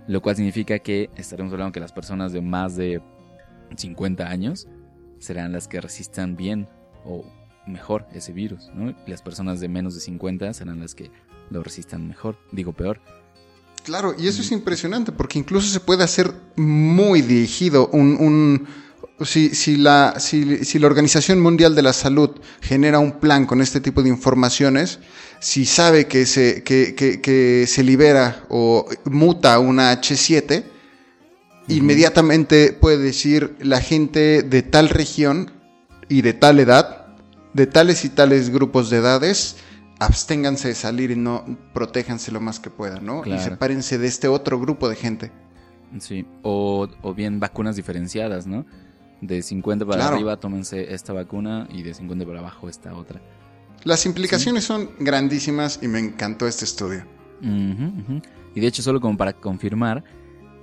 Lo 0.08 0.20
cual 0.20 0.36
significa 0.36 0.78
que 0.78 1.10
estaremos 1.16 1.52
hablando 1.52 1.72
que 1.72 1.80
las 1.80 1.92
personas 1.92 2.32
de 2.32 2.40
más 2.40 2.76
de 2.76 3.00
50 3.76 4.28
años 4.28 4.66
serán 5.18 5.52
las 5.52 5.68
que 5.68 5.80
resistan 5.80 6.36
bien 6.36 6.68
o 7.04 7.24
mejor 7.66 8.06
ese 8.12 8.32
virus, 8.32 8.70
¿no? 8.74 8.90
Y 8.90 9.10
las 9.10 9.22
personas 9.22 9.60
de 9.60 9.68
menos 9.68 9.94
de 9.94 10.00
50 10.00 10.52
serán 10.52 10.80
las 10.80 10.94
que 10.94 11.10
lo 11.50 11.62
resistan 11.62 12.08
mejor, 12.08 12.38
digo 12.50 12.72
peor. 12.72 13.00
Claro, 13.84 14.14
y 14.18 14.28
eso 14.28 14.42
es 14.42 14.52
impresionante 14.52 15.12
porque 15.12 15.38
incluso 15.38 15.68
se 15.68 15.80
puede 15.80 16.04
hacer 16.04 16.32
muy 16.56 17.20
dirigido 17.20 17.88
un 17.88 18.66
si, 19.20 19.76
la, 19.76 20.14
si, 20.18 20.78
la 20.78 20.86
Organización 20.86 21.40
Mundial 21.40 21.74
de 21.74 21.82
la 21.82 21.92
Salud 21.92 22.30
genera 22.60 22.98
un 22.98 23.20
plan 23.20 23.46
con 23.46 23.60
este 23.60 23.80
tipo 23.80 24.02
de 24.02 24.08
informaciones, 24.08 24.98
si 25.40 25.64
sabe 25.64 26.06
que 26.06 26.26
se, 26.26 26.62
que, 26.62 27.64
se 27.66 27.82
libera 27.82 28.44
o 28.48 28.86
muta 29.04 29.58
una 29.58 29.92
H7, 29.92 30.64
inmediatamente 31.68 32.72
puede 32.72 32.98
decir 32.98 33.56
la 33.60 33.80
gente 33.80 34.42
de 34.42 34.62
tal 34.62 34.88
región 34.88 35.52
y 36.08 36.22
de 36.22 36.32
tal 36.32 36.60
edad, 36.60 37.06
de 37.54 37.66
tales 37.66 38.04
y 38.04 38.08
tales 38.08 38.50
grupos 38.50 38.90
de 38.90 38.98
edades, 38.98 39.56
absténganse 39.98 40.68
de 40.68 40.74
salir 40.74 41.10
y 41.10 41.16
no 41.16 41.44
protéjanse 41.72 42.32
lo 42.32 42.40
más 42.40 42.58
que 42.58 42.70
puedan, 42.70 43.04
¿no? 43.06 43.24
Y 43.24 43.38
sepárense 43.38 43.98
de 43.98 44.08
este 44.08 44.26
otro 44.26 44.58
grupo 44.58 44.88
de 44.88 44.96
gente. 44.96 45.30
Sí, 45.98 46.26
o, 46.42 46.88
o 47.02 47.14
bien 47.14 47.38
vacunas 47.38 47.76
diferenciadas, 47.76 48.46
¿no? 48.46 48.64
De 49.22 49.40
50 49.40 49.86
para 49.86 50.08
arriba 50.08 50.36
tómense 50.36 50.92
esta 50.92 51.12
vacuna 51.14 51.66
y 51.70 51.82
de 51.82 51.94
50 51.94 52.26
para 52.26 52.40
abajo 52.40 52.68
esta 52.68 52.94
otra. 52.94 53.22
Las 53.84 54.04
implicaciones 54.04 54.64
son 54.64 54.90
grandísimas 54.98 55.78
y 55.80 55.88
me 55.88 55.98
encantó 55.98 56.46
este 56.46 56.64
estudio. 56.64 57.04
Y 57.40 58.60
de 58.60 58.66
hecho, 58.66 58.82
solo 58.82 59.00
como 59.00 59.16
para 59.16 59.32
confirmar, 59.32 60.04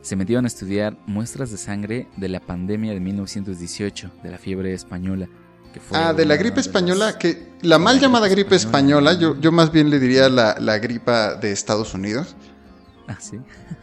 se 0.01 0.15
metieron 0.15 0.45
a 0.45 0.47
estudiar 0.47 0.97
muestras 1.07 1.51
de 1.51 1.57
sangre 1.57 2.07
de 2.15 2.29
la 2.29 2.39
pandemia 2.39 2.93
de 2.93 2.99
1918, 2.99 4.11
de 4.23 4.31
la 4.31 4.37
fiebre 4.37 4.73
española. 4.73 5.27
Que 5.73 5.79
fue 5.79 5.97
ah, 5.97 6.13
de 6.13 6.25
la 6.25 6.35
gripe 6.35 6.59
española, 6.59 7.17
que 7.17 7.49
la 7.61 7.77
mal 7.77 7.99
llamada 7.99 8.27
gripe 8.27 8.55
española, 8.55 9.13
yo, 9.13 9.39
yo 9.39 9.51
más 9.51 9.71
bien 9.71 9.89
le 9.89 9.99
diría 9.99 10.29
la, 10.29 10.55
la 10.59 10.79
gripa 10.79 11.35
de 11.35 11.51
Estados 11.51 11.93
Unidos. 11.93 12.35
Ah, 13.07 13.17
sí. 13.19 13.37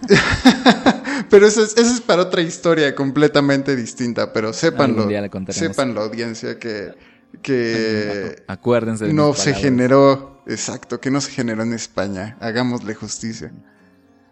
pero 1.36 1.48
eso 1.48 1.62
es, 1.62 1.76
eso 1.76 1.92
es 1.92 2.00
para 2.00 2.22
otra 2.22 2.40
historia 2.40 2.94
completamente 2.94 3.76
distinta. 3.76 4.32
Pero 4.32 4.54
sépanlo. 4.54 5.06
Sepan 5.50 5.94
la 5.94 6.00
audiencia 6.00 6.58
que. 6.58 6.94
que 7.42 8.42
Acuérdense 8.46 9.12
No 9.12 9.34
se 9.34 9.52
generó. 9.52 10.40
Exacto, 10.46 10.98
que 10.98 11.10
no 11.10 11.20
se 11.20 11.32
generó 11.32 11.62
en 11.62 11.74
España. 11.74 12.38
Hagámosle 12.40 12.94
justicia. 12.94 13.52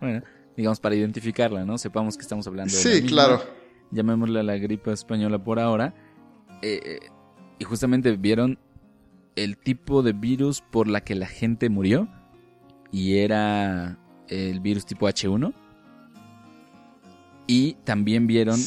Bueno, 0.00 0.22
digamos 0.56 0.80
para 0.80 0.94
identificarla, 0.94 1.66
¿no? 1.66 1.76
Sepamos 1.76 2.16
que 2.16 2.22
estamos 2.22 2.46
hablando 2.46 2.74
de. 2.74 2.80
Sí, 2.80 3.02
claro. 3.02 3.42
Llamémosle 3.90 4.42
la 4.42 4.56
gripe 4.56 4.90
española 4.90 5.44
por 5.44 5.60
ahora. 5.60 5.94
Eh, 6.62 6.80
eh, 6.82 6.98
y 7.58 7.64
justamente 7.64 8.16
vieron 8.16 8.58
el 9.36 9.58
tipo 9.58 10.02
de 10.02 10.14
virus 10.14 10.62
por 10.62 10.88
la 10.88 11.02
que 11.02 11.14
la 11.14 11.26
gente 11.26 11.68
murió. 11.68 12.08
Y 12.90 13.18
era 13.18 13.98
el 14.28 14.60
virus 14.60 14.86
tipo 14.86 15.06
H1. 15.06 15.52
Y 17.46 17.74
también 17.84 18.26
vieron 18.26 18.60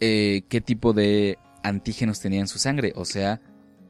eh, 0.00 0.42
qué 0.48 0.60
tipo 0.60 0.92
de 0.92 1.38
antígenos 1.62 2.20
tenía 2.20 2.40
en 2.40 2.48
su 2.48 2.58
sangre, 2.58 2.92
o 2.94 3.04
sea, 3.04 3.40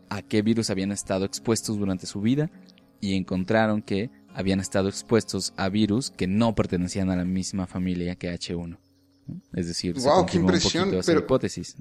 a 0.09 0.23
qué 0.23 0.43
virus 0.43 0.71
habían 0.71 0.93
estado 0.93 1.25
expuestos 1.25 1.79
durante 1.79 2.07
su 2.07 2.21
vida 2.21 2.51
y 3.01 3.15
encontraron 3.15 3.83
que 3.83 4.11
habían 4.35 4.61
estado 4.61 4.89
expuestos 4.89 5.53
a 5.57 5.69
virus 5.69 6.11
que 6.11 6.27
no 6.27 6.55
pertenecían 6.55 7.11
a 7.11 7.17
la 7.17 7.25
misma 7.25 7.67
familia 7.67 8.15
que 8.17 8.33
H1. 8.33 8.79
¿no? 9.27 9.43
Es 9.53 9.67
decir, 9.67 9.99
se 10.01 10.03
Guau, 10.09 10.25
qué 10.27 10.39
un 10.39 10.45
impresión, 10.45 10.95
esa 10.95 11.07
pero- 11.13 11.21
hipótesis. 11.21 11.77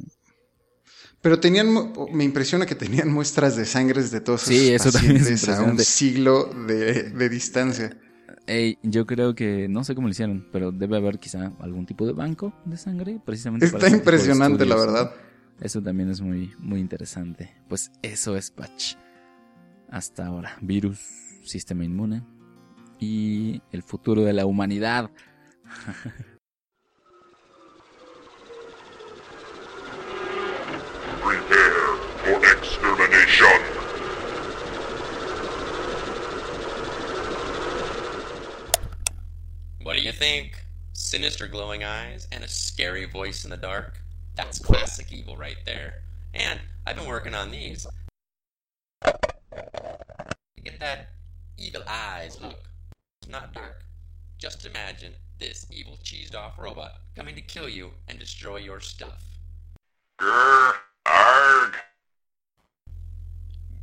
Pero 1.21 1.39
tenían, 1.39 1.93
me 2.11 2.23
impresiona 2.23 2.65
que 2.67 2.75
tenían 2.75 3.11
muestras 3.11 3.55
de 3.55 3.65
sangres 3.65 4.11
de 4.11 4.21
todos 4.21 4.41
Sí, 4.41 4.69
esos 4.69 4.87
eso 4.93 4.99
también 4.99 5.25
es 5.25 5.49
a 5.49 5.63
un 5.63 5.79
siglo 5.79 6.45
de, 6.67 7.09
de 7.09 7.29
distancia. 7.29 7.97
Ey, 8.47 8.77
yo 8.83 9.07
creo 9.07 9.33
que, 9.33 9.67
no 9.67 9.83
sé 9.83 9.95
cómo 9.95 10.07
lo 10.07 10.11
hicieron, 10.11 10.47
pero 10.51 10.71
debe 10.71 10.97
haber 10.97 11.17
quizá 11.17 11.51
algún 11.59 11.87
tipo 11.87 12.05
de 12.05 12.13
banco 12.13 12.53
de 12.65 12.77
sangre, 12.77 13.19
precisamente 13.25 13.65
Está 13.65 13.89
impresionante, 13.89 14.65
la 14.65 14.75
verdad. 14.75 15.11
Eso 15.59 15.81
también 15.81 16.09
es 16.09 16.21
muy, 16.21 16.53
muy 16.59 16.79
interesante. 16.79 17.55
Pues 17.67 17.91
eso 18.03 18.35
es 18.37 18.51
Patch. 18.51 18.95
Hasta 19.89 20.27
ahora. 20.27 20.57
Virus, 20.61 20.99
sistema 21.43 21.85
inmune 21.85 22.23
y 22.99 23.61
el 23.71 23.81
futuro 23.81 24.21
de 24.23 24.33
la 24.33 24.45
humanidad. 24.45 25.09
Prepare 31.23 31.73
for 32.23 32.45
extermination. 32.45 33.74
What 39.85 39.95
do 39.97 40.01
you 40.01 40.11
think? 40.11 40.65
Sinister 40.93 41.45
glowing 41.45 41.83
eyes 41.83 42.27
and 42.31 42.43
a 42.43 42.47
scary 42.47 43.05
voice 43.05 43.43
in 43.43 43.51
the 43.51 43.55
dark? 43.55 44.01
That's 44.33 44.57
classic 44.57 45.13
evil 45.13 45.37
right 45.37 45.59
there. 45.63 46.01
And 46.33 46.59
I've 46.87 46.95
been 46.95 47.07
working 47.07 47.35
on 47.35 47.51
these. 47.51 47.85
Get 49.03 50.79
that 50.79 51.09
evil 51.59 51.83
eyes 51.87 52.41
look. 52.41 52.63
It's 53.21 53.29
not 53.29 53.53
dark. 53.53 53.85
Just 54.39 54.65
imagine 54.65 55.13
this 55.37 55.67
evil 55.69 55.99
cheesed 56.03 56.33
off 56.33 56.57
robot 56.57 56.93
coming 57.15 57.35
to 57.35 57.41
kill 57.41 57.69
you 57.69 57.91
and 58.07 58.17
destroy 58.17 58.57
your 58.57 58.79
stuff. 58.79 59.23
Grr, 60.19 60.73
arg. 61.05 61.75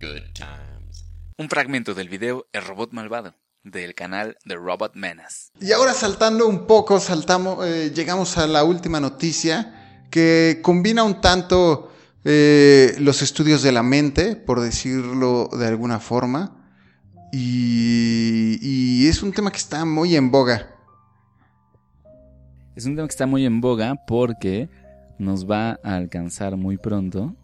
Good 0.00 0.34
times. 0.34 1.04
Un 1.38 1.48
fragmento 1.48 1.94
del 1.94 2.08
video 2.08 2.44
El 2.52 2.62
Robot 2.62 2.90
Malvado, 2.90 3.34
del 3.64 3.94
canal 3.94 4.36
The 4.46 4.56
Robot 4.56 4.94
Menace. 4.94 5.50
Y 5.60 5.72
ahora 5.72 5.94
saltando 5.94 6.46
un 6.48 6.66
poco, 6.66 7.00
saltamos, 7.00 7.66
eh, 7.66 7.92
llegamos 7.94 8.38
a 8.38 8.46
la 8.46 8.64
última 8.64 9.00
noticia 9.00 10.04
que 10.10 10.60
combina 10.62 11.04
un 11.04 11.20
tanto 11.20 11.90
eh, 12.24 12.94
los 12.98 13.22
estudios 13.22 13.62
de 13.62 13.72
la 13.72 13.82
mente, 13.82 14.36
por 14.36 14.60
decirlo 14.60 15.48
de 15.56 15.66
alguna 15.66 15.98
forma, 16.00 16.56
y, 17.32 18.58
y 18.60 19.08
es 19.08 19.22
un 19.22 19.32
tema 19.32 19.50
que 19.50 19.58
está 19.58 19.84
muy 19.84 20.16
en 20.16 20.30
boga. 20.30 20.68
Es 22.74 22.86
un 22.86 22.96
tema 22.96 23.06
que 23.06 23.12
está 23.12 23.26
muy 23.26 23.44
en 23.44 23.60
boga 23.60 23.96
porque 24.06 24.68
nos 25.18 25.48
va 25.48 25.78
a 25.82 25.96
alcanzar 25.96 26.56
muy 26.56 26.78
pronto. 26.78 27.34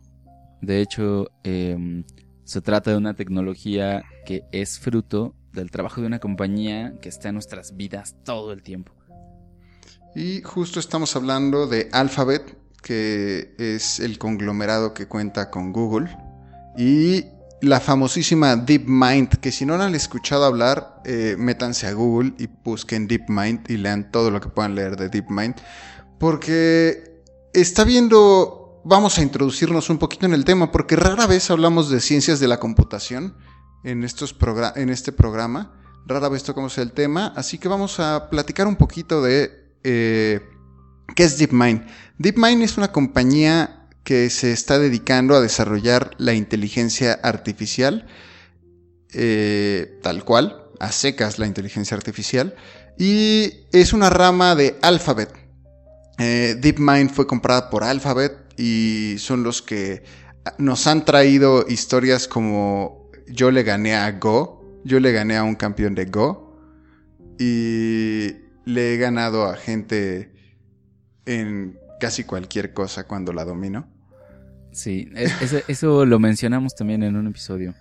De 0.61 0.81
hecho, 0.81 1.31
em, 1.45 2.05
se 2.45 2.61
trata 2.61 2.91
de 2.91 2.97
una 2.97 3.15
tecnología 3.15 4.03
que 4.25 4.43
es 4.53 4.79
fruto 4.79 5.35
del 5.59 5.71
trabajo 5.71 6.01
de 6.01 6.07
una 6.07 6.19
compañía 6.19 6.95
que 7.01 7.09
está 7.09 7.29
en 7.29 7.35
nuestras 7.35 7.77
vidas 7.77 8.17
todo 8.25 8.53
el 8.53 8.63
tiempo. 8.63 8.93
Y 10.15 10.43
justo 10.43 10.81
estamos 10.81 11.15
hablando 11.17 11.67
de 11.67 11.89
Alphabet, 11.93 12.57
que 12.83 13.55
es 13.59 14.01
el 14.01 14.19
conglomerado 14.19 14.95
que 14.95 15.07
cuenta 15.07 15.51
con 15.51 15.73
Google, 15.73 16.09
y 16.77 17.25
la 17.61 17.81
famosísima 17.81 18.57
DeepMind, 18.57 19.37
que 19.41 19.53
si 19.53 19.67
no 19.67 19.77
la 19.77 19.87
han 19.87 19.95
escuchado 19.95 20.45
hablar, 20.45 21.03
eh, 21.05 21.35
métanse 21.39 21.87
a 21.87 21.93
Google 21.93 22.35
y 22.39 22.49
busquen 22.65 23.09
DeepMind 23.09 23.71
y 23.71 23.77
lean 23.77 24.11
todo 24.11 24.31
lo 24.31 24.41
que 24.41 24.49
puedan 24.49 24.75
leer 24.75 24.97
de 24.97 25.09
DeepMind, 25.09 25.57
porque 26.19 27.23
está 27.53 27.85
viendo, 27.85 28.81
vamos 28.85 29.19
a 29.19 29.23
introducirnos 29.23 29.91
un 29.91 29.99
poquito 29.99 30.27
en 30.27 30.35
el 30.35 30.45
tema, 30.45 30.71
porque 30.71 30.97
rara 30.97 31.27
vez 31.27 31.51
hablamos 31.51 31.91
de 31.91 32.01
ciencias 32.01 32.41
de 32.41 32.49
la 32.49 32.61
computación 32.61 33.35
en, 33.85 34.05
estos 34.05 34.35
en 34.77 34.91
este 34.91 35.13
programa, 35.13 35.73
rara 36.07 36.29
vez 36.29 36.43
tocamos 36.43 36.79
el 36.79 36.93
tema, 36.93 37.33
así 37.37 37.59
que 37.59 37.69
vamos 37.69 38.01
a 38.01 38.31
platicar 38.31 38.67
un 38.67 38.77
poquito 38.77 39.23
de 39.23 39.73
eh, 39.85 40.41
qué 41.15 41.25
es 41.25 41.39
DeepMind. 41.39 41.87
DeepMind 42.19 42.63
es 42.63 42.77
una 42.77 42.93
compañía 42.93 43.89
que 44.05 44.31
se 44.31 44.53
está 44.53 44.79
dedicando 44.79 45.35
a 45.35 45.41
desarrollar 45.41 46.13
la 46.19 46.33
inteligencia 46.33 47.13
artificial, 47.23 48.07
eh, 49.13 49.99
tal 50.03 50.25
cual, 50.25 50.65
a 50.81 50.93
secas 50.93 51.39
la 51.39 51.47
inteligencia 51.47 51.97
artificial, 51.97 52.55
y 52.99 53.67
es 53.73 53.93
una 53.93 54.11
rama 54.11 54.55
de 54.55 54.77
Alphabet. 54.83 55.33
Eh, 56.19 56.57
DeepMind 56.59 57.11
fue 57.11 57.27
comprada 57.27 57.71
por 57.71 57.85
Alphabet 57.85 58.35
y 58.57 59.17
son 59.19 59.45
los 59.45 59.63
que 59.63 60.03
nos 60.57 60.87
han 60.87 61.05
traído 61.05 61.65
historias 61.69 62.27
como 62.27 63.08
yo 63.31 63.51
le 63.51 63.63
gané 63.63 63.95
a 63.95 64.11
Go, 64.13 64.81
yo 64.85 65.01
le 65.01 65.13
gané 65.13 65.37
a 65.37 65.43
un 65.43 65.55
campeón 65.55 65.95
de 65.95 66.07
Go 66.07 66.57
y 67.39 68.33
le 68.65 68.95
he 68.95 68.97
ganado 68.97 69.47
a 69.47 69.57
gente 69.57 70.33
en 71.27 71.79
casi 72.01 72.25
cualquier 72.25 72.73
cosa 72.73 73.07
cuando 73.07 73.33
la 73.33 73.45
domino. 73.45 73.89
Sí, 74.73 75.11
eso 75.69 76.05
lo 76.05 76.19
mencionamos 76.19 76.75
también 76.75 77.03
en 77.03 77.17
un 77.17 77.27
episodio. 77.27 77.75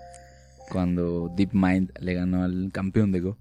Cuando 0.69 1.31
DeepMind 1.35 1.91
le 1.99 2.13
ganó 2.13 2.43
al 2.43 2.69
campeón 2.73 3.11
de 3.11 3.21
Go. 3.21 3.37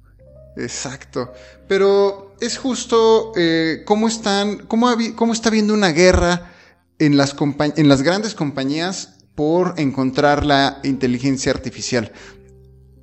Exacto. 0.57 1.33
Pero 1.69 2.35
es 2.41 2.59
justo 2.59 3.33
eh, 3.37 3.83
cómo 3.85 4.09
están, 4.09 4.59
cómo, 4.67 4.89
cómo 5.15 5.33
está 5.33 5.49
habiendo 5.49 5.75
una 5.75 5.89
guerra 5.89 6.53
en 6.99 7.17
las, 7.17 7.37
en 7.77 7.89
las 7.89 8.03
grandes 8.03 8.35
compañías 8.35 9.16
por 9.37 9.75
encontrar 9.79 10.45
la 10.45 10.81
inteligencia 10.83 11.53
artificial. 11.53 12.11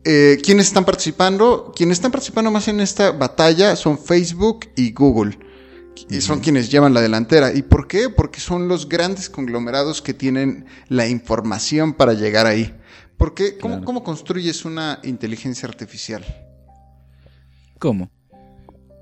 Eh, 0.03 0.39
¿Quiénes 0.43 0.67
están 0.67 0.83
participando? 0.83 1.71
Quienes 1.73 1.97
están 1.99 2.11
participando 2.11 2.51
más 2.51 2.67
en 2.67 2.81
esta 2.81 3.11
batalla 3.11 3.75
son 3.77 3.97
Facebook 3.97 4.67
y 4.75 4.91
Google. 4.91 5.39
Y 6.09 6.19
son 6.21 6.39
quienes 6.41 6.69
llevan 6.69 6.93
la 6.93 7.01
delantera. 7.01 7.53
¿Y 7.53 7.61
por 7.61 7.87
qué? 7.87 8.09
Porque 8.09 8.39
son 8.41 8.67
los 8.67 8.89
grandes 8.89 9.29
conglomerados 9.29 10.01
que 10.01 10.13
tienen 10.13 10.65
la 10.89 11.07
información 11.07 11.93
para 11.93 12.13
llegar 12.13 12.47
ahí. 12.47 12.75
¿Por 13.15 13.33
qué? 13.35 13.57
¿Cómo, 13.57 13.75
Claro. 13.75 13.85
cómo 13.85 14.03
construyes 14.03 14.65
una 14.65 14.99
inteligencia 15.03 15.69
artificial? 15.69 16.25
¿Cómo? 17.79 18.09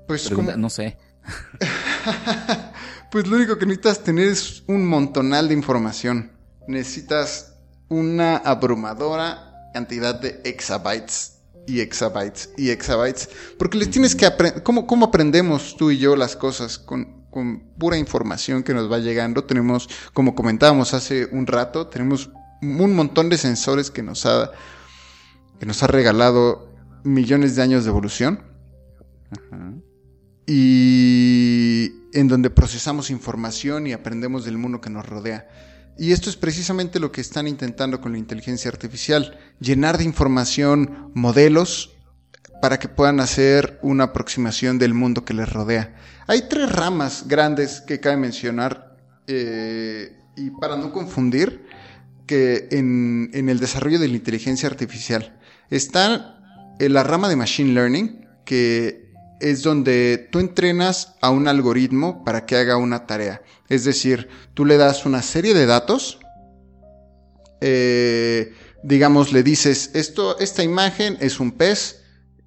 Pues 0.06 0.26
Pregunta- 0.26 0.52
como- 0.52 0.62
no 0.62 0.70
sé. 0.70 0.98
Pues 3.10 3.26
lo 3.26 3.36
único 3.36 3.58
que 3.58 3.66
necesitas 3.66 4.02
tener 4.02 4.28
es 4.28 4.62
un 4.66 4.86
montonal 4.86 5.48
de 5.48 5.54
información. 5.54 6.32
Necesitas 6.66 7.54
una 7.88 8.36
abrumadora 8.36 9.70
cantidad 9.74 10.14
de 10.14 10.40
exabytes 10.44 11.40
y 11.66 11.80
exabytes 11.80 12.50
y 12.56 12.70
exabytes. 12.70 13.28
Porque 13.58 13.78
les 13.78 13.90
tienes 13.90 14.14
que 14.14 14.26
aprender. 14.26 14.62
¿Cómo, 14.62 14.86
¿Cómo 14.86 15.06
aprendemos 15.06 15.76
tú 15.76 15.90
y 15.90 15.98
yo 15.98 16.16
las 16.16 16.36
cosas? 16.36 16.78
Con, 16.78 17.22
con 17.30 17.60
pura 17.78 17.96
información 17.96 18.62
que 18.62 18.74
nos 18.74 18.90
va 18.90 18.98
llegando. 18.98 19.44
Tenemos, 19.44 19.88
como 20.12 20.34
comentábamos 20.34 20.94
hace 20.94 21.26
un 21.26 21.46
rato, 21.46 21.88
tenemos 21.88 22.30
un 22.60 22.94
montón 22.94 23.28
de 23.28 23.38
sensores 23.38 23.90
que 23.90 24.02
nos 24.02 24.26
ha, 24.26 24.52
que 25.58 25.66
nos 25.66 25.82
ha 25.82 25.86
regalado 25.86 26.68
millones 27.04 27.56
de 27.56 27.62
años 27.62 27.84
de 27.84 27.90
evolución 27.90 28.42
Ajá. 29.32 29.72
y 30.46 31.92
en 32.12 32.28
donde 32.28 32.50
procesamos 32.50 33.10
información 33.10 33.86
y 33.86 33.92
aprendemos 33.92 34.44
del 34.44 34.58
mundo 34.58 34.80
que 34.80 34.90
nos 34.90 35.06
rodea. 35.06 35.48
Y 35.98 36.12
esto 36.12 36.30
es 36.30 36.36
precisamente 36.36 36.98
lo 37.00 37.12
que 37.12 37.20
están 37.20 37.46
intentando 37.46 38.00
con 38.00 38.12
la 38.12 38.18
inteligencia 38.18 38.70
artificial, 38.70 39.38
llenar 39.60 39.98
de 39.98 40.04
información 40.04 41.10
modelos 41.14 41.94
para 42.62 42.78
que 42.78 42.88
puedan 42.88 43.20
hacer 43.20 43.78
una 43.82 44.04
aproximación 44.04 44.78
del 44.78 44.94
mundo 44.94 45.24
que 45.24 45.34
les 45.34 45.52
rodea. 45.52 45.94
Hay 46.26 46.48
tres 46.48 46.70
ramas 46.70 47.26
grandes 47.26 47.80
que 47.80 48.00
cabe 48.00 48.16
mencionar 48.16 48.96
eh, 49.26 50.16
y 50.36 50.50
para 50.50 50.76
no 50.76 50.92
confundir 50.92 51.66
que 52.26 52.68
en, 52.70 53.30
en 53.34 53.48
el 53.48 53.58
desarrollo 53.58 53.98
de 53.98 54.08
la 54.08 54.14
inteligencia 54.14 54.68
artificial 54.68 55.38
está 55.70 56.38
en 56.78 56.92
la 56.92 57.02
rama 57.02 57.28
de 57.28 57.36
Machine 57.36 57.74
Learning, 57.74 58.26
que 58.44 59.01
es 59.42 59.62
donde 59.62 60.28
tú 60.30 60.38
entrenas 60.38 61.14
a 61.20 61.30
un 61.30 61.48
algoritmo 61.48 62.24
para 62.24 62.46
que 62.46 62.56
haga 62.56 62.76
una 62.76 63.06
tarea. 63.06 63.42
Es 63.68 63.84
decir, 63.84 64.28
tú 64.54 64.64
le 64.64 64.76
das 64.76 65.04
una 65.04 65.20
serie 65.20 65.52
de 65.52 65.66
datos, 65.66 66.20
eh, 67.60 68.54
digamos, 68.84 69.32
le 69.32 69.42
dices, 69.42 69.90
esto, 69.94 70.38
esta 70.38 70.62
imagen 70.62 71.18
es 71.20 71.40
un 71.40 71.52
pez, 71.52 72.02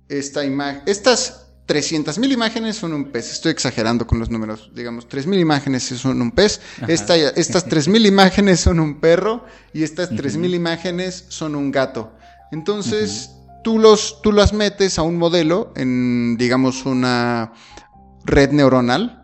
esta 0.07 0.45
imagen, 0.45 0.83
estas 0.85 1.47
300.000 1.67 2.31
imágenes 2.31 2.77
son 2.77 2.93
un 2.93 3.11
pez, 3.11 3.31
estoy 3.31 3.51
exagerando 3.51 4.07
con 4.07 4.19
los 4.19 4.29
números, 4.29 4.71
digamos, 4.73 5.07
3.000 5.09 5.39
imágenes 5.39 5.83
son 5.83 6.21
un 6.21 6.31
pez, 6.31 6.61
esta, 6.87 7.15
estas 7.15 7.67
3.000 7.67 8.05
imágenes 8.07 8.61
son 8.61 8.79
un 8.79 9.01
perro 9.01 9.45
y 9.73 9.83
estas 9.83 10.11
3.000 10.11 10.55
imágenes 10.55 11.25
son 11.27 11.55
un 11.55 11.71
gato. 11.71 12.13
Entonces, 12.51 13.31
tú, 13.65 13.79
los, 13.79 14.21
tú 14.21 14.31
las 14.31 14.53
metes 14.53 14.97
a 14.97 15.01
un 15.01 15.17
modelo 15.17 15.73
en, 15.75 16.37
digamos, 16.37 16.85
una 16.85 17.51
red 18.23 18.51
neuronal 18.51 19.23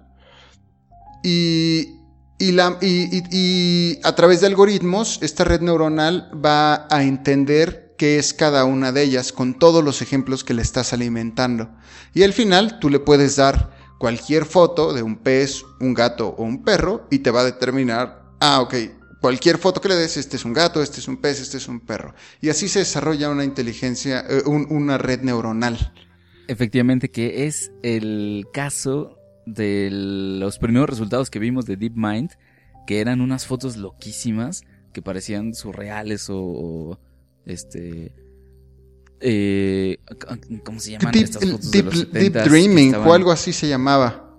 Y, 1.24 2.52
la, 2.54 2.78
y- 2.82 3.22
y 3.32 4.00
a 4.04 4.16
través 4.16 4.42
de 4.42 4.48
algoritmos, 4.48 5.20
esta 5.22 5.44
red 5.44 5.62
neuronal 5.62 6.32
va 6.44 6.88
a 6.90 7.04
entender 7.04 7.94
qué 8.00 8.18
es 8.18 8.34
cada 8.34 8.66
una 8.66 8.92
de 8.92 9.04
ellas 9.04 9.32
con 9.32 9.60
todos 9.60 9.84
los 9.84 10.02
ejemplos 10.02 10.44
que 10.44 10.56
le 10.56 10.64
estás 10.64 10.92
alimentando. 10.92 11.70
Y 12.16 12.24
al 12.24 12.34
final 12.34 12.80
tú 12.80 12.90
le 12.90 13.00
puedes 13.00 13.36
dar 13.36 13.70
cualquier 14.00 14.46
foto 14.46 14.94
de 14.94 15.04
un 15.04 15.18
pez, 15.18 15.64
un 15.80 15.94
gato 15.94 16.30
o 16.30 16.44
un 16.44 16.64
perro 16.64 17.06
y 17.12 17.20
te 17.20 17.30
va 17.30 17.42
a 17.42 17.46
determinar, 17.46 18.24
ah, 18.40 18.62
ok, 18.62 18.74
cualquier 19.22 19.58
foto 19.58 19.80
que 19.80 19.88
le 19.88 19.96
des, 19.96 20.18
este 20.18 20.36
es 20.36 20.44
un 20.46 20.52
gato, 20.54 20.82
este 20.82 21.00
es 21.00 21.08
un 21.08 21.18
pez, 21.18 21.40
este 21.40 21.58
es 21.58 21.68
un 21.70 21.80
perro. 21.80 22.14
Y 22.42 22.50
así 22.50 22.68
se 22.68 22.80
desarrolla 22.80 23.30
una 23.30 23.44
inteligencia, 23.46 24.26
eh, 24.28 24.42
un- 24.46 24.68
una 24.70 24.98
red 24.98 25.22
neuronal. 25.22 25.94
Efectivamente, 26.48 27.10
que 27.10 27.46
es 27.46 27.72
el 27.84 28.48
caso 28.52 29.18
de 29.46 29.90
los 29.92 30.58
primeros 30.60 30.90
resultados 30.90 31.30
que 31.30 31.40
vimos 31.40 31.66
de 31.66 31.78
DeepMind, 31.78 32.32
que 32.88 33.00
eran 33.00 33.22
unas 33.22 33.46
fotos 33.46 33.78
loquísimas 33.78 34.64
que 34.92 35.02
parecían 35.02 35.54
surreales 35.54 36.30
o, 36.30 36.38
o, 36.40 37.00
este 37.46 38.14
eh, 39.20 39.98
¿cómo 40.66 40.80
se 40.80 40.92
llaman 40.92 41.12
Deep, 41.14 41.24
estas 41.26 41.44
fotos 41.50 41.72
deep- 41.72 41.72
de 41.72 41.84
los 41.84 42.12
deep 42.12 42.34
70s 42.34 42.44
que 42.44 42.50
Dreaming 42.50 42.86
estaban- 42.88 43.08
o 43.08 43.14
algo 43.14 43.32
así 43.32 43.54
se 43.54 43.68
llamaba. 43.68 44.36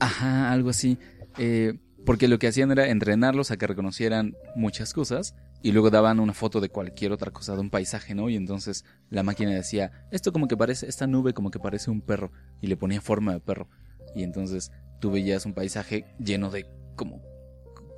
Ajá, 0.00 0.50
algo 0.50 0.70
así. 0.70 0.98
Eh, 1.36 1.74
porque 2.04 2.28
lo 2.28 2.38
que 2.38 2.48
hacían 2.48 2.70
era 2.70 2.88
entrenarlos 2.88 3.50
a 3.50 3.56
que 3.56 3.66
reconocieran 3.66 4.36
muchas 4.54 4.92
cosas 4.92 5.34
y 5.62 5.72
luego 5.72 5.90
daban 5.90 6.20
una 6.20 6.34
foto 6.34 6.60
de 6.60 6.68
cualquier 6.68 7.12
otra 7.12 7.32
cosa, 7.32 7.54
de 7.54 7.60
un 7.60 7.70
paisaje, 7.70 8.14
¿no? 8.14 8.28
Y 8.28 8.36
entonces 8.36 8.84
la 9.10 9.22
máquina 9.22 9.50
decía, 9.50 10.06
esto 10.10 10.32
como 10.32 10.48
que 10.48 10.56
parece, 10.56 10.86
esta 10.86 11.06
nube 11.06 11.34
como 11.34 11.50
que 11.50 11.58
parece 11.58 11.90
un 11.90 12.00
perro 12.00 12.30
y 12.60 12.68
le 12.68 12.76
ponía 12.76 13.00
forma 13.00 13.32
de 13.32 13.40
perro. 13.40 13.68
Y 14.14 14.22
entonces 14.22 14.70
tú 15.00 15.10
veías 15.10 15.46
un 15.46 15.54
paisaje 15.54 16.06
lleno 16.18 16.50
de 16.50 16.66
como 16.96 17.22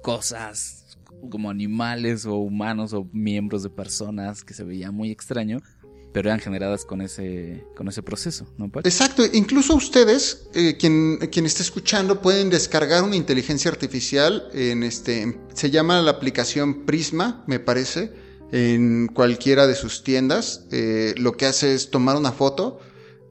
cosas, 0.03 0.98
como 1.30 1.51
animales 1.51 2.24
o 2.26 2.36
humanos 2.36 2.92
o 2.92 3.05
miembros 3.12 3.62
de 3.62 3.70
personas 3.70 4.44
que 4.44 4.55
se 4.55 4.64
veía 4.64 4.90
muy 4.90 5.11
extraño, 5.11 5.61
pero 6.12 6.28
eran 6.28 6.40
generadas 6.40 6.84
con 6.84 7.00
ese, 7.00 7.64
con 7.76 7.88
ese 7.88 8.02
proceso, 8.02 8.46
¿no? 8.58 8.70
Exacto, 8.84 9.22
incluso 9.32 9.74
ustedes, 9.74 10.48
eh, 10.54 10.76
quien, 10.78 11.18
quien 11.30 11.46
esté 11.46 11.62
escuchando, 11.62 12.20
pueden 12.20 12.50
descargar 12.50 13.04
una 13.04 13.16
inteligencia 13.16 13.70
artificial 13.70 14.48
en 14.52 14.82
este, 14.82 15.38
se 15.54 15.70
llama 15.70 16.00
la 16.00 16.11
aplicación 16.11 16.84
Prisma, 16.84 17.44
me 17.46 17.61
parece, 17.61 18.12
en 18.52 19.08
cualquiera 19.08 19.66
de 19.66 19.74
sus 19.74 20.02
tiendas. 20.02 20.66
Eh, 20.72 21.14
lo 21.16 21.36
que 21.36 21.46
hace 21.46 21.74
es 21.74 21.90
tomar 21.90 22.16
una 22.16 22.32
foto 22.32 22.80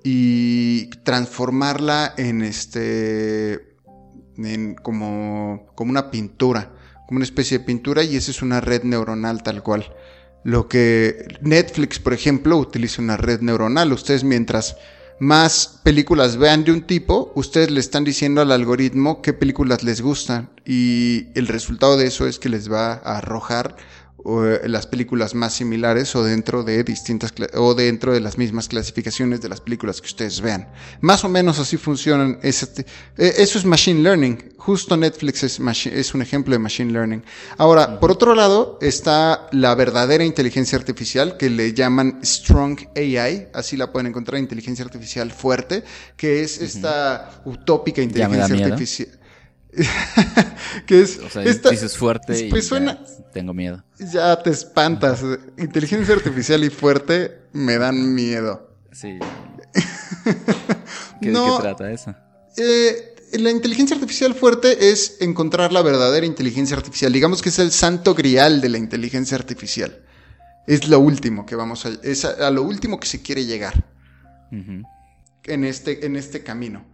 y 0.04 0.88
transformarla 1.04 2.14
en 2.18 2.42
este, 2.42 3.76
en 4.38 4.76
como, 4.76 5.68
como 5.76 5.92
una 5.92 6.12
pintura, 6.12 6.74
como 7.08 7.18
una 7.18 7.26
especie 7.26 7.60
de 7.60 7.66
pintura 7.66 8.04
y 8.04 8.16
esa 8.16 8.32
es 8.32 8.42
una 8.42 8.62
red 8.62 8.84
neuronal 8.84 9.44
tal 9.44 9.62
cual. 9.64 9.94
Lo 10.44 10.68
que 10.68 11.28
Netflix, 11.42 12.00
por 12.00 12.14
ejemplo, 12.14 12.58
utiliza 12.58 13.02
una 13.02 13.18
red 13.18 13.42
neuronal. 13.42 13.92
Ustedes 13.92 14.24
mientras 14.24 14.78
más 15.20 15.80
películas 15.84 16.38
vean 16.38 16.64
de 16.64 16.72
un 16.72 16.82
tipo, 16.82 17.32
ustedes 17.36 17.72
le 17.72 17.82
están 17.82 18.06
diciendo 18.06 18.42
al 18.42 18.52
algoritmo 18.52 19.22
qué 19.22 19.34
películas 19.34 19.84
les 19.84 20.02
gustan 20.02 20.50
y 20.66 21.28
el 21.36 21.48
resultado 21.48 21.98
de 21.98 22.08
eso 22.08 22.26
es 22.26 22.40
que 22.40 22.48
les 22.48 22.72
va 22.72 22.94
a 22.94 23.18
arrojar 23.18 23.76
eh, 24.26 24.62
las 24.68 24.86
películas 24.88 25.34
más 25.36 25.54
similares 25.54 26.16
o 26.16 26.24
dentro 26.24 26.64
de 26.64 26.84
distintas 26.84 27.34
o 27.56 27.74
dentro 27.74 28.12
de 28.14 28.20
las 28.20 28.38
mismas 28.38 28.68
clasificaciones 28.68 29.42
de 29.42 29.50
las 29.50 29.62
películas 29.62 30.02
que 30.02 30.08
ustedes 30.08 30.42
vean. 30.42 30.68
Más 31.02 31.24
o 31.24 31.30
menos 31.30 31.60
así 31.60 31.78
funcionan. 31.78 32.40
ese- 32.44 32.86
eh, 33.18 33.34
eso 33.38 33.58
es 33.58 33.66
machine 33.66 34.02
learning. 34.02 34.54
Justo 34.58 34.98
Netflix 34.98 35.44
es, 35.44 35.60
es 35.86 36.14
un 36.14 36.22
ejemplo 36.22 36.54
de 36.54 36.60
machine 36.60 36.92
learning. 36.92 37.24
Ahora, 37.58 38.00
por 38.00 38.12
otro 38.12 38.36
lado, 38.36 38.78
está 38.82 39.48
la 39.52 39.74
verdadera 39.76 40.24
inteligencia 40.26 40.78
artificial 40.78 41.38
que 41.38 41.50
le 41.50 41.74
llaman 41.74 42.20
Strong 42.24 42.90
AI. 42.96 43.48
Así 43.54 43.78
la 43.78 43.92
pueden 43.92 44.08
encontrar, 44.08 44.40
inteligencia 44.40 44.84
artificial 44.86 45.32
fuerte, 45.32 45.84
que 46.18 46.44
es 46.44 46.62
esta 46.62 47.42
utópica 47.46 48.02
inteligencia 48.02 48.46
artificial. 48.74 49.19
que 50.86 51.02
es 51.02 51.18
O 51.20 51.30
sea, 51.30 51.44
esta- 51.44 51.70
dices 51.70 51.98
fuerte 51.98 52.48
y 52.48 52.50
pues 52.50 52.70
ya 52.70 53.00
tengo 53.34 53.54
miedo. 53.54 53.84
ya 54.00 54.42
te 54.42 54.50
espantas. 54.50 55.24
Inteligencia 55.58 56.16
artificial 56.16 56.64
y 56.64 56.70
fuerte 56.70 57.42
me 57.54 57.78
dan 57.78 58.14
miedo. 58.14 58.76
Sí. 58.92 59.20
¿Qué, 61.22 61.30
No. 61.30 61.46
¿De 61.46 61.58
qué 61.58 61.62
trata 61.62 61.92
eso? 61.92 62.16
Eh, 62.58 63.16
la 63.34 63.52
inteligencia 63.52 63.96
artificial 63.96 64.34
fuerte 64.34 64.90
es 64.92 65.18
encontrar 65.22 65.72
la 65.72 65.82
verdadera 65.82 66.26
inteligencia 66.26 66.76
artificial. 66.76 67.14
Digamos 67.14 67.42
que 67.42 67.50
es 67.50 67.60
el 67.60 67.72
santo 67.72 68.16
grial 68.16 68.62
de 68.62 68.70
la 68.70 68.78
inteligencia 68.78 69.38
artificial. 69.38 70.04
Es 70.66 70.88
lo 70.88 71.00
último 71.00 71.46
que 71.46 71.56
vamos 71.56 71.86
a... 71.86 71.90
Es 72.04 72.26
a, 72.26 72.48
a 72.48 72.52
lo 72.52 72.64
último 72.64 73.00
que 73.00 73.08
se 73.08 73.22
quiere 73.22 73.46
llegar 73.46 73.86
en 74.52 75.64
este, 75.64 76.06
en 76.06 76.16
este 76.16 76.44
camino. 76.44 76.86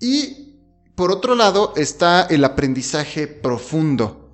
Y 0.00 0.49
por 0.94 1.10
otro 1.10 1.34
lado 1.34 1.72
está 1.76 2.22
el 2.22 2.44
aprendizaje 2.44 3.26
profundo, 3.26 4.30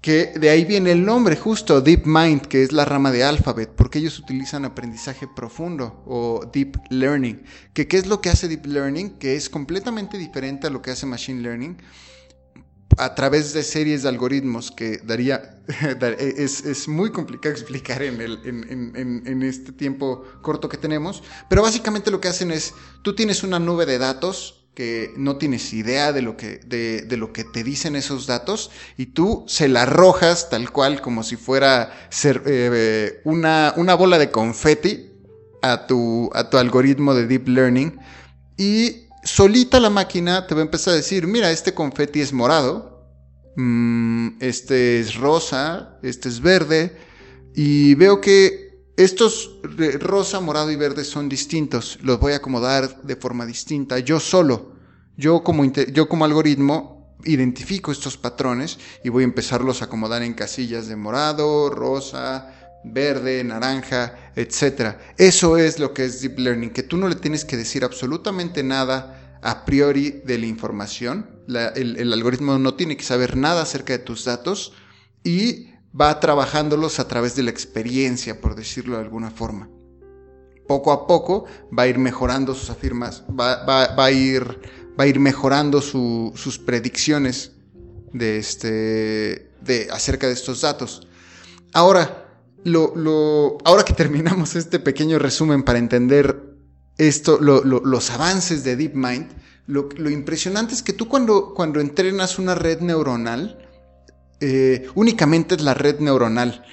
que 0.00 0.32
de 0.38 0.50
ahí 0.50 0.64
viene 0.64 0.90
el 0.92 1.04
nombre 1.04 1.36
justo, 1.36 1.80
Deep 1.80 2.06
Mind, 2.06 2.42
que 2.46 2.62
es 2.64 2.72
la 2.72 2.84
rama 2.84 3.12
de 3.12 3.22
Alphabet, 3.22 3.70
porque 3.76 4.00
ellos 4.00 4.18
utilizan 4.18 4.64
aprendizaje 4.64 5.28
profundo 5.28 6.02
o 6.06 6.50
Deep 6.52 6.76
Learning. 6.90 7.44
Que, 7.72 7.86
¿Qué 7.86 7.98
es 7.98 8.06
lo 8.06 8.20
que 8.20 8.28
hace 8.30 8.48
Deep 8.48 8.66
Learning? 8.66 9.10
Que 9.18 9.36
es 9.36 9.48
completamente 9.48 10.18
diferente 10.18 10.66
a 10.66 10.70
lo 10.70 10.82
que 10.82 10.90
hace 10.90 11.06
Machine 11.06 11.40
Learning 11.40 11.76
a 12.98 13.14
través 13.14 13.54
de 13.54 13.62
series 13.62 14.02
de 14.02 14.08
algoritmos 14.10 14.70
que 14.70 14.98
daría, 14.98 15.62
dar- 16.00 16.16
es, 16.20 16.64
es 16.64 16.88
muy 16.88 17.10
complicado 17.10 17.54
explicar 17.54 18.02
en, 18.02 18.20
el, 18.20 18.40
en- 18.44 18.92
en- 18.96 19.22
en 19.26 19.42
este 19.42 19.72
tiempo 19.72 20.24
corto 20.42 20.68
que 20.68 20.76
tenemos, 20.76 21.22
pero 21.48 21.62
básicamente 21.62 22.10
lo 22.10 22.20
que 22.20 22.28
hacen 22.28 22.50
es, 22.50 22.74
tú 23.02 23.14
tienes 23.14 23.44
una 23.44 23.58
nube 23.58 23.86
de 23.86 23.98
datos 23.98 24.61
que 24.74 25.12
no 25.16 25.36
tienes 25.36 25.72
idea 25.72 26.12
de 26.12 26.22
lo 26.22 26.36
que, 26.36 26.58
de, 26.58 27.02
de 27.02 27.16
lo 27.16 27.32
que 27.32 27.44
te 27.44 27.62
dicen 27.62 27.94
esos 27.94 28.26
datos 28.26 28.70
y 28.96 29.06
tú 29.06 29.44
se 29.46 29.68
la 29.68 29.82
arrojas 29.82 30.48
tal 30.48 30.70
cual 30.72 31.02
como 31.02 31.22
si 31.22 31.36
fuera 31.36 31.92
ser, 32.08 32.42
eh, 32.46 33.20
una, 33.24 33.74
una 33.76 33.94
bola 33.94 34.18
de 34.18 34.30
confeti 34.30 35.10
a 35.60 35.86
tu, 35.86 36.30
a 36.34 36.48
tu 36.48 36.56
algoritmo 36.56 37.14
de 37.14 37.26
deep 37.26 37.48
learning 37.48 37.98
y 38.56 39.08
solita 39.24 39.80
la 39.80 39.90
máquina 39.90 40.46
te 40.46 40.54
va 40.54 40.60
a 40.60 40.64
empezar 40.64 40.94
a 40.94 40.96
decir, 40.96 41.26
mira, 41.26 41.50
este 41.50 41.74
confeti 41.74 42.20
es 42.20 42.32
morado, 42.32 43.06
mm, 43.56 44.40
este 44.40 45.00
es 45.00 45.14
rosa, 45.14 45.98
este 46.02 46.28
es 46.28 46.40
verde, 46.40 46.96
y 47.54 47.94
veo 47.94 48.20
que 48.20 48.61
estos 48.96 49.58
rosa, 50.00 50.40
morado 50.40 50.70
y 50.70 50.76
verde 50.76 51.04
son 51.04 51.28
distintos, 51.28 51.98
los 52.02 52.20
voy 52.20 52.34
a 52.34 52.36
acomodar 52.36 53.02
de 53.02 53.16
forma 53.16 53.46
distinta, 53.46 53.98
yo 53.98 54.20
solo, 54.20 54.72
yo 55.16 55.42
como, 55.42 55.64
yo 55.64 56.08
como 56.08 56.24
algoritmo 56.24 57.16
identifico 57.24 57.92
estos 57.92 58.16
patrones 58.16 58.78
y 59.04 59.08
voy 59.08 59.22
a 59.22 59.26
empezarlos 59.26 59.80
a 59.80 59.86
acomodar 59.86 60.22
en 60.22 60.34
casillas 60.34 60.88
de 60.88 60.96
morado, 60.96 61.70
rosa, 61.70 62.52
verde, 62.84 63.42
naranja, 63.44 64.32
etcétera. 64.34 65.00
Eso 65.16 65.56
es 65.56 65.78
lo 65.78 65.94
que 65.94 66.04
es 66.04 66.20
deep 66.20 66.38
learning, 66.38 66.70
que 66.70 66.82
tú 66.82 66.96
no 66.96 67.08
le 67.08 67.14
tienes 67.14 67.44
que 67.44 67.56
decir 67.56 67.84
absolutamente 67.84 68.62
nada 68.62 69.38
a 69.42 69.64
priori 69.64 70.22
de 70.24 70.38
la 70.38 70.46
información. 70.46 71.30
El, 71.74 71.96
el 71.96 72.12
algoritmo 72.12 72.58
no 72.58 72.74
tiene 72.74 72.96
que 72.96 73.04
saber 73.04 73.36
nada 73.36 73.62
acerca 73.62 73.92
de 73.92 74.00
tus 74.00 74.24
datos 74.24 74.72
y 75.24 75.71
va 75.98 76.18
trabajándolos 76.20 76.98
a 77.00 77.08
través 77.08 77.34
de 77.36 77.42
la 77.42 77.50
experiencia, 77.50 78.40
por 78.40 78.54
decirlo 78.54 78.96
de 78.96 79.02
alguna 79.02 79.30
forma. 79.30 79.68
Poco 80.66 80.92
a 80.92 81.06
poco 81.06 81.44
va 81.76 81.82
a 81.84 81.86
ir 81.88 81.98
mejorando 81.98 82.54
sus 82.54 82.70
afirmas, 82.70 83.24
va, 83.28 83.64
va- 83.64 83.94
va 83.94 84.04
a, 84.06 84.10
ir, 84.10 84.60
va 84.98 85.06
ir 85.06 85.20
mejorando 85.20 85.80
su- 85.82 86.32
sus 86.34 86.58
predicciones 86.58 87.52
de 88.12 88.38
este, 88.38 89.50
de, 89.60 89.88
acerca 89.90 90.28
de 90.28 90.32
estos 90.34 90.60
datos. 90.62 91.06
Ahora, 91.74 92.28
lo, 92.64 92.94
lo- 92.94 93.58
ahora 93.64 93.84
que 93.84 93.92
terminamos 93.92 94.54
este 94.56 94.78
pequeño 94.78 95.18
resumen 95.18 95.62
para 95.62 95.78
entender 95.78 96.54
esto, 96.96 97.38
lo- 97.40 97.64
lo- 97.64 97.80
los 97.84 98.10
avances 98.10 98.64
de 98.64 98.76
DeepMind, 98.76 99.30
lo, 99.66 99.88
lo 99.96 100.10
impresionante 100.10 100.74
es 100.74 100.82
que 100.82 100.92
tú 100.92 101.08
cuando, 101.08 101.54
cuando 101.54 101.80
entrenas 101.80 102.38
una 102.38 102.54
red 102.54 102.80
neuronal, 102.80 103.61
eh, 104.42 104.86
únicamente 104.94 105.54
es 105.54 105.62
la 105.62 105.72
red 105.72 106.00
neuronal, 106.00 106.64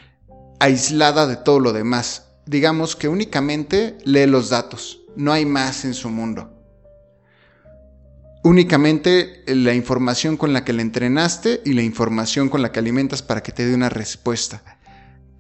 aislada 0.60 1.26
de 1.28 1.38
todo 1.38 1.60
lo 1.62 1.72
demás. 1.72 2.26
Digamos 2.46 2.96
que 2.98 3.08
únicamente 3.08 3.98
lee 4.04 4.26
los 4.26 4.50
datos, 4.50 5.02
no 5.16 5.32
hay 5.32 5.46
más 5.46 5.86
en 5.86 5.94
su 5.94 6.10
mundo. 6.10 6.52
Únicamente 8.44 9.44
la 9.48 9.74
información 9.74 10.38
con 10.38 10.54
la 10.54 10.64
que 10.64 10.74
le 10.74 10.82
entrenaste 10.82 11.62
y 11.66 11.74
la 11.74 11.84
información 11.84 12.50
con 12.50 12.62
la 12.62 12.72
que 12.72 12.80
alimentas 12.80 13.22
para 13.22 13.44
que 13.44 13.52
te 13.52 13.66
dé 13.66 13.76
una 13.76 13.90
respuesta. 13.90 14.64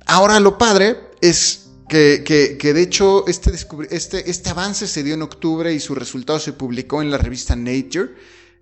Ahora 0.06 0.40
lo 0.40 0.58
padre 0.58 0.98
es 1.22 1.70
que, 1.88 2.24
que- 2.26 2.58
que 2.58 2.74
de 2.74 2.82
hecho 2.82 3.26
este, 3.28 3.52
este, 3.90 4.30
este 4.30 4.50
avance 4.50 4.86
se 4.86 5.02
dio 5.04 5.14
en 5.14 5.22
octubre 5.22 5.74
y 5.74 5.80
su 5.80 5.96
resultado 5.96 6.40
se 6.40 6.54
publicó 6.54 7.02
en 7.02 7.10
la 7.10 7.18
revista 7.18 7.56
Nature. 7.56 8.10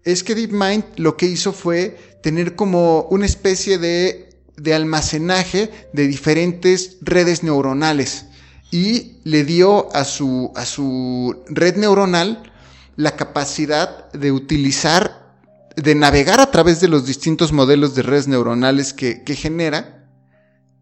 Es 0.03 0.23
que 0.23 0.35
DeepMind 0.35 0.83
lo 0.97 1.17
que 1.17 1.25
hizo 1.25 1.53
fue 1.53 1.97
tener 2.23 2.55
como 2.55 3.03
una 3.09 3.25
especie 3.25 3.77
de, 3.77 4.29
de 4.55 4.73
almacenaje 4.73 5.71
de 5.93 6.07
diferentes 6.07 6.97
redes 7.01 7.43
neuronales 7.43 8.25
y 8.71 9.17
le 9.23 9.43
dio 9.43 9.93
a 9.95 10.03
su, 10.03 10.51
a 10.55 10.65
su 10.65 11.43
red 11.47 11.77
neuronal 11.77 12.51
la 12.95 13.15
capacidad 13.15 14.11
de 14.11 14.31
utilizar, 14.31 15.35
de 15.75 15.95
navegar 15.95 16.39
a 16.39 16.51
través 16.51 16.81
de 16.81 16.87
los 16.87 17.05
distintos 17.05 17.53
modelos 17.53 17.95
de 17.95 18.01
redes 18.01 18.27
neuronales 18.27 18.93
que, 18.93 19.23
que 19.23 19.35
genera 19.35 20.09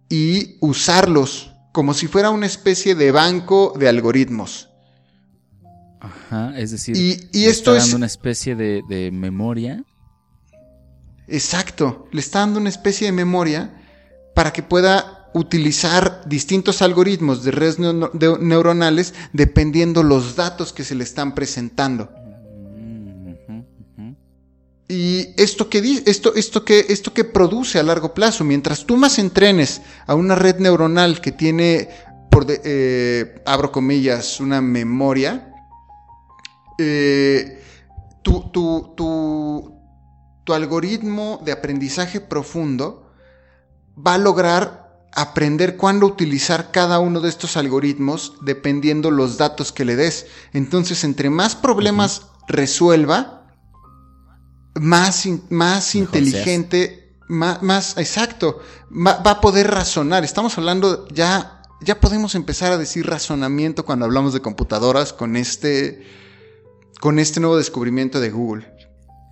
y 0.10 0.58
usarlos 0.62 1.52
como 1.74 1.94
si 1.94 2.08
fuera 2.08 2.30
una 2.30 2.46
especie 2.46 2.96
de 2.96 3.12
banco 3.12 3.74
de 3.78 3.90
algoritmos. 3.90 4.70
Ajá, 6.06 6.54
es 6.58 6.72
decir, 6.72 6.96
Y- 6.98 7.46
esto 7.46 7.72
está 7.72 7.78
es- 7.78 7.84
dando 7.84 7.98
una 7.98 8.06
especie 8.06 8.56
de, 8.56 8.82
de 8.88 9.12
memoria. 9.12 9.84
Exacto, 11.28 12.08
le 12.12 12.20
está 12.22 12.40
dando 12.40 12.60
una 12.60 12.70
especie 12.70 13.08
de 13.08 13.12
memoria 13.12 13.74
para 14.36 14.54
que 14.54 14.62
pueda 14.62 15.30
utilizar 15.34 16.22
distintos 16.28 16.82
algoritmos 16.82 17.44
de 17.44 17.52
redes 17.52 17.78
de- 17.78 18.38
neuronales 18.40 19.14
dependiendo 19.34 20.04
los 20.04 20.36
datos 20.36 20.72
que 20.72 20.84
se 20.84 20.96
le 20.96 21.04
están 21.04 21.34
presentando. 21.34 22.10
Mm. 22.78 24.12
Y 24.88 25.30
esto 25.38 25.68
que, 25.68 26.04
esto, 26.06 26.36
esto, 26.36 26.64
que, 26.64 26.86
esto 26.90 27.12
que 27.14 27.24
produce 27.24 27.80
a 27.80 27.84
largo 27.84 28.14
plazo, 28.14 28.44
mientras 28.44 28.86
tú 28.86 28.96
más 28.98 29.18
entrenes 29.18 29.82
a 30.06 30.14
una 30.14 30.36
red 30.36 30.58
neuronal 30.60 31.20
que 31.22 31.32
tiene, 31.32 31.90
por 32.30 32.46
de- 32.46 32.62
eh, 32.64 33.42
abro 33.48 33.72
comillas, 33.72 34.40
una 34.40 34.62
memoria, 34.62 35.52
eh, 36.78 37.62
tu, 38.22 38.50
tu, 38.52 38.94
tu, 38.98 39.80
tu 40.44 40.54
algoritmo 40.54 41.40
de 41.46 41.52
aprendizaje 41.52 42.20
profundo 42.22 43.12
va 43.96 44.16
a 44.16 44.18
lograr 44.18 44.84
aprender 45.14 45.78
cuándo 45.78 46.06
utilizar 46.08 46.72
cada 46.72 47.00
uno 47.00 47.22
de 47.22 47.30
estos 47.30 47.56
algoritmos 47.56 48.34
dependiendo 48.42 49.12
los 49.12 49.38
datos 49.38 49.72
que 49.72 49.86
le 49.86 49.96
des. 49.96 50.26
Entonces, 50.52 51.04
entre 51.06 51.30
más 51.30 51.56
problemas 51.56 52.24
resuelva, 52.48 53.44
más, 54.76 55.26
in- 55.26 55.44
más 55.50 55.96
Mejor 55.96 56.18
inteligente, 56.18 57.18
más, 57.30 57.62
más, 57.64 57.98
exacto, 57.98 58.60
ma- 58.90 59.16
va 59.26 59.32
a 59.32 59.42
poder 59.42 59.72
razonar. 59.72 60.24
Estamos 60.26 60.58
hablando 60.58 61.08
ya, 61.10 61.62
ya 61.82 62.00
podemos 62.02 62.36
empezar 62.36 62.74
a 62.74 62.78
decir 62.78 63.08
razonamiento 63.08 63.86
cuando 63.86 64.06
hablamos 64.06 64.34
de 64.34 64.42
computadoras 64.42 65.14
con 65.14 65.38
este, 65.38 66.06
con 67.00 67.20
este 67.20 67.40
nuevo 67.40 67.58
descubrimiento 67.58 68.20
de 68.20 68.30
Google. 68.30 68.66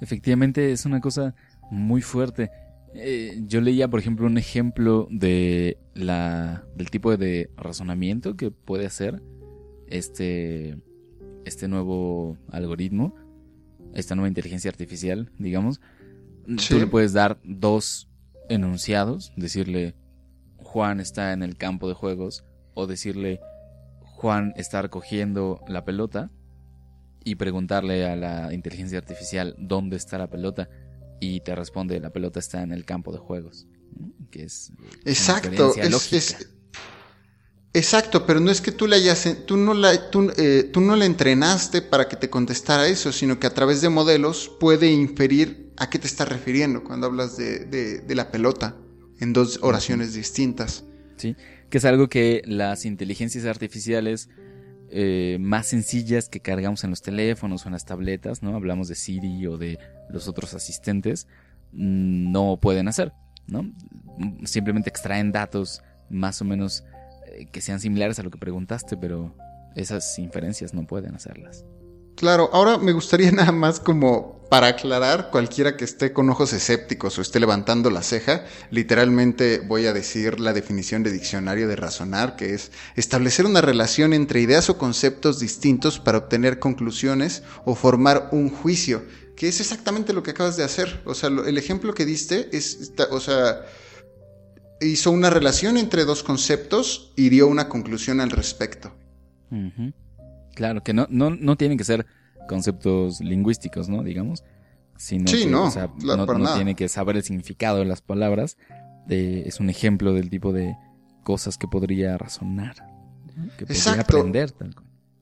Efectivamente 0.01 0.71
es 0.71 0.85
una 0.85 0.99
cosa 0.99 1.35
muy 1.71 2.01
fuerte. 2.01 2.51
Eh, 2.93 3.41
yo 3.47 3.61
leía, 3.61 3.87
por 3.87 3.99
ejemplo, 3.99 4.27
un 4.27 4.37
ejemplo 4.37 5.07
de 5.09 5.77
la 5.93 6.63
del 6.75 6.89
tipo 6.91 7.15
de 7.15 7.49
razonamiento 7.57 8.35
que 8.35 8.51
puede 8.51 8.85
hacer 8.85 9.21
este 9.87 10.77
este 11.45 11.67
nuevo 11.67 12.37
algoritmo, 12.51 13.15
esta 13.93 14.15
nueva 14.15 14.27
inteligencia 14.27 14.69
artificial, 14.69 15.31
digamos. 15.39 15.81
Sí. 16.57 16.73
Tú 16.73 16.79
le 16.79 16.87
puedes 16.87 17.13
dar 17.13 17.39
dos 17.43 18.09
enunciados, 18.49 19.31
decirle 19.37 19.95
Juan 20.57 20.99
está 20.99 21.33
en 21.33 21.43
el 21.43 21.55
campo 21.57 21.87
de 21.87 21.93
juegos 21.93 22.45
o 22.73 22.87
decirle 22.87 23.39
Juan 24.01 24.53
está 24.57 24.81
recogiendo 24.81 25.61
la 25.67 25.85
pelota 25.85 26.29
y 27.23 27.35
preguntarle 27.35 28.05
a 28.05 28.15
la 28.15 28.53
inteligencia 28.53 28.97
artificial 28.97 29.55
dónde 29.57 29.97
está 29.97 30.17
la 30.17 30.29
pelota 30.29 30.69
y 31.19 31.39
te 31.41 31.55
responde 31.55 31.99
la 31.99 32.09
pelota 32.11 32.39
está 32.39 32.61
en 32.63 32.71
el 32.71 32.85
campo 32.85 33.11
de 33.11 33.19
juegos, 33.19 33.67
¿no? 33.97 34.11
que 34.29 34.43
es 34.43 34.71
eh, 34.71 34.99
Exacto, 35.05 35.73
es- 35.87 36.13
es- 36.13 36.47
exacto, 37.73 38.25
pero 38.25 38.39
no 38.39 38.51
es 38.51 38.61
que 38.61 38.71
tú 38.71 38.87
le 38.87 38.97
hayas, 38.97 39.27
tú 39.45 39.57
no 39.57 39.73
la, 39.73 40.09
tú, 40.11 40.31
eh, 40.37 40.69
tú 40.71 40.81
no 40.81 40.95
le 40.95 41.05
entrenaste 41.05 41.81
para 41.81 42.07
que 42.07 42.15
te 42.15 42.29
contestara 42.29 42.87
eso, 42.87 43.11
sino 43.11 43.39
que 43.39 43.47
a 43.47 43.53
través 43.53 43.81
de 43.81 43.89
modelos 43.89 44.51
puede 44.59 44.91
inferir 44.91 45.71
a 45.77 45.89
qué 45.89 45.97
te 45.99 46.07
estás 46.07 46.29
refiriendo 46.29 46.83
cuando 46.83 47.07
hablas 47.07 47.37
de, 47.37 47.59
de- 47.65 47.99
de 47.99 48.15
la 48.15 48.29
pelota 48.31 48.75
en 49.19 49.33
dos 49.33 49.59
oraciones 49.61 50.13
distintas. 50.13 50.83
¿sí? 51.17 51.35
Que 51.69 51.77
es 51.79 51.85
algo 51.85 52.09
que 52.09 52.41
las 52.45 52.85
inteligencias 52.85 53.45
artificiales 53.45 54.29
eh, 54.95 55.37
más 55.39 55.65
sencillas 55.67 56.29
que 56.29 56.39
cargamos 56.39 56.83
en 56.83 56.91
los 56.91 57.01
teléfonos 57.01 57.65
o 57.65 57.69
en 57.69 57.73
las 57.73 57.85
tabletas, 57.85 58.43
¿no? 58.43 58.55
Hablamos 58.55 58.87
de 58.87 58.95
Siri 58.95 59.47
o 59.47 59.57
de 59.57 59.79
los 60.09 60.27
otros 60.27 60.53
asistentes, 60.53 61.27
no 61.71 62.59
pueden 62.61 62.87
hacer, 62.87 63.11
¿no? 63.47 63.71
Simplemente 64.45 64.89
extraen 64.89 65.31
datos 65.31 65.81
más 66.11 66.41
o 66.41 66.45
menos 66.45 66.83
eh, 67.25 67.47
que 67.51 67.59
sean 67.61 67.79
similares 67.79 68.19
a 68.19 68.23
lo 68.23 68.29
que 68.29 68.37
preguntaste, 68.37 68.95
pero 68.95 69.35
esas 69.75 70.19
inferencias 70.19 70.75
no 70.75 70.85
pueden 70.85 71.15
hacerlas. 71.15 71.65
Claro, 72.15 72.51
ahora 72.53 72.77
me 72.77 72.91
gustaría 72.91 73.31
nada 73.33 73.51
más 73.51 73.79
como 73.79 74.42
para 74.53 74.67
aclarar, 74.67 75.31
cualquiera 75.31 75.75
que 75.75 75.83
esté 75.83 76.13
con 76.13 76.29
ojos 76.29 76.53
escépticos 76.53 77.17
o 77.17 77.23
esté 77.23 77.39
levantando 77.39 77.89
la 77.89 78.03
ceja, 78.03 78.45
literalmente 78.69 79.57
voy 79.57 79.87
a 79.87 79.93
decir 79.93 80.39
la 80.39 80.53
definición 80.53 81.01
de 81.01 81.11
diccionario 81.11 81.67
de 81.67 81.75
razonar, 81.75 82.35
que 82.35 82.53
es 82.53 82.71
establecer 82.95 83.47
una 83.47 83.61
relación 83.61 84.13
entre 84.13 84.41
ideas 84.41 84.69
o 84.69 84.77
conceptos 84.77 85.39
distintos 85.39 85.97
para 85.97 86.19
obtener 86.19 86.59
conclusiones 86.59 87.41
o 87.65 87.73
formar 87.73 88.29
un 88.31 88.51
juicio, 88.51 89.03
que 89.35 89.47
es 89.47 89.59
exactamente 89.59 90.13
lo 90.13 90.21
que 90.21 90.29
acabas 90.29 90.55
de 90.55 90.63
hacer. 90.63 91.01
O 91.05 91.15
sea, 91.15 91.29
el 91.29 91.57
ejemplo 91.57 91.95
que 91.95 92.05
diste 92.05 92.55
es, 92.55 92.93
o 93.09 93.19
sea, 93.19 93.65
hizo 94.81 95.09
una 95.09 95.31
relación 95.31 95.77
entre 95.77 96.05
dos 96.05 96.21
conceptos 96.21 97.11
y 97.15 97.29
dio 97.29 97.47
una 97.47 97.69
conclusión 97.69 98.21
al 98.21 98.29
respecto. 98.29 98.93
Claro, 100.53 100.83
que 100.83 100.93
no, 100.93 101.07
no, 101.09 101.31
no 101.31 101.55
tienen 101.57 101.79
que 101.79 101.85
ser 101.85 102.05
conceptos 102.47 103.19
lingüísticos, 103.21 103.89
¿no? 103.89 104.03
Digamos. 104.03 104.43
Sino 104.97 105.27
Sí, 105.27 105.43
que, 105.43 105.49
no, 105.49 105.65
o 105.65 105.71
sea, 105.71 105.89
la- 106.03 106.15
no, 106.17 106.25
para 106.25 106.37
no 106.39 106.45
nada. 106.45 106.55
tiene 106.55 106.75
que 106.75 106.87
saber 106.87 107.17
el 107.17 107.23
significado 107.23 107.79
de 107.79 107.85
las 107.85 108.01
palabras. 108.01 108.57
De- 109.07 109.41
es 109.47 109.59
un 109.59 109.69
ejemplo 109.69 110.13
del 110.13 110.29
tipo 110.29 110.53
de 110.53 110.75
cosas 111.23 111.57
que 111.57 111.67
podría 111.67 112.17
razonar. 112.17 112.75
Que 113.57 113.65
podría 113.65 113.77
Exacto. 113.77 114.17
aprender. 114.17 114.51
tal. 114.51 114.75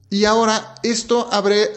Y 0.10 0.26
ahora 0.26 0.76
esto 0.84 1.30
abre 1.32 1.70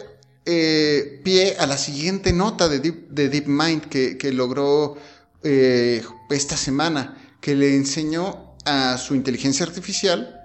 eh, 0.45 1.21
pie 1.23 1.55
a 1.57 1.65
la 1.65 1.77
siguiente 1.77 2.31
nota 2.33 2.67
de, 2.69 2.79
Deep, 2.79 3.09
de 3.09 3.29
DeepMind 3.29 3.85
que, 3.85 4.17
que 4.17 4.31
logró 4.31 4.95
eh, 5.41 6.03
esta 6.29 6.55
semana, 6.57 7.17
que 7.41 7.55
le 7.55 7.75
enseñó 7.75 8.55
a 8.65 8.97
su 8.97 9.15
inteligencia 9.15 9.65
artificial 9.65 10.39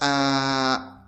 a 0.00 1.06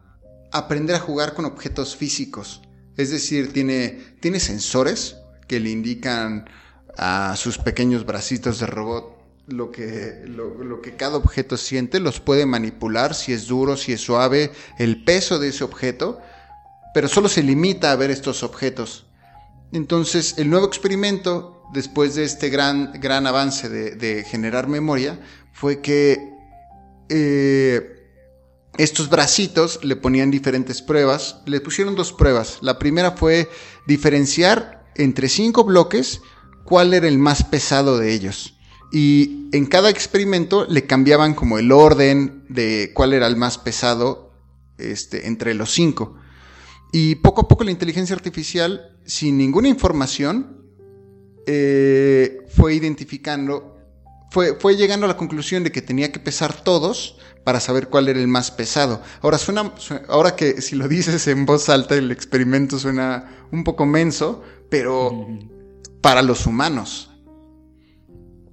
aprender 0.52 0.96
a 0.96 1.00
jugar 1.00 1.34
con 1.34 1.44
objetos 1.44 1.96
físicos. 1.96 2.61
Es 2.96 3.10
decir, 3.10 3.52
tiene, 3.52 3.98
tiene 4.20 4.40
sensores 4.40 5.16
que 5.48 5.60
le 5.60 5.70
indican 5.70 6.48
a 6.96 7.34
sus 7.36 7.58
pequeños 7.58 8.04
bracitos 8.04 8.58
de 8.60 8.66
robot 8.66 9.22
lo 9.46 9.70
que, 9.70 10.22
lo, 10.26 10.80
que 10.80 10.94
cada 10.96 11.16
objeto 11.16 11.56
siente, 11.56 12.00
los 12.00 12.20
puede 12.20 12.46
manipular, 12.46 13.14
si 13.14 13.32
es 13.32 13.46
duro, 13.46 13.76
si 13.76 13.92
es 13.92 14.00
suave, 14.00 14.52
el 14.78 15.04
peso 15.04 15.38
de 15.38 15.48
ese 15.48 15.64
objeto, 15.64 16.20
pero 16.94 17.08
solo 17.08 17.28
se 17.28 17.42
limita 17.42 17.92
a 17.92 17.96
ver 17.96 18.10
estos 18.10 18.42
objetos. 18.42 19.06
Entonces, 19.72 20.34
el 20.38 20.50
nuevo 20.50 20.66
experimento, 20.66 21.64
después 21.72 22.14
de 22.14 22.24
este 22.24 22.50
gran, 22.50 22.92
gran 23.00 23.26
avance 23.26 23.68
de, 23.68 23.96
de 23.96 24.24
generar 24.24 24.68
memoria, 24.68 25.18
fue 25.52 25.80
que 25.80 26.32
eh, 27.08 28.01
estos 28.78 29.10
bracitos 29.10 29.80
le 29.82 29.96
ponían 29.96 30.30
diferentes 30.30 30.82
pruebas. 30.82 31.42
Le 31.46 31.60
pusieron 31.60 31.94
dos 31.94 32.12
pruebas. 32.12 32.58
La 32.62 32.78
primera 32.78 33.12
fue 33.12 33.50
diferenciar 33.86 34.90
entre 34.96 35.28
cinco 35.28 35.64
bloques 35.64 36.20
cuál 36.64 36.94
era 36.94 37.08
el 37.08 37.18
más 37.18 37.44
pesado 37.44 37.98
de 37.98 38.12
ellos. 38.12 38.54
Y 38.92 39.48
en 39.52 39.66
cada 39.66 39.90
experimento 39.90 40.66
le 40.68 40.86
cambiaban 40.86 41.34
como 41.34 41.58
el 41.58 41.72
orden 41.72 42.44
de 42.48 42.92
cuál 42.94 43.12
era 43.12 43.26
el 43.26 43.36
más 43.36 43.58
pesado 43.58 44.32
este, 44.78 45.26
entre 45.26 45.54
los 45.54 45.70
cinco. 45.70 46.16
Y 46.92 47.16
poco 47.16 47.42
a 47.42 47.48
poco 47.48 47.64
la 47.64 47.70
inteligencia 47.70 48.14
artificial, 48.14 48.98
sin 49.06 49.38
ninguna 49.38 49.68
información, 49.68 50.62
eh, 51.46 52.46
fue 52.54 52.74
identificando, 52.74 53.78
fue, 54.30 54.58
fue 54.60 54.76
llegando 54.76 55.06
a 55.06 55.08
la 55.08 55.16
conclusión 55.16 55.64
de 55.64 55.72
que 55.72 55.80
tenía 55.80 56.12
que 56.12 56.20
pesar 56.20 56.62
todos 56.62 57.18
para 57.44 57.60
saber 57.60 57.88
cuál 57.88 58.08
era 58.08 58.20
el 58.20 58.28
más 58.28 58.50
pesado. 58.50 59.02
Ahora 59.20 59.38
suena, 59.38 59.72
su- 59.78 59.98
ahora 60.08 60.36
que 60.36 60.60
si 60.62 60.76
lo 60.76 60.88
dices 60.88 61.26
en 61.28 61.44
voz 61.46 61.68
alta 61.68 61.94
el 61.94 62.10
experimento 62.10 62.78
suena 62.78 63.46
un 63.50 63.64
poco 63.64 63.86
menso, 63.86 64.42
pero 64.68 65.26
para 66.00 66.22
los 66.22 66.46
humanos. 66.46 67.10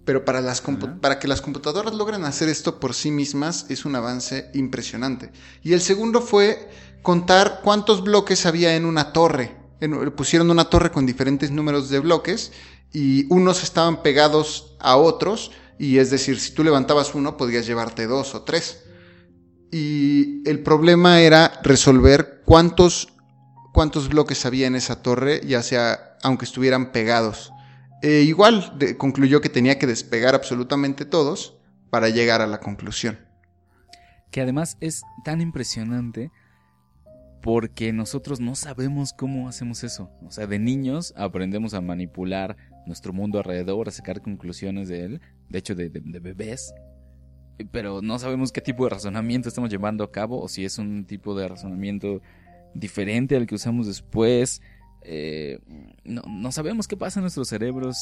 Pero 0.06 0.26
para, 0.26 0.42
las 0.42 0.64
para 1.02 1.20
que 1.20 1.28
las 1.28 1.42
computadoras 1.42 1.94
logren 1.94 2.26
hacer 2.26 2.50
esto 2.50 2.80
por 2.80 2.96
sí 2.96 3.12
mismas 3.12 3.68
es 3.70 3.86
un 3.86 3.96
avance 3.96 4.50
impresionante. 4.56 5.32
Y 5.62 5.74
el 5.74 5.82
segundo 5.82 6.22
fue 6.22 6.68
contar 7.04 7.62
cuántos 7.64 8.04
bloques 8.04 8.46
había 8.48 8.76
en 8.76 8.86
una 8.86 9.14
torre 9.14 9.56
en- 9.82 10.12
pusieron 10.12 10.50
una 10.52 10.66
torre 10.66 10.92
con 10.92 11.06
diferentes 11.06 11.52
números 11.52 11.90
de 11.90 12.00
bloques 12.00 12.52
y 12.92 13.32
unos 13.34 13.64
estaban 13.64 14.02
pegados 14.02 14.76
a 14.80 14.98
otros 14.98 15.52
y 15.80 15.98
es 15.98 16.12
decir, 16.12 16.40
si 16.40 16.52
tú 16.54 16.64
levantabas 16.66 17.16
uno 17.16 17.38
podías 17.38 17.66
llevarte 17.66 18.06
dos 18.06 18.36
o 18.36 18.44
tres. 18.44 18.84
Y 19.72 20.48
el 20.48 20.62
problema 20.62 21.22
era 21.22 21.54
resolver 21.64 22.42
cuántos, 22.46 23.14
cuántos 23.72 24.10
bloques 24.10 24.46
había 24.46 24.68
en 24.68 24.76
esa 24.76 25.02
torre, 25.02 25.42
ya 25.48 25.64
sea 25.64 26.18
aunque 26.22 26.44
estuvieran 26.44 26.92
pegados. 26.92 27.54
E 28.02 28.22
igual 28.22 28.78
concluyó 28.98 29.40
que 29.40 29.48
tenía 29.48 29.80
que 29.80 29.88
despegar 29.88 30.36
absolutamente 30.36 31.06
todos 31.06 31.58
para 31.90 32.10
llegar 32.10 32.42
a 32.42 32.48
la 32.48 32.60
conclusión. 32.60 33.18
Que 34.32 34.42
además 34.42 34.78
es 34.82 35.04
tan 35.24 35.40
impresionante 35.40 36.30
porque 37.42 37.94
nosotros 37.94 38.42
no 38.42 38.56
sabemos 38.56 39.14
cómo 39.14 39.48
hacemos 39.48 39.86
eso. 39.86 40.12
O 40.26 40.32
sea, 40.32 40.46
de 40.46 40.60
niños 40.60 41.14
aprendemos 41.16 41.74
a 41.74 41.80
manipular 41.80 42.58
nuestro 42.86 43.14
mundo 43.14 43.38
alrededor, 43.38 43.88
a 43.88 43.92
sacar 43.92 44.22
conclusiones 44.22 44.90
de 44.90 45.06
él, 45.06 45.22
de 45.50 45.60
hecho 45.60 45.76
de, 45.76 45.90
bebés, 45.90 46.74
pero 47.72 48.02
no 48.02 48.18
sabemos 48.20 48.52
qué 48.52 48.62
tipo 48.62 48.86
de 48.86 48.92
razonamiento 48.92 49.50
estamos 49.50 49.70
llevando 49.70 50.04
a 50.04 50.12
cabo 50.12 50.42
o 50.42 50.48
si 50.48 50.64
es 50.64 50.78
un 50.78 51.06
tipo 51.06 51.36
de 51.36 51.48
razonamiento 51.48 52.22
diferente 52.74 53.36
al 53.36 53.48
que 53.48 53.56
usamos 53.56 53.88
después. 53.88 54.62
Eh, 55.02 55.60
no, 56.04 56.22
no 56.28 56.52
sabemos 56.52 56.88
qué 56.88 56.96
pasa 56.96 57.20
en 57.20 57.24
nuestros 57.24 57.50
cerebros 57.50 57.98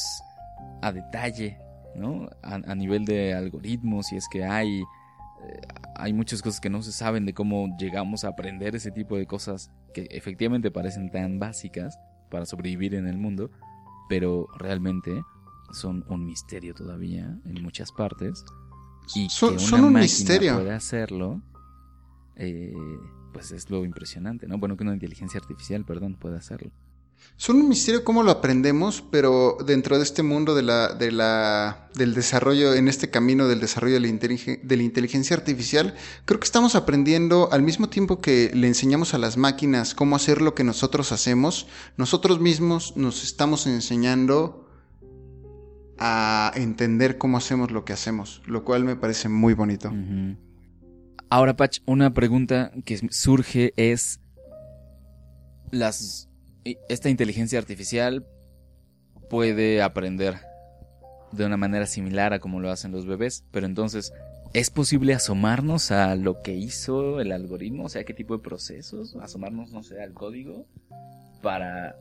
a 0.82 0.92
detalle, 0.92 1.58
¿no? 1.96 2.28
A, 2.42 2.74
nivel 2.74 3.04
de 3.04 3.34
algoritmos, 3.34 4.06
si 4.06 4.16
es 4.16 4.26
que 4.30 4.44
hay 4.44 4.80
eh, 4.80 5.60
hay 5.94 6.12
muchas 6.12 6.42
cosas 6.42 6.60
que 6.60 6.70
no 6.70 6.82
se 6.82 6.92
saben 6.92 7.26
de 7.26 7.34
cómo 7.34 7.76
llegamos 7.76 8.24
a 8.24 8.28
aprender 8.28 8.76
ese 8.76 8.90
tipo 8.90 9.16
de 9.16 9.26
cosas 9.26 9.70
que 9.92 10.06
efectivamente 10.10 10.70
parecen 10.70 11.10
tan 11.10 11.38
básicas 11.38 11.98
para 12.28 12.46
sobrevivir 12.46 12.94
en 12.94 13.06
el 13.08 13.18
mundo, 13.18 13.50
pero 14.08 14.48
realmente 14.58 15.22
son 15.72 16.04
un 16.08 16.24
misterio 16.24 16.74
todavía 16.74 17.38
en 17.44 17.62
muchas 17.62 17.92
partes. 17.92 18.44
Y 19.14 19.28
Son- 19.30 19.50
que 19.56 19.62
una 19.62 19.68
son 19.70 19.80
un 19.84 19.92
máquina 19.94 20.02
misterio. 20.02 20.54
pueda 20.56 20.76
hacerlo, 20.76 21.40
eh, 22.36 22.74
pues 23.32 23.52
es 23.52 23.70
lo 23.70 23.84
impresionante, 23.84 24.46
¿no? 24.46 24.58
Bueno, 24.58 24.76
que 24.76 24.84
una 24.84 24.92
inteligencia 24.94 25.40
artificial, 25.40 25.84
perdón, 25.84 26.16
pueda 26.16 26.38
hacerlo. 26.38 26.70
Son 27.36 27.56
un 27.56 27.68
misterio 27.68 28.04
cómo 28.04 28.22
lo 28.22 28.30
aprendemos, 28.30 29.02
pero 29.10 29.56
dentro 29.66 29.96
de 29.98 30.04
este 30.04 30.22
mundo 30.22 30.54
de 30.54 30.62
la, 30.62 30.94
de 30.94 31.10
la, 31.10 31.88
del 31.94 32.14
desarrollo, 32.14 32.74
en 32.74 32.86
este 32.86 33.10
camino 33.10 33.48
del 33.48 33.58
desarrollo 33.58 33.94
de 33.94 34.00
la, 34.00 34.06
inteligen- 34.08 34.60
de 34.62 34.76
la 34.76 34.82
inteligencia 34.84 35.36
artificial, 35.36 35.94
creo 36.26 36.38
que 36.38 36.44
estamos 36.44 36.76
aprendiendo 36.76 37.48
al 37.50 37.62
mismo 37.62 37.88
tiempo 37.88 38.20
que 38.20 38.52
le 38.54 38.68
enseñamos 38.68 39.14
a 39.14 39.18
las 39.18 39.36
máquinas 39.36 39.94
cómo 39.96 40.14
hacer 40.14 40.40
lo 40.40 40.54
que 40.54 40.62
nosotros 40.62 41.10
hacemos, 41.10 41.66
nosotros 41.96 42.38
mismos 42.40 42.96
nos 42.96 43.24
estamos 43.24 43.66
enseñando 43.66 44.67
a 45.98 46.52
entender 46.54 47.18
cómo 47.18 47.36
hacemos 47.36 47.70
lo 47.70 47.84
que 47.84 47.92
hacemos, 47.92 48.42
lo 48.46 48.64
cual 48.64 48.84
me 48.84 48.96
parece 48.96 49.28
muy 49.28 49.54
bonito. 49.54 49.92
Ahora, 51.30 51.56
Patch, 51.56 51.80
una 51.86 52.14
pregunta 52.14 52.72
que 52.84 52.98
surge 53.10 53.72
es 53.76 54.20
las 55.70 56.28
esta 56.88 57.08
inteligencia 57.08 57.58
artificial 57.58 58.26
puede 59.30 59.82
aprender 59.82 60.38
de 61.32 61.44
una 61.44 61.56
manera 61.56 61.86
similar 61.86 62.32
a 62.32 62.38
como 62.38 62.60
lo 62.60 62.70
hacen 62.70 62.92
los 62.92 63.06
bebés, 63.06 63.44
pero 63.50 63.66
entonces 63.66 64.12
¿es 64.54 64.70
posible 64.70 65.14
asomarnos 65.14 65.90
a 65.90 66.14
lo 66.16 66.42
que 66.42 66.54
hizo 66.54 67.20
el 67.20 67.32
algoritmo? 67.32 67.84
O 67.84 67.88
sea, 67.88 68.04
¿qué 68.04 68.14
tipo 68.14 68.36
de 68.36 68.42
procesos? 68.42 69.16
Asomarnos, 69.16 69.72
no 69.72 69.82
sé, 69.82 70.02
al 70.02 70.14
código 70.14 70.66
para 71.42 71.96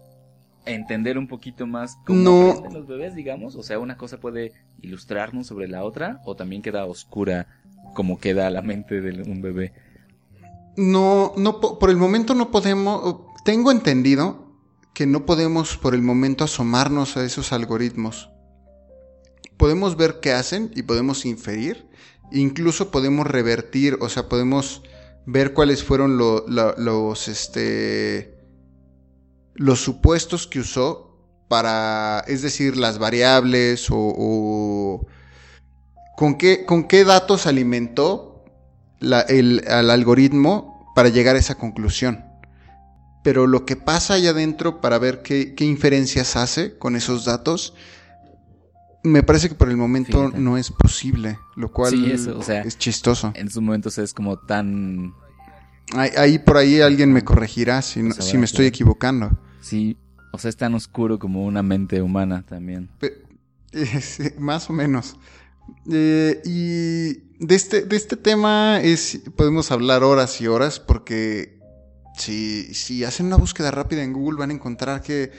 entender 0.67 1.17
un 1.17 1.27
poquito 1.27 1.65
más 1.67 1.97
cómo 2.05 2.19
No. 2.19 2.63
los 2.71 2.87
bebés, 2.87 3.15
digamos. 3.15 3.55
O 3.55 3.63
sea, 3.63 3.79
una 3.79 3.97
cosa 3.97 4.19
puede 4.19 4.53
ilustrarnos 4.81 5.47
sobre 5.47 5.67
la 5.67 5.83
otra 5.83 6.21
o 6.25 6.35
también 6.35 6.61
queda 6.61 6.85
oscura 6.85 7.47
como 7.95 8.19
queda 8.19 8.49
la 8.49 8.61
mente 8.61 9.01
de 9.01 9.23
un 9.23 9.41
bebé. 9.41 9.73
No, 10.75 11.33
no, 11.37 11.59
po- 11.59 11.79
por 11.79 11.89
el 11.89 11.97
momento 11.97 12.33
no 12.35 12.51
podemos, 12.51 13.21
tengo 13.43 13.71
entendido 13.71 14.51
que 14.93 15.05
no 15.07 15.25
podemos 15.25 15.77
por 15.77 15.95
el 15.95 16.01
momento 16.01 16.43
asomarnos 16.43 17.17
a 17.17 17.23
esos 17.23 17.51
algoritmos. 17.53 18.29
Podemos 19.57 19.97
ver 19.97 20.19
qué 20.21 20.33
hacen 20.33 20.71
y 20.75 20.83
podemos 20.83 21.25
inferir, 21.25 21.87
incluso 22.31 22.91
podemos 22.91 23.25
revertir, 23.25 23.97
o 24.01 24.09
sea, 24.09 24.29
podemos 24.29 24.83
ver 25.25 25.53
cuáles 25.53 25.83
fueron 25.83 26.17
lo- 26.17 26.45
los, 26.47 27.27
este, 27.27 28.36
los 29.57 29.81
supuestos 29.81 30.47
que 30.47 30.59
usó 30.59 31.03
para, 31.49 32.23
es 32.27 32.41
decir, 32.41 32.77
las 32.77 32.97
variables 32.99 33.89
o, 33.91 33.95
o 33.97 35.05
con 36.15 36.37
qué, 36.37 36.65
con 36.65 36.87
qué 36.87 37.03
datos 37.03 37.45
alimentó 37.47 38.43
la- 38.99 39.21
el, 39.21 39.63
al 39.67 39.89
algoritmo 39.89 40.91
para 40.95 41.09
llegar 41.09 41.35
a 41.35 41.39
esa 41.39 41.55
conclusión. 41.55 42.23
Pero 43.23 43.45
lo 43.45 43.65
que 43.65 43.75
pasa 43.75 44.13
allá 44.15 44.29
adentro 44.31 44.79
para 44.81 44.99
ver 44.99 45.21
qué, 45.21 45.53
qué 45.53 45.65
inferencias 45.65 46.35
hace 46.35 46.77
con 46.77 46.95
esos 46.95 47.25
datos, 47.25 47.73
me 49.03 49.23
parece 49.23 49.49
que 49.49 49.55
por 49.55 49.69
el 49.69 49.77
momento 49.77 50.19
Fíjate. 50.19 50.39
no 50.39 50.57
es 50.57 50.71
posible, 50.71 51.39
lo 51.55 51.71
cual 51.71 51.91
Sí, 51.91 52.11
eso, 52.11 52.37
o 52.37 52.43
sea, 52.43 52.61
es 52.61 52.77
chistoso. 52.77 53.31
En 53.35 53.49
sus 53.49 53.61
momentos 53.61 53.97
es 53.97 54.13
como 54.13 54.37
tan... 54.37 55.13
Ahí, 55.93 56.09
ahí 56.17 56.39
por 56.39 56.57
ahí 56.57 56.81
alguien 56.81 57.13
me 57.13 57.23
corregirá 57.23 57.81
si, 57.81 58.01
no- 58.03 58.13
Pues 58.13 58.25
si 58.27 58.37
me 58.37 58.45
estoy 58.45 58.65
equivocando. 58.65 59.31
Sí, 59.59 59.97
o 60.31 60.37
sea, 60.37 60.49
es 60.49 60.57
tan 60.57 60.73
oscuro 60.75 61.19
como 61.19 61.45
una 61.45 61.63
mente 61.63 62.01
humana 62.01 62.43
también. 62.47 62.89
Más 64.39 64.69
o 64.69 64.73
menos. 64.73 65.15
Eh, 65.91 66.41
y 66.45 67.45
de 67.45 67.55
este, 67.55 67.81
de 67.81 67.95
este 67.95 68.15
tema 68.15 68.79
es, 68.81 69.21
podemos 69.35 69.71
hablar 69.71 70.03
horas 70.03 70.39
y 70.41 70.47
horas 70.47 70.79
porque 70.79 71.59
si, 72.17 72.73
si 72.73 73.03
hacen 73.03 73.25
una 73.27 73.35
búsqueda 73.35 73.71
rápida 73.71 74.03
en 74.03 74.13
Google 74.13 74.39
van 74.39 74.51
a 74.51 74.53
encontrar 74.53 75.01
que 75.01 75.31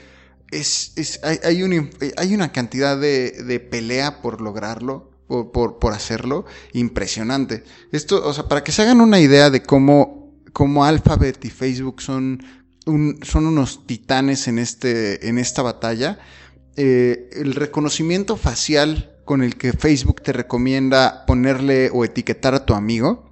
es, 0.51 0.93
es- 0.97 1.21
hay, 1.25 1.39
hay, 1.45 1.63
un 1.63 1.91
hay 2.17 2.35
una 2.35 2.53
cantidad 2.53 2.99
de, 2.99 3.31
de 3.31 3.61
pelea 3.61 4.21
por 4.23 4.41
lograrlo, 4.41 5.11
por, 5.27 5.51
por, 5.53 5.79
por 5.79 5.93
hacerlo, 5.95 6.45
impresionante. 6.73 7.65
Esto, 7.93 8.27
o 8.27 8.33
sea, 8.35 8.49
para 8.49 8.63
que 8.65 8.73
se 8.73 8.83
hagan 8.83 9.01
una 9.01 9.21
idea 9.21 9.51
de 9.51 9.63
cómo, 9.63 10.35
cómo 10.53 10.85
Alphabet 10.85 11.43
y 11.45 11.51
Facebook 11.51 12.03
son, 12.03 12.43
un- 12.89 13.19
son 13.23 13.47
unos 13.47 13.87
titanes 13.87 14.49
en, 14.49 14.59
este, 14.59 15.29
en 15.29 15.39
esta 15.39 15.63
batalla, 15.63 16.19
eh, 16.77 17.29
el 17.33 17.55
reconocimiento 17.55 18.37
facial 18.37 19.17
con 19.25 19.43
el 19.43 19.57
que 19.57 19.73
Facebook 19.73 20.23
te 20.23 20.33
recomienda 20.33 21.25
ponerle 21.27 21.91
o 21.93 22.05
etiquetar 22.05 22.55
a 22.55 22.65
tu 22.65 22.75
amigo 22.75 23.31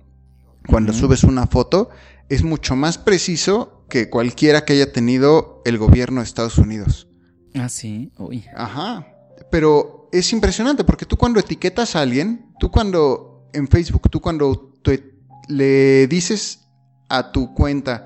cuando 0.68 0.92
subes 0.92 1.24
una 1.24 1.46
foto 1.46 1.88
es 2.28 2.42
mucho 2.42 2.76
más 2.76 2.98
preciso 2.98 3.84
que 3.88 4.10
cualquiera 4.10 4.64
que 4.64 4.72
haya 4.74 4.92
tenido 4.92 5.62
el 5.64 5.78
gobierno 5.78 6.20
de 6.20 6.24
Estados 6.26 6.58
Unidos. 6.58 7.08
Ah, 7.54 7.68
sí, 7.68 8.12
uy. 8.18 8.44
Ajá. 8.54 9.06
Pero 9.50 10.08
es 10.12 10.32
impresionante 10.32 10.82
porque 10.84 11.06
tú 11.06 11.16
cuando 11.16 11.38
etiquetas 11.40 11.94
a 11.96 12.00
alguien, 12.02 12.52
tú 12.58 12.70
cuando 12.70 13.48
en 13.52 13.68
Facebook, 13.68 14.10
tú 14.10 14.20
cuando 14.20 14.74
tú 14.82 14.90
e- 14.90 15.14
le 15.48 16.06
dices 16.08 16.66
a 17.08 17.30
tu 17.30 17.54
cuenta 17.54 18.05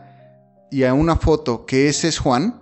y 0.70 0.84
a 0.84 0.94
una 0.94 1.16
foto 1.16 1.66
que 1.66 1.88
ese 1.88 2.08
es 2.08 2.18
Juan 2.18 2.60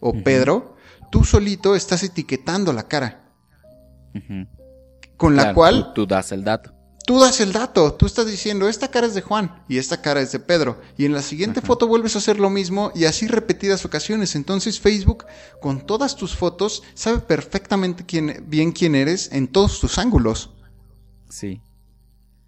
o. 0.00 0.12
Pedro, 0.22 0.76
tú 1.10 1.24
solito 1.24 1.74
estás 1.76 2.02
etiquetando 2.02 2.72
la 2.72 2.88
cara. 2.88 3.30
Con 5.16 5.36
la 5.36 5.42
Claro, 5.42 5.54
cual 5.54 5.84
Tú, 5.94 6.02
tú 6.02 6.06
das 6.06 6.32
el 6.32 6.44
dato. 6.44 6.72
tú 7.06 7.20
das 7.20 7.40
el 7.40 7.52
dato, 7.52 7.94
tú 7.94 8.06
estás 8.06 8.26
diciendo, 8.26 8.68
esta 8.68 8.88
cara 8.88 9.06
es 9.06 9.14
de 9.14 9.22
Juan 9.22 9.62
y 9.68 9.78
esta 9.78 10.00
cara 10.02 10.20
es 10.20 10.32
de 10.32 10.40
Pedro. 10.40 10.80
Y 10.96 11.04
en 11.04 11.12
la 11.12 11.22
siguiente 11.22 11.60
foto 11.60 11.86
vuelves 11.86 12.14
a 12.14 12.18
hacer 12.18 12.38
lo 12.38 12.50
mismo 12.50 12.90
y 12.94 13.04
así 13.06 13.26
repetidas 13.28 13.84
ocasiones. 13.84 14.34
Entonces 14.34 14.80
Facebook, 14.80 15.24
con 15.60 15.86
todas 15.86 16.16
tus 16.16 16.36
fotos, 16.36 16.82
sabe 16.94 17.18
perfectamente 17.20 18.04
quién, 18.06 18.44
bien 18.48 18.72
quién 18.72 18.94
eres 18.94 19.30
en 19.32 19.48
todos 19.48 19.80
tus 19.80 19.98
ángulos. 19.98 20.50
Sí. 21.28 21.60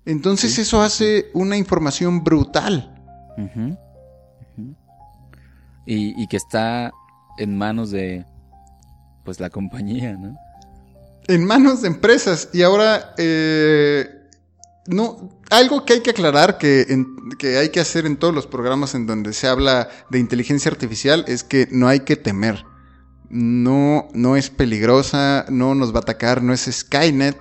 Entonces 0.07 0.55
Sí, 0.55 0.61
eso 0.62 0.82
hace 0.82 1.30
una 1.32 1.57
información 1.57 2.22
brutal. 2.24 2.94
Ujú. 3.38 3.78
Y, 5.87 6.20
y 6.20 6.26
que 6.28 6.37
está 6.37 6.93
en 7.39 7.57
manos 7.57 7.91
de, 7.91 8.24
pues, 9.24 9.41
la 9.41 9.51
compañía, 9.51 10.16
¿no? 10.16 10.37
En 11.26 11.45
manos 11.45 11.82
de 11.82 11.89
empresas. 11.89 12.51
Y 12.53 12.62
ahora, 12.62 13.14
eh, 13.18 14.09
no, 14.87 15.30
algo 15.51 15.85
que 15.85 15.95
hay 15.95 16.01
que 16.01 16.11
aclarar 16.11 16.59
que, 16.59 16.87
que 17.39 17.57
hay 17.59 17.70
que 17.70 17.80
hacer 17.80 18.07
en 18.07 18.16
todos 18.16 18.35
los 18.35 18.47
programas 18.47 18.95
en 18.95 19.07
donde 19.07 19.32
se 19.32 19.47
habla 19.47 19.89
de 20.11 20.18
inteligencia 20.18 20.70
artificial 20.70 21.24
es 21.26 21.43
que 21.43 21.68
no 21.70 21.89
hay 21.89 22.01
que 22.01 22.16
temer. 22.16 22.64
No, 23.30 24.09
no 24.12 24.37
es 24.37 24.51
peligrosa, 24.51 25.47
no 25.49 25.74
nos 25.74 25.93
va 25.93 25.99
a 25.99 26.03
atacar, 26.03 26.43
no 26.43 26.53
es 26.53 26.68
Skynet. 26.70 27.37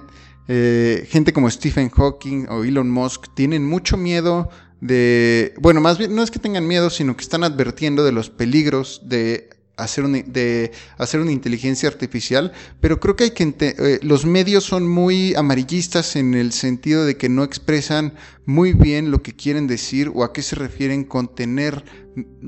Eh, 0.48 1.08
gente 1.10 1.34
como 1.34 1.50
Stephen 1.50 1.90
Hawking 1.90 2.48
o 2.50 2.64
Elon 2.64 2.90
Musk 2.90 3.28
tienen 3.34 3.66
mucho 3.66 3.96
miedo 3.96 4.50
de... 4.84 5.54
Bueno, 5.60 5.80
más 5.80 5.98
bien 5.98 6.14
no 6.14 6.24
es 6.24 6.32
que 6.32 6.40
tengan 6.40 6.68
miedo, 6.68 6.90
sino 6.90 7.16
que 7.16 7.24
están 7.24 7.44
advirtiendo 7.44 8.04
de 8.04 8.12
los 8.12 8.30
peligros 8.30 9.02
de 9.06 9.50
hacer 9.78 10.04
una, 10.04 10.22
de 10.22 10.72
hacer 10.98 11.22
una 11.22 11.32
inteligencia 11.32 11.88
artificial, 11.88 12.52
pero 12.82 13.00
creo 13.00 13.16
que 13.16 13.24
hay 13.24 13.32
que 13.32 13.56
eh, 13.60 14.00
los 14.04 14.26
medios 14.26 14.66
son 14.66 14.88
muy 14.88 15.34
amarillistas 15.36 16.16
en 16.16 16.34
el 16.34 16.52
sentido 16.52 17.06
de 17.06 17.18
que 17.18 17.30
no 17.30 17.44
expresan 17.44 18.14
muy 18.46 18.74
bien 18.74 19.10
lo 19.10 19.24
que 19.24 19.34
quieren 19.34 19.68
decir 19.68 20.12
o 20.14 20.24
a 20.24 20.34
qué 20.34 20.42
se 20.42 20.56
refieren 20.56 21.06
con 21.06 21.34
tener 21.34 21.84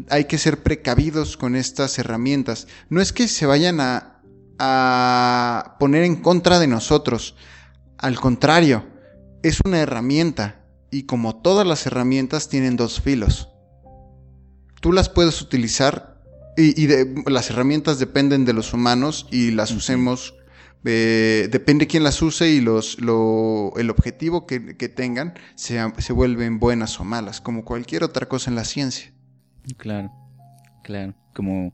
hay 0.10 0.26
que 0.26 0.38
ser 0.38 0.62
precavidos 0.62 1.38
con 1.38 1.56
estas 1.56 1.98
herramientas. 1.98 2.68
No 2.90 3.02
es 3.02 3.14
que 3.14 3.28
se 3.28 3.48
vayan 3.48 3.80
a, 3.80 4.22
a 4.60 5.78
poner 5.80 6.04
en 6.04 6.18
contra 6.18 6.60
de 6.60 6.68
nosotros, 6.68 7.36
al 7.98 8.20
contrario, 8.20 8.86
es 9.42 9.60
una 9.66 9.80
herramienta 9.80 10.65
y 10.96 11.04
como 11.04 11.36
todas 11.36 11.66
las 11.68 11.86
herramientas 11.86 12.48
tienen 12.50 12.78
dos 12.78 13.02
filos. 13.02 13.50
Tú 14.82 14.92
las 14.94 15.10
puedes 15.10 15.42
utilizar 15.42 16.22
y, 16.58 16.80
y 16.82 16.88
de- 16.88 17.24
las 17.28 17.50
herramientas 17.50 18.00
dependen 18.00 18.46
de 18.46 18.54
los 18.54 18.74
humanos 18.74 19.28
y 19.32 19.52
las 19.52 19.72
usemos, 19.72 20.36
eh, 20.86 21.50
depende 21.52 21.88
quién 21.88 22.04
las 22.04 22.22
use 22.22 22.50
y 22.50 22.62
los, 22.62 23.00
lo- 23.02 23.74
el 23.78 23.90
objetivo 23.90 24.46
que, 24.46 24.78
que 24.78 24.88
tengan 24.88 25.34
se, 25.56 25.80
se 25.98 26.14
vuelven 26.14 26.60
buenas 26.60 27.00
o 27.00 27.04
malas, 27.04 27.42
como 27.42 27.66
cualquier 27.66 28.04
otra 28.04 28.28
cosa 28.28 28.50
en 28.52 28.56
la 28.56 28.64
ciencia. 28.64 29.12
Claro, 29.78 30.12
claro. 30.84 31.14
Como 31.34 31.74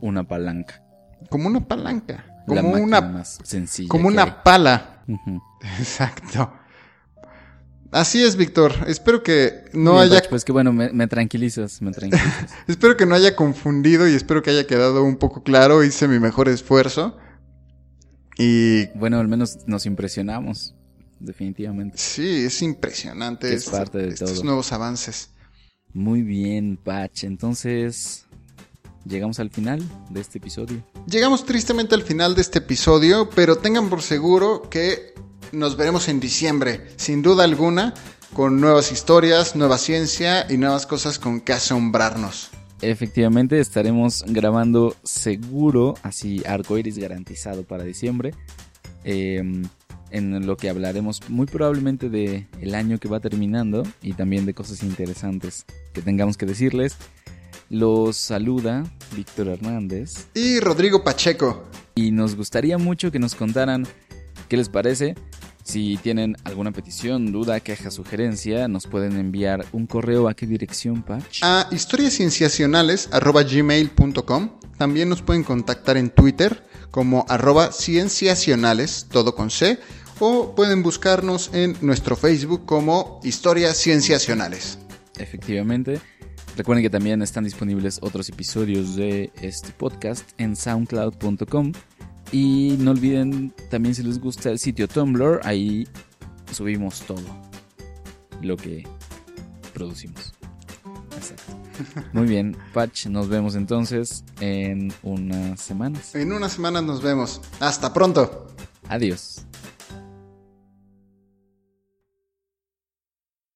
una 0.00 0.26
palanca. 0.26 0.82
Como 1.30 1.46
una 1.48 1.66
palanca, 1.68 2.24
la 2.46 2.62
como 2.62 2.74
una, 2.82 3.00
más 3.02 3.38
sencilla. 3.44 3.88
como 3.88 4.08
una 4.08 4.42
pala. 4.42 5.04
Exacto. 5.78 6.52
Así 7.90 8.22
es, 8.22 8.36
Víctor. 8.36 8.74
Espero 8.86 9.22
que 9.22 9.64
no 9.72 9.94
Bien, 9.94 10.12
haya 10.12 10.22
Pues 10.28 10.44
que 10.44 10.52
bueno, 10.52 10.72
me, 10.72 10.90
me 10.92 11.06
tranquilizas, 11.06 11.80
me 11.80 11.90
tranquilizas. 11.92 12.50
Espero 12.66 12.96
que 12.96 13.06
no 13.06 13.14
haya 13.14 13.34
confundido 13.34 14.06
y 14.06 14.14
espero 14.14 14.42
que 14.42 14.50
haya 14.50 14.66
quedado 14.66 15.02
un 15.04 15.16
poco 15.16 15.42
claro. 15.42 15.82
Hice 15.82 16.06
mi 16.06 16.18
mejor 16.18 16.48
esfuerzo. 16.48 17.16
Y 18.36 18.86
bueno, 18.98 19.18
al 19.18 19.26
menos 19.26 19.58
nos 19.66 19.86
impresionamos, 19.86 20.74
definitivamente. 21.18 21.98
sí, 21.98 22.44
es 22.44 22.62
impresionante 22.62 23.52
Es 23.52 23.68
parte 23.68 23.98
de 23.98 24.08
estos 24.10 24.34
todo. 24.34 24.44
nuevos 24.44 24.70
avances. 24.72 25.30
Muy 25.92 26.22
bien, 26.22 26.76
Patch. 26.76 27.24
Entonces, 27.24 28.26
llegamos 29.04 29.40
al 29.40 29.50
final 29.50 29.82
de 30.10 30.20
este 30.20 30.38
episodio. 30.38 30.84
Llegamos 31.06 31.46
tristemente 31.46 31.94
al 31.96 32.02
final 32.02 32.34
de 32.36 32.42
este 32.42 32.58
episodio, 32.58 33.28
pero 33.34 33.56
tengan 33.56 33.88
por 33.88 34.02
seguro 34.02 34.68
que 34.70 35.14
nos 35.52 35.76
veremos 35.76 36.08
en 36.08 36.20
diciembre, 36.20 36.86
sin 36.96 37.22
duda 37.22 37.44
alguna, 37.44 37.94
con 38.34 38.60
nuevas 38.60 38.92
historias, 38.92 39.56
nueva 39.56 39.78
ciencia 39.78 40.46
y 40.50 40.56
nuevas 40.56 40.86
cosas 40.86 41.18
con 41.18 41.40
que 41.40 41.52
asombrarnos. 41.52 42.50
Efectivamente, 42.80 43.58
estaremos 43.58 44.24
grabando 44.26 44.94
seguro, 45.02 45.94
así 46.02 46.42
arcoiris 46.46 46.98
garantizado 46.98 47.64
para 47.64 47.84
diciembre. 47.84 48.34
eh, 49.04 49.42
en 50.10 50.46
lo 50.46 50.56
que 50.56 50.70
hablaremos 50.70 51.20
muy 51.28 51.46
probablemente 51.46 52.08
de 52.08 52.46
el 52.60 52.74
año 52.74 52.98
que 52.98 53.08
va 53.08 53.20
terminando 53.20 53.82
y 54.02 54.14
también 54.14 54.46
de 54.46 54.54
cosas 54.54 54.82
interesantes 54.82 55.66
que 55.92 56.02
tengamos 56.02 56.36
que 56.36 56.46
decirles. 56.46 56.96
Los 57.70 58.16
saluda 58.16 58.84
Víctor 59.14 59.48
Hernández 59.48 60.26
Y 60.34 60.60
Rodrigo 60.60 61.04
Pacheco. 61.04 61.64
y 61.94 62.10
nos 62.12 62.36
gustaría 62.36 62.78
mucho 62.78 63.12
que 63.12 63.18
nos 63.18 63.34
contaran 63.34 63.86
qué 64.48 64.56
les 64.56 64.70
parece. 64.70 65.14
Si 65.68 65.98
tienen 65.98 66.34
alguna 66.44 66.72
petición, 66.72 67.30
duda, 67.30 67.60
queja, 67.60 67.90
sugerencia, 67.90 68.68
nos 68.68 68.86
pueden 68.86 69.18
enviar 69.18 69.66
un 69.72 69.86
correo 69.86 70.26
a 70.26 70.34
qué 70.34 70.46
dirección, 70.46 71.02
Patch. 71.02 71.40
a 71.42 71.68
historiascienciacionales.gmail.com. 71.70 74.50
También 74.78 75.10
nos 75.10 75.20
pueden 75.20 75.44
contactar 75.44 75.98
en 75.98 76.08
Twitter 76.08 76.66
como 76.90 77.26
arroba 77.28 77.70
cienciacionales, 77.70 79.08
todo 79.10 79.34
con 79.34 79.50
C, 79.50 79.78
o 80.20 80.54
pueden 80.54 80.82
buscarnos 80.82 81.50
en 81.52 81.76
nuestro 81.82 82.16
Facebook 82.16 82.64
como 82.64 83.20
Historias 83.22 83.76
Cienciacionales. 83.76 84.78
Efectivamente. 85.18 86.00
Recuerden 86.56 86.82
que 86.82 86.88
también 86.88 87.20
están 87.20 87.44
disponibles 87.44 87.98
otros 88.00 88.30
episodios 88.30 88.96
de 88.96 89.30
este 89.42 89.68
podcast 89.72 90.30
en 90.38 90.56
soundcloud.com. 90.56 91.74
Y 92.32 92.76
no 92.78 92.90
olviden 92.90 93.54
también 93.70 93.94
si 93.94 94.02
les 94.02 94.20
gusta 94.20 94.50
el 94.50 94.58
sitio 94.58 94.86
Tumblr, 94.86 95.40
ahí 95.44 95.88
subimos 96.52 97.00
todo 97.00 97.22
lo 98.42 98.56
que 98.56 98.86
producimos. 99.72 100.34
Exacto. 101.16 101.58
Muy 102.12 102.26
bien, 102.26 102.56
Patch, 102.74 103.06
nos 103.06 103.28
vemos 103.28 103.54
entonces 103.54 104.24
en 104.40 104.92
unas 105.02 105.60
semanas. 105.60 106.14
En 106.14 106.32
unas 106.32 106.52
semanas 106.52 106.82
nos 106.82 107.02
vemos. 107.02 107.40
Hasta 107.60 107.92
pronto. 107.92 108.48
Adiós. 108.88 109.47